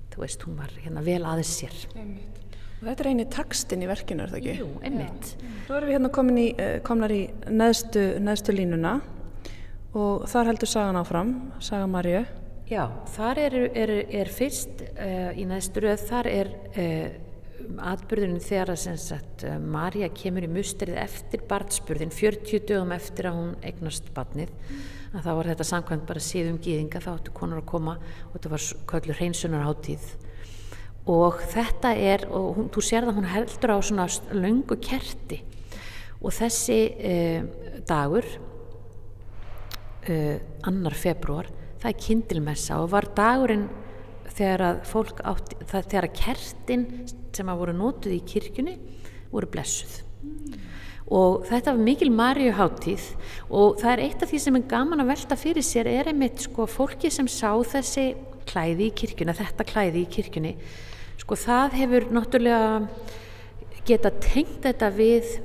þú 0.10 0.24
veist, 0.24 0.44
hún 0.48 0.60
var 0.60 0.74
hérna 0.84 1.06
vel 1.06 1.22
aðeins 1.24 1.54
sér 1.62 1.80
Einmitt. 1.94 2.36
Og 2.80 2.88
þetta 2.88 3.04
er 3.04 3.10
eini 3.12 3.26
takstinn 3.28 3.82
í 3.84 3.88
verkinu, 3.90 4.24
er 4.24 4.32
það 4.32 4.40
ekki? 4.40 4.52
Jú, 4.62 4.68
einmitt. 4.88 5.32
Nú 5.68 5.76
erum 5.76 5.90
við 5.90 5.98
hérna 5.98 6.36
í, 6.40 6.46
eh, 6.64 6.76
komnar 6.80 7.12
í 7.12 7.24
neðstu, 7.52 8.04
neðstu 8.24 8.56
línuna 8.56 9.02
og 10.00 10.24
þar 10.32 10.54
heldur 10.54 10.72
sagan 10.72 10.96
áfram, 10.96 11.34
saga 11.60 11.88
Marju. 11.92 12.24
Já, 12.70 12.86
þar 13.16 13.42
er, 13.42 13.58
er, 13.76 13.92
er 14.22 14.30
fyrst 14.30 14.84
uh, 14.94 15.32
í 15.34 15.44
neðstu 15.50 15.82
röð, 15.84 16.04
þar 16.08 16.28
er 16.30 16.52
uh, 16.78 17.10
atbyrðurinn 17.78 18.42
þegar 18.44 18.72
að 18.74 19.12
uh, 19.46 19.58
Marja 19.62 20.10
kemur 20.16 20.46
í 20.46 20.52
musterið 20.52 20.98
eftir 21.02 21.44
barnspurðin, 21.50 22.14
40 22.14 22.64
dögum 22.70 22.96
eftir 22.96 23.30
að 23.30 23.38
hún 23.38 23.52
eignast 23.62 24.10
barnið, 24.16 24.54
að 25.14 25.28
þá 25.28 25.30
var 25.40 25.52
þetta 25.52 25.68
samkvæmt 25.70 26.08
bara 26.10 26.24
síðum 26.24 26.58
gýðinga, 26.64 27.04
þá 27.04 27.12
ættu 27.16 27.36
konar 27.36 27.62
að 27.62 27.70
koma 27.70 27.96
og 28.00 28.34
þetta 28.36 28.54
var 28.56 28.66
kvöldur 28.90 29.20
hreinsunarháttíð 29.20 30.10
og 31.10 31.40
þetta 31.50 31.94
er, 31.98 32.26
og 32.30 32.52
hún, 32.58 32.68
þú 32.74 32.84
sér 32.86 33.08
það 33.08 33.18
hún 33.18 33.30
heldur 33.32 33.74
á 33.74 33.78
svona 33.82 34.06
löngu 34.36 34.78
kerti. 34.84 35.40
Og 36.20 36.34
þessi 36.36 36.78
eh, 37.00 37.46
dagur 37.88 38.28
eh, 40.06 40.38
annar 40.68 40.98
februar 41.00 41.48
það 41.80 41.92
er 41.94 42.02
kindilmessa 42.04 42.80
og 42.84 42.92
var 42.92 43.08
dagurinn 43.16 43.68
þegar 44.38 44.66
að 44.66 44.82
fólk 44.90 45.22
átti, 45.28 45.58
það, 45.70 45.88
þegar 45.92 46.08
að 46.08 46.18
kertin 46.20 46.86
sem 47.36 47.52
að 47.52 47.62
voru 47.62 47.76
nótuð 47.78 48.16
í 48.16 48.22
kirkjunni 48.30 48.76
voru 49.30 49.50
blessuð 49.54 50.00
mm. 50.24 50.60
og 51.16 51.46
þetta 51.50 51.74
var 51.76 51.88
mikil 51.90 52.10
marjuháttíð 52.16 53.08
og 53.50 53.80
það 53.82 53.92
er 53.94 54.04
eitt 54.08 54.26
af 54.26 54.34
því 54.34 54.42
sem 54.46 54.60
er 54.60 54.68
gaman 54.74 55.04
að 55.04 55.12
velta 55.14 55.40
fyrir 55.40 55.66
sér 55.66 55.90
er 55.92 56.12
einmitt 56.12 56.46
sko 56.46 56.68
fólki 56.70 57.12
sem 57.14 57.30
sá 57.30 57.52
þessi 57.74 58.12
klæði 58.50 58.90
í 58.90 58.96
kirkjunni, 58.98 59.36
þetta 59.38 59.68
klæði 59.70 60.06
í 60.06 60.12
kirkjunni 60.18 60.56
sko 61.20 61.38
það 61.38 61.76
hefur 61.82 62.08
náttúrulega 62.16 62.88
geta 63.86 64.12
tengt 64.22 64.64
þetta 64.66 64.90
við 64.94 65.36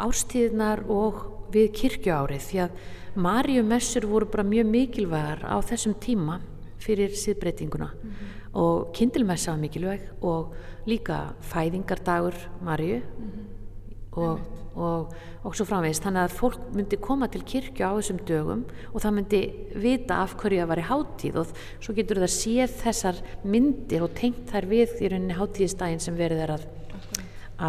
ástíðnar 0.00 0.84
og 0.90 1.26
við 1.52 1.70
kirkjuárið 1.76 2.46
því 2.46 2.64
að 2.64 2.80
Marjumessur 3.20 4.06
voru 4.06 4.28
bara 4.30 4.46
mjög 4.46 4.68
mikilvægar 4.70 5.42
á 5.42 5.58
þessum 5.66 5.96
tíma 5.98 6.38
fyrir 6.80 7.16
síðbreytinguna 7.16 7.90
mm 7.92 8.10
-hmm. 8.10 8.54
og 8.54 8.92
kindilmessa 8.94 9.52
var 9.52 9.60
mikilvæg 9.60 10.00
og 10.22 10.54
líka 10.86 11.34
fæðingardagur 11.40 12.34
Marju 12.62 12.96
mm 12.96 13.30
-hmm. 13.30 14.18
og 14.20 14.40
og, 14.78 15.14
og 15.44 15.56
svo 15.56 15.66
framvegist 15.66 16.04
þannig 16.04 16.26
að 16.26 16.36
fólk 16.38 16.60
myndi 16.76 16.98
koma 17.02 17.28
til 17.30 17.42
kirkju 17.46 17.86
á 17.86 17.92
þessum 17.98 18.20
dögum 18.28 18.62
og 18.92 19.02
það 19.02 19.16
myndi 19.16 19.40
vita 19.82 20.20
af 20.24 20.36
hverju 20.38 20.62
það 20.62 20.70
var 20.70 20.82
í 20.82 20.86
háttíð 20.90 21.40
og 21.42 21.52
svo 21.80 21.96
getur 21.96 22.22
það 22.22 22.34
séð 22.36 22.76
þessar 22.84 23.20
myndir 23.44 24.06
og 24.06 24.14
tengt 24.18 24.46
þær 24.50 24.68
við 24.70 24.96
í 25.00 25.10
rauninni 25.10 25.38
háttíðistægin 25.38 26.02
sem 26.04 26.18
verður 26.18 26.42
þeir 26.44 26.54
að, 26.56 26.66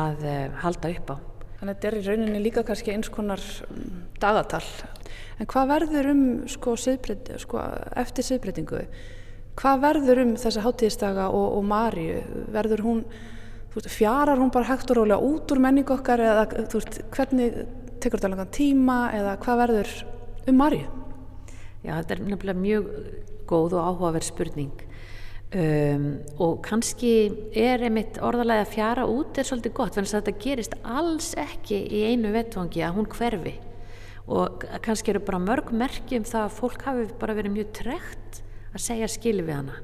að 0.01 0.25
uh, 0.25 0.61
halda 0.61 0.93
upp 0.95 1.13
á. 1.13 1.15
Þannig 1.61 1.71
að 1.71 1.75
þetta 1.75 1.91
er 1.91 1.97
í 1.97 2.05
rauninni 2.07 2.43
líka 2.43 2.65
kannski 2.65 2.93
eins 2.93 3.11
konar 3.13 3.41
mm, 3.69 4.03
dagatal 4.21 4.63
en 5.41 5.49
hvað 5.49 5.71
verður 5.73 6.11
um 6.11 6.23
sko, 6.49 6.75
sko, 6.77 7.61
eftir 7.97 8.27
siðbreytingu? 8.27 8.85
Hvað 9.57 9.83
verður 9.83 10.21
um 10.23 10.33
þessa 10.39 10.63
háttíðistaga 10.65 11.29
og, 11.33 11.47
og 11.57 11.65
Marju 11.67 12.19
verður 12.53 12.83
hún 12.85 13.01
veist, 13.73 13.89
fjarar 13.91 14.39
hún 14.39 14.53
bara 14.53 14.69
hægt 14.69 14.93
og 14.93 15.01
rólega 15.01 15.19
út 15.25 15.51
úr 15.51 15.63
menningu 15.63 15.95
okkar 15.97 16.21
eða 16.23 16.45
veist, 16.71 17.01
hvernig 17.15 17.57
tekur 18.01 18.21
þetta 18.21 18.31
langan 18.35 18.53
tíma 18.53 18.99
eða 19.17 19.33
hvað 19.41 19.63
verður 19.65 19.91
um 20.47 20.61
Marju? 20.61 20.85
Já, 21.81 21.95
þetta 21.97 22.15
er 22.15 22.23
nefnilega 22.27 22.61
mjög 22.61 22.93
góð 23.49 23.75
og 23.79 23.89
áhugaverð 23.89 24.27
spurning. 24.29 24.85
Um, 25.51 26.05
og 26.39 26.61
kannski 26.63 27.09
er 27.57 27.81
einmitt 27.83 28.21
orðalega 28.23 28.63
að 28.63 28.71
fjara 28.77 29.07
út 29.09 29.35
er 29.41 29.49
svolítið 29.49 29.73
gott, 29.75 29.97
þannig 29.97 30.13
að 30.13 30.21
þetta 30.21 30.43
gerist 30.45 30.77
alls 30.87 31.33
ekki 31.41 31.81
í 31.91 32.05
einu 32.13 32.31
vettvangi 32.31 32.85
að 32.85 32.95
hún 33.01 33.09
hverfi 33.11 33.57
og 34.31 34.65
kannski 34.83 35.11
eru 35.13 35.21
bara 35.27 35.41
mörg 35.43 35.71
merkjum 35.75 36.25
það 36.27 36.45
að 36.47 36.57
fólk 36.57 36.85
hafi 36.87 37.07
bara 37.19 37.35
verið 37.35 37.57
mjög 37.57 37.71
trekt 37.81 38.41
að 38.71 38.83
segja 38.85 39.09
skilu 39.11 39.43
við 39.47 39.57
hana. 39.59 39.79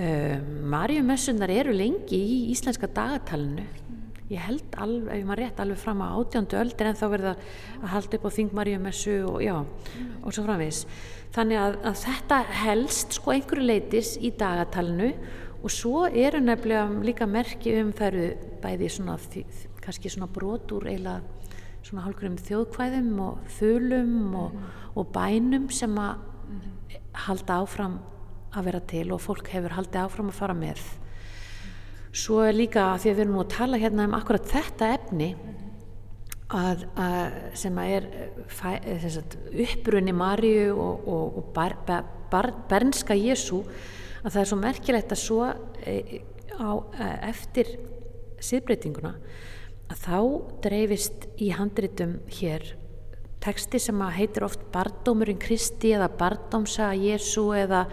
Ehm, 0.00 0.50
Marjumessunar 0.70 1.52
eru 1.52 1.72
lengi 1.74 2.20
í 2.20 2.40
íslenska 2.52 2.88
dagatalinu. 2.94 3.64
Ég 4.30 4.44
held 4.46 4.76
alveg, 4.78 5.16
ef 5.16 5.24
maður 5.26 5.42
rétt 5.42 5.60
alveg 5.64 5.80
fram 5.80 6.04
á 6.06 6.14
átjándu 6.14 6.58
öldir 6.60 6.86
en 6.86 6.98
þá 7.00 7.06
verða 7.10 7.32
að 7.80 7.88
halda 7.96 8.18
upp 8.18 8.26
á 8.30 8.36
þingmarjumessu 8.36 9.16
og 9.26 9.40
já 9.42 9.56
og 9.58 10.30
svo 10.30 10.44
framvis 10.46 10.84
þannig 11.34 11.58
að, 11.58 11.78
að 11.90 11.98
þetta 12.04 12.38
helst 12.60 13.18
sko 13.18 13.34
einhverju 13.34 13.66
leitis 13.66 14.12
í 14.22 14.30
dagatalinu 14.38 15.10
og 15.60 15.74
svo 15.74 16.04
eru 16.06 16.38
nefnilega 16.44 17.02
líka 17.04 17.26
merki 17.26 17.74
um 17.80 17.90
það 17.90 18.06
eru 18.12 18.54
bæði 18.62 18.92
svona 18.94 19.18
kannski 19.82 20.12
svona 20.14 20.30
brotur 20.30 20.86
eila 20.86 21.18
svona 21.86 22.04
hálfur 22.04 22.28
um 22.28 22.38
þjóðkvæðum 22.38 23.12
og 23.24 23.44
þulum 23.56 24.34
og, 24.40 24.56
og 24.98 25.12
bænum 25.14 25.68
sem 25.74 25.94
að 26.00 26.26
halda 27.26 27.60
áfram 27.62 27.98
að 28.50 28.66
vera 28.66 28.80
til 28.90 29.06
og 29.14 29.22
fólk 29.22 29.52
hefur 29.54 29.76
haldið 29.76 30.02
áfram 30.02 30.32
að 30.32 30.40
fara 30.40 30.56
með. 30.58 30.82
Svo 32.10 32.40
er 32.42 32.56
líka 32.56 32.88
að 32.90 33.04
því 33.04 33.10
að 33.10 33.16
við 33.16 33.24
erum 33.24 33.36
nú 33.36 33.42
að 33.44 33.52
tala 33.54 33.80
hérna 33.80 34.06
um 34.08 34.16
akkurat 34.18 34.48
þetta 34.50 34.88
efni 34.96 35.28
að, 36.50 36.82
að 36.98 37.36
sem 37.62 37.78
að 37.78 37.92
er 37.94 38.08
sagt, 39.06 39.36
upprunni 39.50 40.14
Marju 40.16 40.72
og, 40.74 41.06
og, 41.06 41.38
og 41.38 41.52
bar, 41.54 41.76
bar, 42.32 42.50
bernska 42.70 43.14
Jésu 43.14 43.62
að 44.24 44.32
það 44.32 44.40
er 44.42 44.50
svo 44.50 44.58
merkilegt 44.60 45.14
að 45.14 45.22
svo 45.22 45.46
e, 45.86 46.20
á, 46.58 46.70
e, 46.74 47.10
eftir 47.30 47.70
síðbreytinguna 48.42 49.14
að 49.14 49.46
þá 49.98 50.18
dreifist 50.62 51.26
í 51.40 51.50
handritum 51.56 52.18
hér 52.38 52.76
teksti 53.40 53.80
sem 53.80 54.00
heitir 54.14 54.44
oft 54.44 54.62
Bardómurinn 54.72 55.40
Kristi 55.40 55.94
eða 55.96 56.10
Bardómsa 56.20 56.92
Jésu 56.94 57.48
eða 57.56 57.86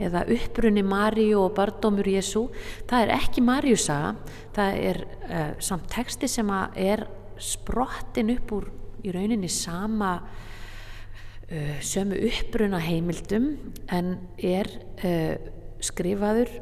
eða 0.00 0.24
upprunni 0.32 0.82
Maríu 0.86 1.42
og 1.44 1.54
bardómur 1.56 2.08
Jésu 2.08 2.46
það 2.88 3.02
er 3.04 3.14
ekki 3.18 3.44
Maríusaga 3.44 4.14
það 4.56 4.78
er 4.90 5.00
uh, 5.04 5.50
samt 5.62 5.88
texti 5.92 6.28
sem 6.30 6.52
er 6.74 7.04
sprottin 7.40 8.32
upp 8.36 8.54
úr 8.56 8.70
í 9.04 9.12
rauninni 9.14 9.50
sama 9.52 10.14
uh, 10.20 11.76
sömu 11.84 12.20
upprunna 12.30 12.80
heimildum 12.84 13.52
en 13.92 14.14
er 14.36 14.70
uh, 15.04 15.36
skrifaður 15.80 16.52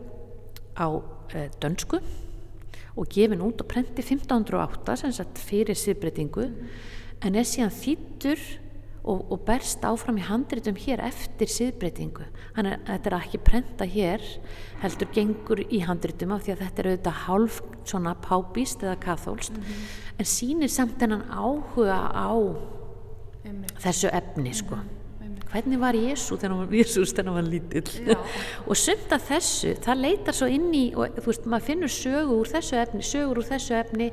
á 0.78 0.88
dönsku 1.60 1.98
og 2.98 3.10
gefin 3.14 3.44
út 3.44 3.62
á 3.62 3.64
prenti 3.70 4.02
1508 4.02 4.96
sem 5.02 5.12
sagt 5.14 5.38
fyrir 5.38 5.78
síðbreytingu 5.78 6.48
en 7.22 7.38
er 7.38 7.46
síðan 7.46 7.74
þýttur 7.74 8.42
og, 9.08 9.22
og 9.32 9.40
berst 9.46 9.84
áfram 9.86 10.18
í 10.20 10.26
handritum 10.26 10.76
hér 10.78 11.00
eftir 11.06 11.50
síðbreytingu. 11.50 12.26
Þannig 12.56 12.74
að 12.74 12.90
þetta 12.90 13.10
er 13.10 13.16
ekki 13.18 13.40
prenta 13.46 13.88
hér, 13.88 14.26
heldur 14.82 15.10
gengur 15.14 15.62
í 15.64 15.80
handritum 15.86 16.34
af 16.34 16.44
því 16.44 16.54
að 16.54 16.62
þetta 16.66 16.82
er 16.82 16.90
auðvitað 16.90 17.22
hálf 17.24 17.60
svona 17.88 18.14
pábíst 18.24 18.84
eða 18.84 18.98
kathólst, 19.06 19.56
mm 19.56 19.62
-hmm. 19.62 19.88
en 20.18 20.30
sínir 20.34 20.68
samt 20.68 21.00
hennan 21.00 21.24
áhuga 21.30 21.98
á 22.12 22.32
Einmitt. 23.44 23.78
þessu 23.80 24.10
efni 24.12 24.52
sko. 24.54 24.76
Mm 24.76 24.82
-hmm. 24.82 24.97
Hvernig 25.48 25.80
var 25.80 25.96
Jésús 25.96 26.42
þegar 26.42 27.30
hann 27.30 27.38
var 27.38 27.48
lítill? 27.48 28.16
og 28.68 28.76
sumt 28.76 29.14
af 29.16 29.24
þessu, 29.30 29.72
það 29.84 30.02
leitar 30.04 30.36
svo 30.36 30.50
inn 30.52 30.68
í, 30.76 30.84
og 30.92 31.16
þú 31.16 31.30
veist, 31.30 31.48
maður 31.48 31.68
finnur 31.70 31.94
sögur 31.94 32.36
úr 32.42 32.52
þessu 32.52 32.78
efni, 32.82 33.06
sögur 33.06 33.40
úr 33.40 33.48
þessu 33.48 33.78
efni 33.78 34.10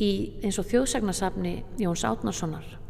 í 0.00 0.10
eins 0.42 0.58
og 0.58 0.66
þjóðsagnasafni 0.72 1.54
Jóns 1.78 2.06
Átnarssonar 2.08 2.80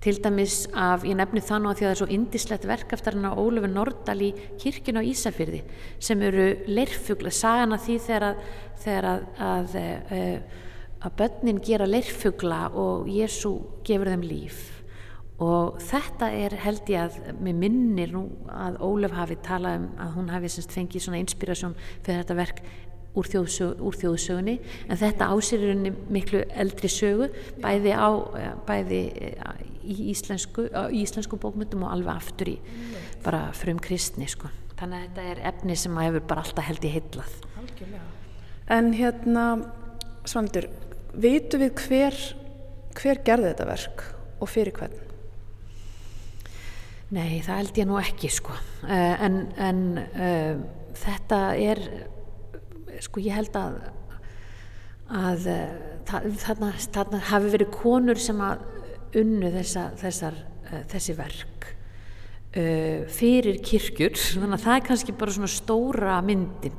til 0.00 0.16
dæmis 0.24 0.64
af, 0.72 1.04
ég 1.04 1.16
nefni 1.18 1.42
það 1.44 1.60
nú 1.60 1.70
að 1.70 1.76
því 1.76 1.84
að 1.84 1.90
það 1.90 1.92
er 1.92 2.00
svo 2.00 2.08
indislegt 2.14 2.66
verk 2.68 2.92
eftir 2.96 3.16
hann 3.16 3.28
á 3.28 3.36
Ólöfu 3.36 3.68
Nordal 3.68 4.16
í 4.24 4.30
kirkjun 4.62 5.00
á 5.00 5.02
Ísafyrði 5.04 5.60
sem 6.00 6.24
eru 6.24 6.46
leirfugla, 6.72 7.32
sagan 7.34 7.76
að 7.76 7.84
því 7.84 7.96
þegar 8.06 8.26
að, 8.30 8.42
þegar 8.80 9.08
að, 9.10 9.26
að, 9.50 9.76
eh, 10.16 10.64
að 11.04 11.16
börnin 11.20 11.60
gera 11.64 11.88
leirfugla 11.88 12.62
og 12.80 13.10
Jésu 13.12 13.52
gefur 13.84 14.14
þeim 14.14 14.24
líf 14.24 14.79
og 15.40 15.80
þetta 15.80 16.28
er 16.36 16.54
held 16.60 16.90
ég 16.92 17.08
að 17.08 17.40
mér 17.40 17.56
minnir 17.56 18.12
nú 18.12 18.26
að 18.52 18.78
Ólöf 18.84 19.16
hafi 19.16 19.38
talað 19.44 19.80
um 19.80 19.88
að 20.04 20.14
hún 20.18 20.30
hafi 20.34 20.52
semst 20.52 20.74
fengið 20.76 21.06
svona 21.06 21.20
inspirasjón 21.22 21.76
fyrir 22.04 22.22
þetta 22.22 22.36
verk 22.36 22.62
úr, 23.16 23.26
þjóðsög, 23.26 23.80
úr 23.82 23.98
þjóðsögunni 23.98 24.56
en 24.86 25.00
þetta 25.00 25.30
ásýrurinn 25.32 25.96
miklu 26.12 26.44
eldri 26.50 26.90
sögu 26.92 27.30
bæði, 27.62 27.94
á, 27.96 28.10
eh, 28.38 28.52
bæði 28.68 29.00
eh, 29.16 29.64
í 29.80 29.96
íslensku, 30.12 30.68
í 30.92 31.02
íslensku 31.02 31.40
bókmyndum 31.40 31.86
og 31.88 31.94
alveg 31.96 32.20
aftur 32.20 32.52
í 32.52 32.58
bara 33.24 33.48
frum 33.56 33.80
kristni 33.82 34.28
sko. 34.30 34.52
þannig 34.76 35.00
að 35.00 35.06
þetta 35.08 35.28
er 35.32 35.44
efni 35.50 35.76
sem 35.76 35.96
að 35.96 36.10
hefur 36.10 36.26
bara 36.30 36.44
alltaf 36.44 36.68
held 36.68 36.84
í 36.84 36.94
heillað 36.98 37.38
En 38.70 38.92
hérna 38.94 39.44
Svandur, 40.28 40.68
veitu 41.10 41.58
við 41.58 41.72
hver 41.88 42.18
hver 42.94 43.22
gerði 43.26 43.50
þetta 43.50 43.66
verk 43.66 44.04
og 44.38 44.50
fyrir 44.50 44.76
hvern? 44.76 45.09
Nei, 47.10 47.40
það 47.42 47.56
held 47.62 47.78
ég 47.80 47.88
nú 47.90 47.96
ekki 47.98 48.30
sko 48.30 48.54
uh, 48.54 49.14
en, 49.26 49.40
en 49.58 49.80
uh, 49.98 50.60
þetta 51.00 51.40
er 51.58 51.80
sko 53.02 53.22
ég 53.24 53.34
held 53.34 53.56
að 53.58 53.80
að 55.10 55.46
þarna, 56.06 56.68
þarna 56.94 57.18
hafi 57.32 57.48
verið 57.50 57.72
konur 57.74 58.20
sem 58.22 58.38
að 58.44 58.62
unnu 59.18 59.50
þessa, 59.56 59.88
þessar, 59.98 60.36
uh, 60.68 60.82
þessi 60.90 61.16
verk 61.18 61.70
uh, 62.54 63.08
fyrir 63.10 63.60
kirkjur 63.64 64.14
þannig 64.40 64.58
að 64.58 64.66
það 64.66 64.76
er 64.76 64.86
kannski 64.90 65.16
bara 65.18 65.36
svona 65.36 65.52
stóra 65.52 66.20
myndin. 66.24 66.78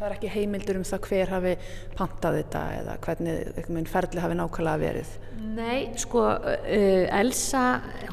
Það 0.00 0.06
er 0.08 0.14
ekki 0.14 0.28
heimildur 0.32 0.78
um 0.80 0.84
það 0.88 1.02
hver 1.10 1.30
hafi 1.34 1.50
pantað 1.92 2.36
þetta 2.38 2.60
eða 2.78 2.92
hvernig 3.04 3.90
ferli 3.90 4.22
hafi 4.24 4.38
nákvæmlega 4.38 4.80
verið. 4.80 5.10
Nei, 5.58 5.80
sko 6.00 6.22
uh, 6.24 7.18
Elsa, 7.18 7.64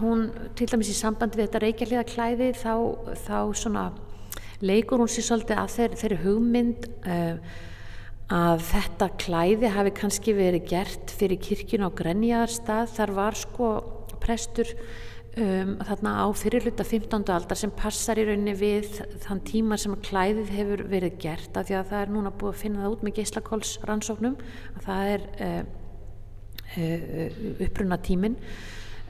hún 0.01 0.25
til 0.59 0.67
dæmis 0.67 0.91
í 0.91 0.97
sambandi 0.97 1.39
við 1.39 1.47
þetta 1.47 1.61
reykjarliða 1.63 2.03
klæði 2.09 2.49
þá, 2.59 2.73
þá 3.23 3.39
svona 3.61 3.85
leikur 4.67 4.99
hún 4.99 5.13
sér 5.13 5.29
svolítið 5.29 5.63
að 5.63 5.73
þeir, 5.77 5.97
þeirri 6.01 6.19
hugmynd 6.25 6.91
uh, 7.07 7.57
að 8.35 8.67
þetta 8.73 9.09
klæði 9.23 9.73
hafi 9.77 9.97
kannski 10.01 10.35
verið 10.35 10.67
gert 10.73 11.15
fyrir 11.15 11.39
kirkjun 11.39 11.88
á 11.88 11.89
Grenjaðarstað. 12.03 12.95
Þar 12.99 13.15
var 13.23 13.39
sko 13.47 13.71
prestur 14.19 14.75
um, 15.41 15.73
þarna 15.88 16.13
á 16.23 16.25
fyrirluta 16.38 16.85
15. 16.88 17.27
aldar 17.33 17.59
sem 17.59 17.73
passar 17.73 18.19
í 18.19 18.25
rauninni 18.27 18.55
við 18.57 19.01
þann 19.23 19.43
tíma 19.47 19.77
sem 19.81 19.93
klæðið 20.07 20.53
hefur 20.55 20.83
verið 20.91 21.19
gert 21.23 21.57
af 21.57 21.67
því 21.67 21.77
að 21.79 21.91
það 21.91 22.03
er 22.03 22.13
núna 22.15 22.33
búið 22.33 22.53
að 22.53 22.63
finna 22.63 22.83
það 22.83 22.95
út 22.95 23.05
með 23.05 23.15
geyslakólsrannsóknum 23.19 24.35
að 24.73 24.88
það 24.88 25.13
er 25.13 25.27
uh, 25.47 25.61
uh, 26.81 27.39
upprunna 27.67 28.01
tíminn 28.03 28.38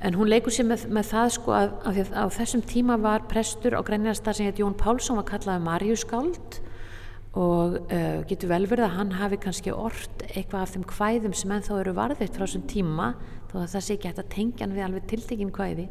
en 0.06 0.14
hún 0.14 0.30
leikur 0.30 0.54
sér 0.54 0.68
með, 0.70 0.86
með 0.94 1.12
það 1.12 1.34
sko 1.40 1.58
að, 1.58 1.76
að, 1.90 2.02
á 2.14 2.26
þessum 2.38 2.64
tíma 2.70 3.00
var 3.02 3.26
prestur 3.32 3.78
á 3.78 3.82
Grenjaðarstað 3.82 4.40
sem 4.40 4.50
heit 4.50 4.62
Jón 4.62 4.78
Pálsson 4.78 5.18
var 5.18 5.30
kallaði 5.32 5.66
Marjuskáld 5.66 6.62
og 7.38 7.80
uh, 7.92 8.24
getur 8.30 8.50
vel 8.50 8.66
verið 8.70 8.88
að 8.88 8.96
hann 8.98 9.12
hafi 9.20 9.38
kannski 9.42 9.74
orrt 9.74 10.24
eitthvað 10.32 10.62
af 10.62 10.74
þeim 10.74 10.86
kvæðum 10.90 11.36
sem 11.38 11.52
ennþá 11.52 11.82
eru 11.82 11.94
varðitt 11.98 12.34
frá 12.36 12.46
þessum 12.46 12.66
tíma 12.70 13.12
þó 13.48 13.62
að 13.62 13.70
það 13.74 13.84
sé 13.86 13.96
ekki 13.96 14.10
hægt 14.10 14.22
að 14.24 14.32
tengja 14.34 14.66
hann 14.66 14.76
við 14.76 14.86
alveg 14.86 15.06
tiltekinn 15.12 15.54
kvæði 15.56 15.88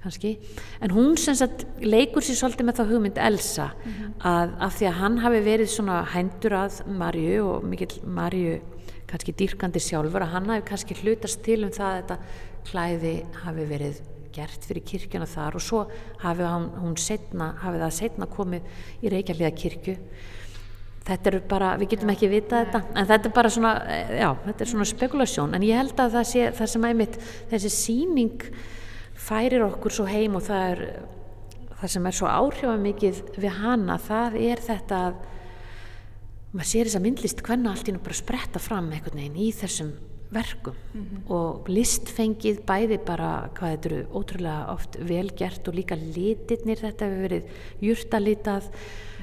kannski, 0.00 0.34
en 0.80 0.94
hún 0.96 1.16
sem 1.20 1.36
sagt 1.36 1.66
leikur 1.84 2.24
sér 2.24 2.38
svolítið 2.40 2.68
með 2.68 2.80
þá 2.80 2.84
hugmynd 2.90 3.20
Elsa 3.20 3.70
mm 3.70 3.92
-hmm. 3.92 4.12
að 4.32 4.54
af 4.66 4.76
því 4.78 4.86
að 4.88 5.00
hann 5.00 5.18
hafi 5.18 5.40
verið 5.44 5.68
svona 5.68 6.02
hændur 6.14 6.56
að 6.56 6.86
Marju 6.86 7.42
og 7.44 7.64
mikill 7.64 8.00
Marju 8.04 8.60
kannski 9.06 9.32
dýrkandi 9.32 9.80
sjálfur 9.80 10.22
að 10.22 10.32
hann 10.34 10.50
hafi 10.50 10.68
kannski 10.68 10.94
hlutast 11.02 11.42
til 11.42 11.64
um 11.64 11.70
það 11.70 11.90
að 11.90 12.00
þetta 12.00 12.18
klæði 12.64 13.14
hafi 13.44 13.64
verið 13.64 14.00
gert 14.32 14.66
fyrir 14.66 14.84
kirkjuna 14.86 15.26
þar 15.26 15.56
og 15.58 15.64
svo 15.64 15.80
hafi 16.22 16.42
hann, 16.42 16.68
hún 16.78 16.96
setna, 16.96 17.54
hafi 17.58 17.78
það 17.78 17.96
setna 17.96 18.26
komið 18.26 18.62
í 19.02 19.10
Reykjavíða 19.10 19.50
kirkju 19.56 19.96
þetta 21.10 21.30
er 21.30 21.38
bara, 21.50 21.70
við 21.80 21.94
getum 21.94 22.12
ekki 22.14 22.30
vita 22.30 22.64
þetta. 22.64 22.82
En 22.94 23.08
þetta 23.10 23.30
er 23.30 23.36
bara 23.36 23.52
svona, 23.52 23.72
já, 24.14 24.28
þetta 24.46 24.64
er 24.64 24.72
svona 24.72 24.88
spekulasjón, 24.90 25.56
en 25.56 25.66
ég 25.66 25.80
held 25.80 26.02
að 26.02 26.18
það 26.18 26.28
sé 26.32 26.50
það 26.58 26.70
sem 26.74 26.86
æmitt, 26.90 27.18
þessi 27.50 27.72
síning 27.74 28.44
færir 29.20 29.66
okkur 29.66 29.94
svo 29.94 30.06
heim 30.08 30.38
og 30.38 30.46
það 30.46 30.68
er 30.74 30.84
það 31.80 31.92
sem 31.94 32.06
er 32.08 32.16
svo 32.16 32.28
áhrifamikið 32.28 33.20
við 33.40 33.58
hana, 33.60 33.96
það 34.04 34.38
er 34.44 34.62
þetta 34.64 35.02
að 35.08 35.20
maður 36.50 36.68
sér 36.72 36.88
þess 36.88 36.98
að 36.98 37.04
myndlist 37.06 37.42
hvernig 37.46 37.70
allt 37.70 37.88
í 37.88 37.94
nú 37.94 38.02
bara 38.04 38.18
spretta 38.18 38.62
fram 38.62 38.90
einhvern 38.90 39.20
veginn 39.20 39.38
í 39.38 39.50
þessum 39.54 39.92
verkum 40.30 40.74
mm 40.94 41.00
-hmm. 41.00 41.32
og 41.32 41.68
listfengið 41.68 42.60
bæði 42.66 42.98
bara 43.06 43.50
hvað 43.54 43.70
þetta 43.70 43.88
eru 43.90 44.02
ótrúlega 44.14 44.68
oft 44.74 44.98
velgert 45.00 45.68
og 45.68 45.74
líka 45.74 45.96
litirnir 45.96 46.78
þetta 46.78 47.04
hefur 47.04 47.22
verið 47.26 47.42
júrtalitað 47.80 48.64
mm 48.70 48.76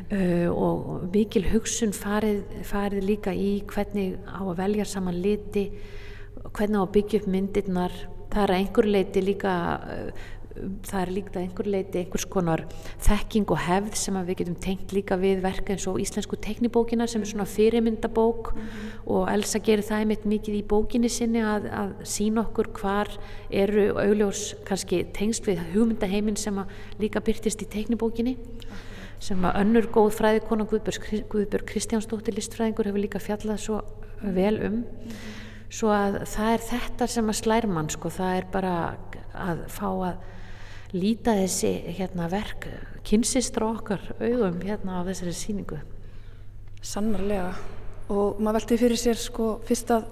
-hmm. 0.10 0.18
uh, 0.18 0.50
og 0.52 1.10
mikil 1.14 1.46
hugsun 1.52 1.94
farið, 1.94 2.44
farið 2.64 3.04
líka 3.04 3.34
í 3.34 3.64
hvernig 3.66 4.18
á 4.28 4.42
að 4.42 4.58
velja 4.58 4.86
saman 4.86 5.22
liti 5.22 5.72
hvernig 6.54 6.78
á 6.80 6.84
að 6.84 6.92
byggja 6.92 7.20
upp 7.20 7.28
myndirnar 7.28 7.92
það 8.32 8.44
er 8.44 8.52
einhver 8.52 8.86
leiti 8.86 9.22
líka 9.22 9.54
uh, 9.80 10.12
það 10.88 11.02
er 11.02 11.12
líka 11.14 11.40
einhver 11.42 11.70
leiti 11.70 12.02
einhvers 12.02 12.26
konar 12.32 12.64
þekking 13.06 13.52
og 13.54 13.62
hefð 13.66 13.98
sem 14.00 14.20
við 14.28 14.40
getum 14.42 14.58
tengt 14.64 14.94
líka 14.96 15.18
við 15.20 15.42
verka 15.46 15.74
eins 15.74 15.88
og 15.90 16.00
íslensku 16.02 16.40
teknibókina 16.42 17.08
sem 17.08 17.22
er 17.22 17.32
svona 17.32 17.46
fyrirmyndabók 17.46 18.54
mm 18.54 18.62
-hmm. 18.62 19.00
og 19.06 19.32
Elsa 19.34 19.60
gerir 19.60 19.84
það 19.84 20.00
einmitt 20.00 20.26
mikið 20.26 20.56
í 20.56 20.68
bókinni 20.68 21.10
sinni 21.10 21.42
að, 21.42 21.70
að 21.72 21.94
sína 22.04 22.42
okkur 22.42 22.68
hvar 22.74 23.08
eru 23.50 23.94
augljós 23.96 24.56
kannski 24.66 25.06
tengst 25.14 25.48
við 25.48 25.60
hugmyndaheimin 25.74 26.36
sem 26.36 26.60
líka 27.00 27.20
byrtist 27.20 27.62
í 27.62 27.66
teknibókinni 27.66 28.38
sem 29.20 29.46
að 29.46 29.58
önnur 29.62 29.88
góð 29.94 30.12
fræðikona 30.14 30.68
Guðbjörg, 30.70 31.26
Guðbjörg 31.32 31.66
Kristjánsdóttir 31.66 32.36
listfræðingur 32.38 32.86
hefur 32.86 33.02
líka 33.02 33.20
fjallað 33.20 33.58
svo 33.58 33.82
vel 34.22 34.60
um 34.62 34.74
mm 34.74 34.84
-hmm. 34.84 35.12
svo 35.70 35.90
að 35.90 36.26
það 36.26 36.54
er 36.54 36.60
þetta 36.60 37.08
sem 37.08 37.30
að 37.30 37.40
slærmann 37.42 37.90
sko, 37.90 38.10
það 38.10 38.38
er 38.38 38.46
bara 38.52 38.98
að 39.34 39.68
fá 39.68 39.88
að 39.88 40.16
líta 40.96 41.36
þessi 41.36 41.74
hérna, 41.98 42.30
verk 42.32 42.70
kynsistra 43.08 43.68
okkar 43.68 44.04
augum 44.20 44.62
hérna 44.64 45.02
á 45.04 45.08
þessari 45.08 45.36
síningu 45.36 45.80
Sannarlega. 46.88 47.52
Og 48.14 48.38
maður 48.40 48.62
veldi 48.62 48.78
fyrir 48.80 49.00
sér 49.02 49.20
sko 49.20 49.58
fyrst 49.68 49.90
að 49.92 50.06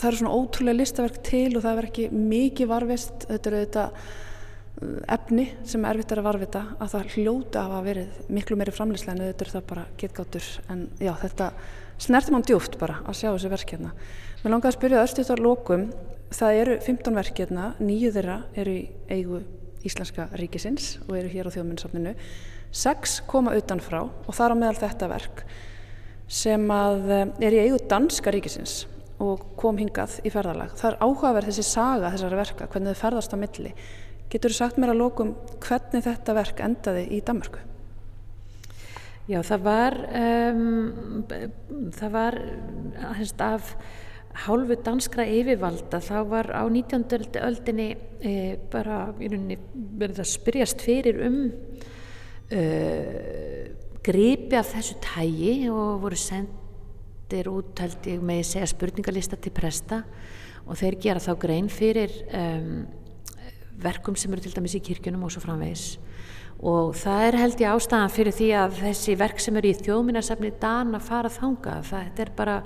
það 0.00 0.08
eru 0.08 0.18
svona 0.20 0.34
ótrúlega 0.36 0.78
listaverk 0.80 1.20
til 1.24 1.54
og 1.54 1.64
það 1.64 1.78
er 1.78 1.88
ekki 1.88 2.08
mikið 2.12 2.68
varvist 2.70 3.26
þetta 3.28 3.50
eru 3.50 3.60
þetta 3.62 3.84
uh, 3.90 4.98
efni 5.16 5.46
sem 5.68 5.84
er 5.84 5.94
erfitt 5.94 6.14
að 6.16 6.26
varvita 6.26 6.64
að 6.80 6.92
það 6.94 7.14
hljóta 7.14 7.62
að 7.62 7.70
hafa 7.70 7.86
verið 7.88 8.18
miklu 8.36 8.58
meiri 8.60 8.74
framleyslega 8.76 9.16
en 9.16 9.22
þetta 9.30 9.46
er 9.46 9.52
það 9.54 9.66
bara 9.72 9.86
getgáttur 10.02 10.50
en 10.72 10.84
já 11.00 11.12
þetta 11.22 11.50
snertir 12.00 12.36
mann 12.36 12.46
djúft 12.48 12.78
bara 12.80 13.00
að 13.04 13.18
sjá 13.20 13.28
þessi 13.30 13.52
verk 13.52 13.74
hérna. 13.76 13.94
Mér 14.40 14.54
langar 14.54 14.72
að 14.72 14.78
spyrja 14.78 15.04
öllstýttar 15.04 15.44
lókum 15.44 15.88
það 16.32 16.60
eru 16.62 16.76
15 16.88 17.20
verk 17.20 17.42
hérna 17.44 17.72
nýju 17.80 18.12
þeirra 18.16 18.38
eru 18.60 18.76
í 18.76 18.84
eigu 19.12 19.42
Íslenska 19.86 20.28
ríkisins 20.36 20.98
og 21.06 21.16
eru 21.18 21.30
hér 21.32 21.48
á 21.48 21.54
þjóðmunnsafninu 21.54 22.14
sex 22.70 23.18
koma 23.26 23.54
utanfrá 23.58 24.04
og 24.06 24.36
þar 24.36 24.54
á 24.54 24.60
meðal 24.60 24.80
þetta 24.84 25.10
verk 25.10 25.44
sem 26.30 26.66
að 26.70 27.08
eh, 27.10 27.24
er 27.48 27.56
í 27.56 27.62
eigu 27.64 27.80
danska 27.90 28.32
ríkisins 28.34 28.84
og 29.20 29.42
kom 29.60 29.76
hingað 29.76 30.20
í 30.24 30.30
ferðarlag. 30.32 30.76
Það 30.78 30.92
er 30.92 31.00
áhugaverð 31.04 31.50
þessi 31.50 31.64
saga 31.66 32.12
þessari 32.14 32.38
verka, 32.38 32.68
hvernig 32.72 32.94
þau 32.94 33.02
ferðast 33.02 33.34
á 33.36 33.42
milli. 33.42 33.72
Getur 34.32 34.54
þú 34.54 34.56
sagt 34.56 34.78
mér 34.80 34.94
að 34.94 35.02
lókum 35.02 35.34
hvernig 35.60 36.06
þetta 36.06 36.36
verk 36.38 36.62
endaði 36.64 37.02
í 37.12 37.18
Danmarku? 37.26 37.64
Já, 39.30 39.42
það 39.46 39.66
var 39.66 39.96
um, 40.18 41.24
það 41.94 42.14
var 42.14 42.38
af 43.46 43.74
hálfu 44.46 44.76
danskra 44.84 45.26
yfirvalda 45.28 46.00
þá 46.04 46.16
var 46.30 46.50
á 46.54 46.62
19. 46.64 47.36
öldinni 47.44 47.90
e, 48.20 48.34
bara 48.72 49.10
verið 49.18 50.22
að 50.22 50.30
spyrjast 50.30 50.84
fyrir 50.84 51.20
um 51.26 51.38
e, 52.50 52.62
gripi 54.04 54.56
af 54.56 54.72
þessu 54.72 54.96
tægi 55.04 55.54
og 55.72 56.00
voru 56.04 56.18
sendir 56.18 57.50
út 57.52 57.82
ég 58.08 58.22
með 58.24 58.46
segja 58.48 58.70
spurningalista 58.70 59.36
til 59.36 59.52
presta 59.54 60.02
og 60.66 60.78
þeir 60.78 60.96
gera 61.02 61.22
þá 61.22 61.32
grein 61.40 61.68
fyrir 61.72 62.14
um, 62.36 62.86
verkum 63.80 64.16
sem 64.18 64.32
eru 64.32 64.44
til 64.44 64.54
dæmis 64.54 64.76
í 64.76 64.82
kirkjunum 64.84 65.26
og 65.26 65.34
svo 65.34 65.42
framvegis 65.44 65.84
og 66.60 66.96
það 67.00 67.26
er 67.26 67.38
held 67.40 67.62
ég 67.62 67.76
ástæðan 67.76 68.12
fyrir 68.12 68.36
því 68.36 68.48
að 68.62 68.80
þessi 68.82 69.16
verk 69.20 69.40
sem 69.40 69.56
eru 69.56 69.70
í 69.70 69.78
þjóðminnarsafni 69.78 70.50
dan 70.60 70.96
að 70.96 71.06
fara 71.06 71.32
þanga 71.32 71.78
það 71.88 72.24
er 72.24 72.32
bara 72.36 72.58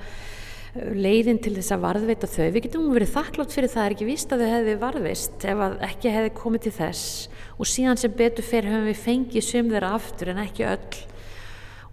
leiðin 0.75 1.39
til 1.43 1.55
þess 1.55 1.75
að 1.75 1.83
varðveita 1.85 2.29
þau. 2.31 2.45
Við 2.51 2.63
getum 2.67 2.87
verið 2.95 3.15
þakklátt 3.15 3.55
fyrir 3.55 3.71
það 3.71 3.85
er 3.85 3.95
ekki 3.95 4.09
víst 4.09 4.35
að 4.35 4.43
þau 4.43 4.51
hefði 4.51 4.77
varðveist 4.83 5.47
ef 5.53 5.65
ekki 5.89 6.15
hefði 6.17 6.33
komið 6.41 6.65
til 6.65 6.75
þess. 6.81 7.09
Og 7.55 7.71
síðan 7.71 8.01
sem 8.01 8.15
betur 8.19 8.47
fyrir 8.47 8.73
höfum 8.73 8.89
við 8.91 9.03
fengið 9.05 9.47
sum 9.47 9.71
þeirra 9.71 9.93
aftur 9.95 10.33
en 10.33 10.43
ekki 10.43 10.67
öll. 10.67 11.03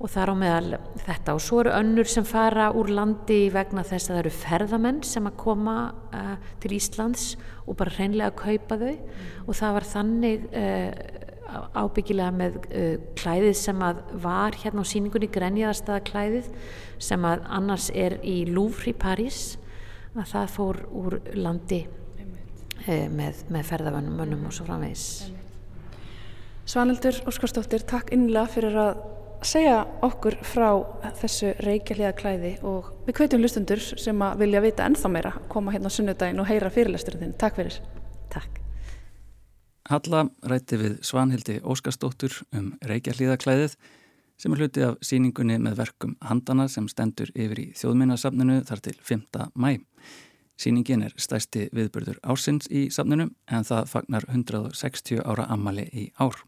Og 0.01 0.09
þar 0.09 0.34
á 0.34 0.36
meðal 0.41 0.79
þetta. 1.05 1.36
Og 1.36 1.43
svo 1.45 1.61
eru 1.61 1.75
önnur 1.77 2.09
sem 2.09 2.25
fara 2.25 2.71
úr 2.73 2.89
landi 2.89 3.41
vegna 3.53 3.86
þess 3.86 4.09
að 4.09 4.15
það 4.15 4.21
eru 4.23 4.36
ferðamenn 4.39 5.01
sem 5.05 5.29
að 5.29 5.38
koma 5.43 5.75
uh, 6.09 6.36
til 6.63 6.73
Íslands 6.79 7.36
og 7.67 7.77
bara 7.77 7.93
hreinlega 7.99 8.32
að 8.34 8.39
kaupa 8.41 8.79
þau. 8.82 8.95
Mm. 8.97 9.27
og 9.45 9.59
það 9.61 9.77
var 9.77 9.89
þannig 9.91 10.49
uh, 10.57 11.29
ábyggilega 11.75 12.31
með 12.35 12.57
uh, 12.61 12.93
klæðið 13.19 13.55
sem 13.59 13.83
að 13.85 14.01
var 14.23 14.57
hérna 14.61 14.85
á 14.85 14.91
síningunni 14.91 15.29
Grenjaðarstaða 15.31 16.03
klæðið 16.09 16.51
sem 17.01 17.27
að 17.27 17.45
annars 17.59 17.89
er 17.93 18.17
í 18.23 18.41
Louvre 18.49 18.91
í 18.93 18.97
París 18.97 19.57
að 20.15 20.27
það 20.33 20.53
fór 20.55 20.81
úr 21.01 21.17
landi 21.37 21.83
uh, 21.85 23.07
með, 23.11 23.45
með 23.51 23.71
ferðavönnum 23.71 24.45
og 24.49 24.55
svo 24.55 24.67
framvegs 24.67 25.07
Svanildur 26.71 27.17
Óskarstóttir, 27.27 27.83
takk 27.89 28.13
innlega 28.15 28.47
fyrir 28.53 28.77
að 28.79 29.01
segja 29.43 29.81
okkur 30.05 30.37
frá 30.45 30.69
þessu 31.17 31.55
reykjaliða 31.65 32.13
klæði 32.19 32.53
og 32.67 32.91
við 33.07 33.17
kveitum 33.17 33.41
lustundur 33.41 33.81
sem 33.81 34.23
að 34.23 34.45
vilja 34.45 34.63
vita 34.63 34.87
ennþá 34.87 35.11
meira 35.11 35.35
koma 35.51 35.73
hérna 35.73 35.89
á 35.89 35.95
sunnudagin 35.97 36.41
og 36.43 36.49
heyra 36.51 36.73
fyrirlesturinn 36.73 37.37
Takk 37.41 37.57
fyrir. 37.57 37.81
Takk 38.31 38.61
Halla 39.91 40.21
rætti 40.47 40.77
við 40.79 40.93
Svanhildi 41.03 41.57
Óskarsdóttur 41.67 42.31
um 42.55 42.69
Reykjahlíðaklæðið 42.87 43.73
sem 44.39 44.53
er 44.55 44.61
hluti 44.61 44.83
af 44.87 44.93
síningunni 45.03 45.57
með 45.59 45.81
verkum 45.81 46.13
handana 46.23 46.69
sem 46.71 46.85
stendur 46.87 47.27
yfir 47.35 47.59
í 47.59 47.65
þjóðminnarsafninu 47.75 48.61
þar 48.69 48.81
til 48.85 48.93
5. 49.09 49.25
mæ. 49.51 49.81
Sýningin 50.55 51.03
er 51.03 51.15
stæsti 51.19 51.65
viðbörður 51.75 52.21
ársins 52.23 52.69
í 52.71 52.85
safninu 52.87 53.25
en 53.51 53.67
það 53.67 53.89
fagnar 53.91 54.27
160 54.29 55.25
ára 55.25 55.49
ammali 55.51 55.89
í 55.91 56.05
ár. 56.23 56.39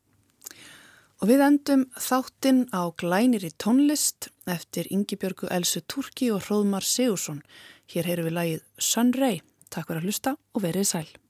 Og 1.19 1.27
við 1.27 1.43
endum 1.43 1.83
þáttinn 1.99 2.69
á 2.71 2.95
glænir 2.95 3.43
í 3.43 3.51
tónlist 3.59 4.29
eftir 4.47 4.87
Yngibjörgu 4.87 5.51
Elsu 5.51 5.83
Turki 5.83 6.31
og 6.31 6.45
Hróðmar 6.47 6.87
Sigursson. 6.87 7.43
Hér 7.91 8.07
heyru 8.07 8.29
við 8.29 8.37
lagið 8.39 8.63
Sunray. 8.79 9.43
Takk 9.67 9.91
fyrir 9.91 9.99
að 9.99 10.07
hlusta 10.07 10.35
og 10.55 10.63
verið 10.63 10.89
sæl. 10.93 11.22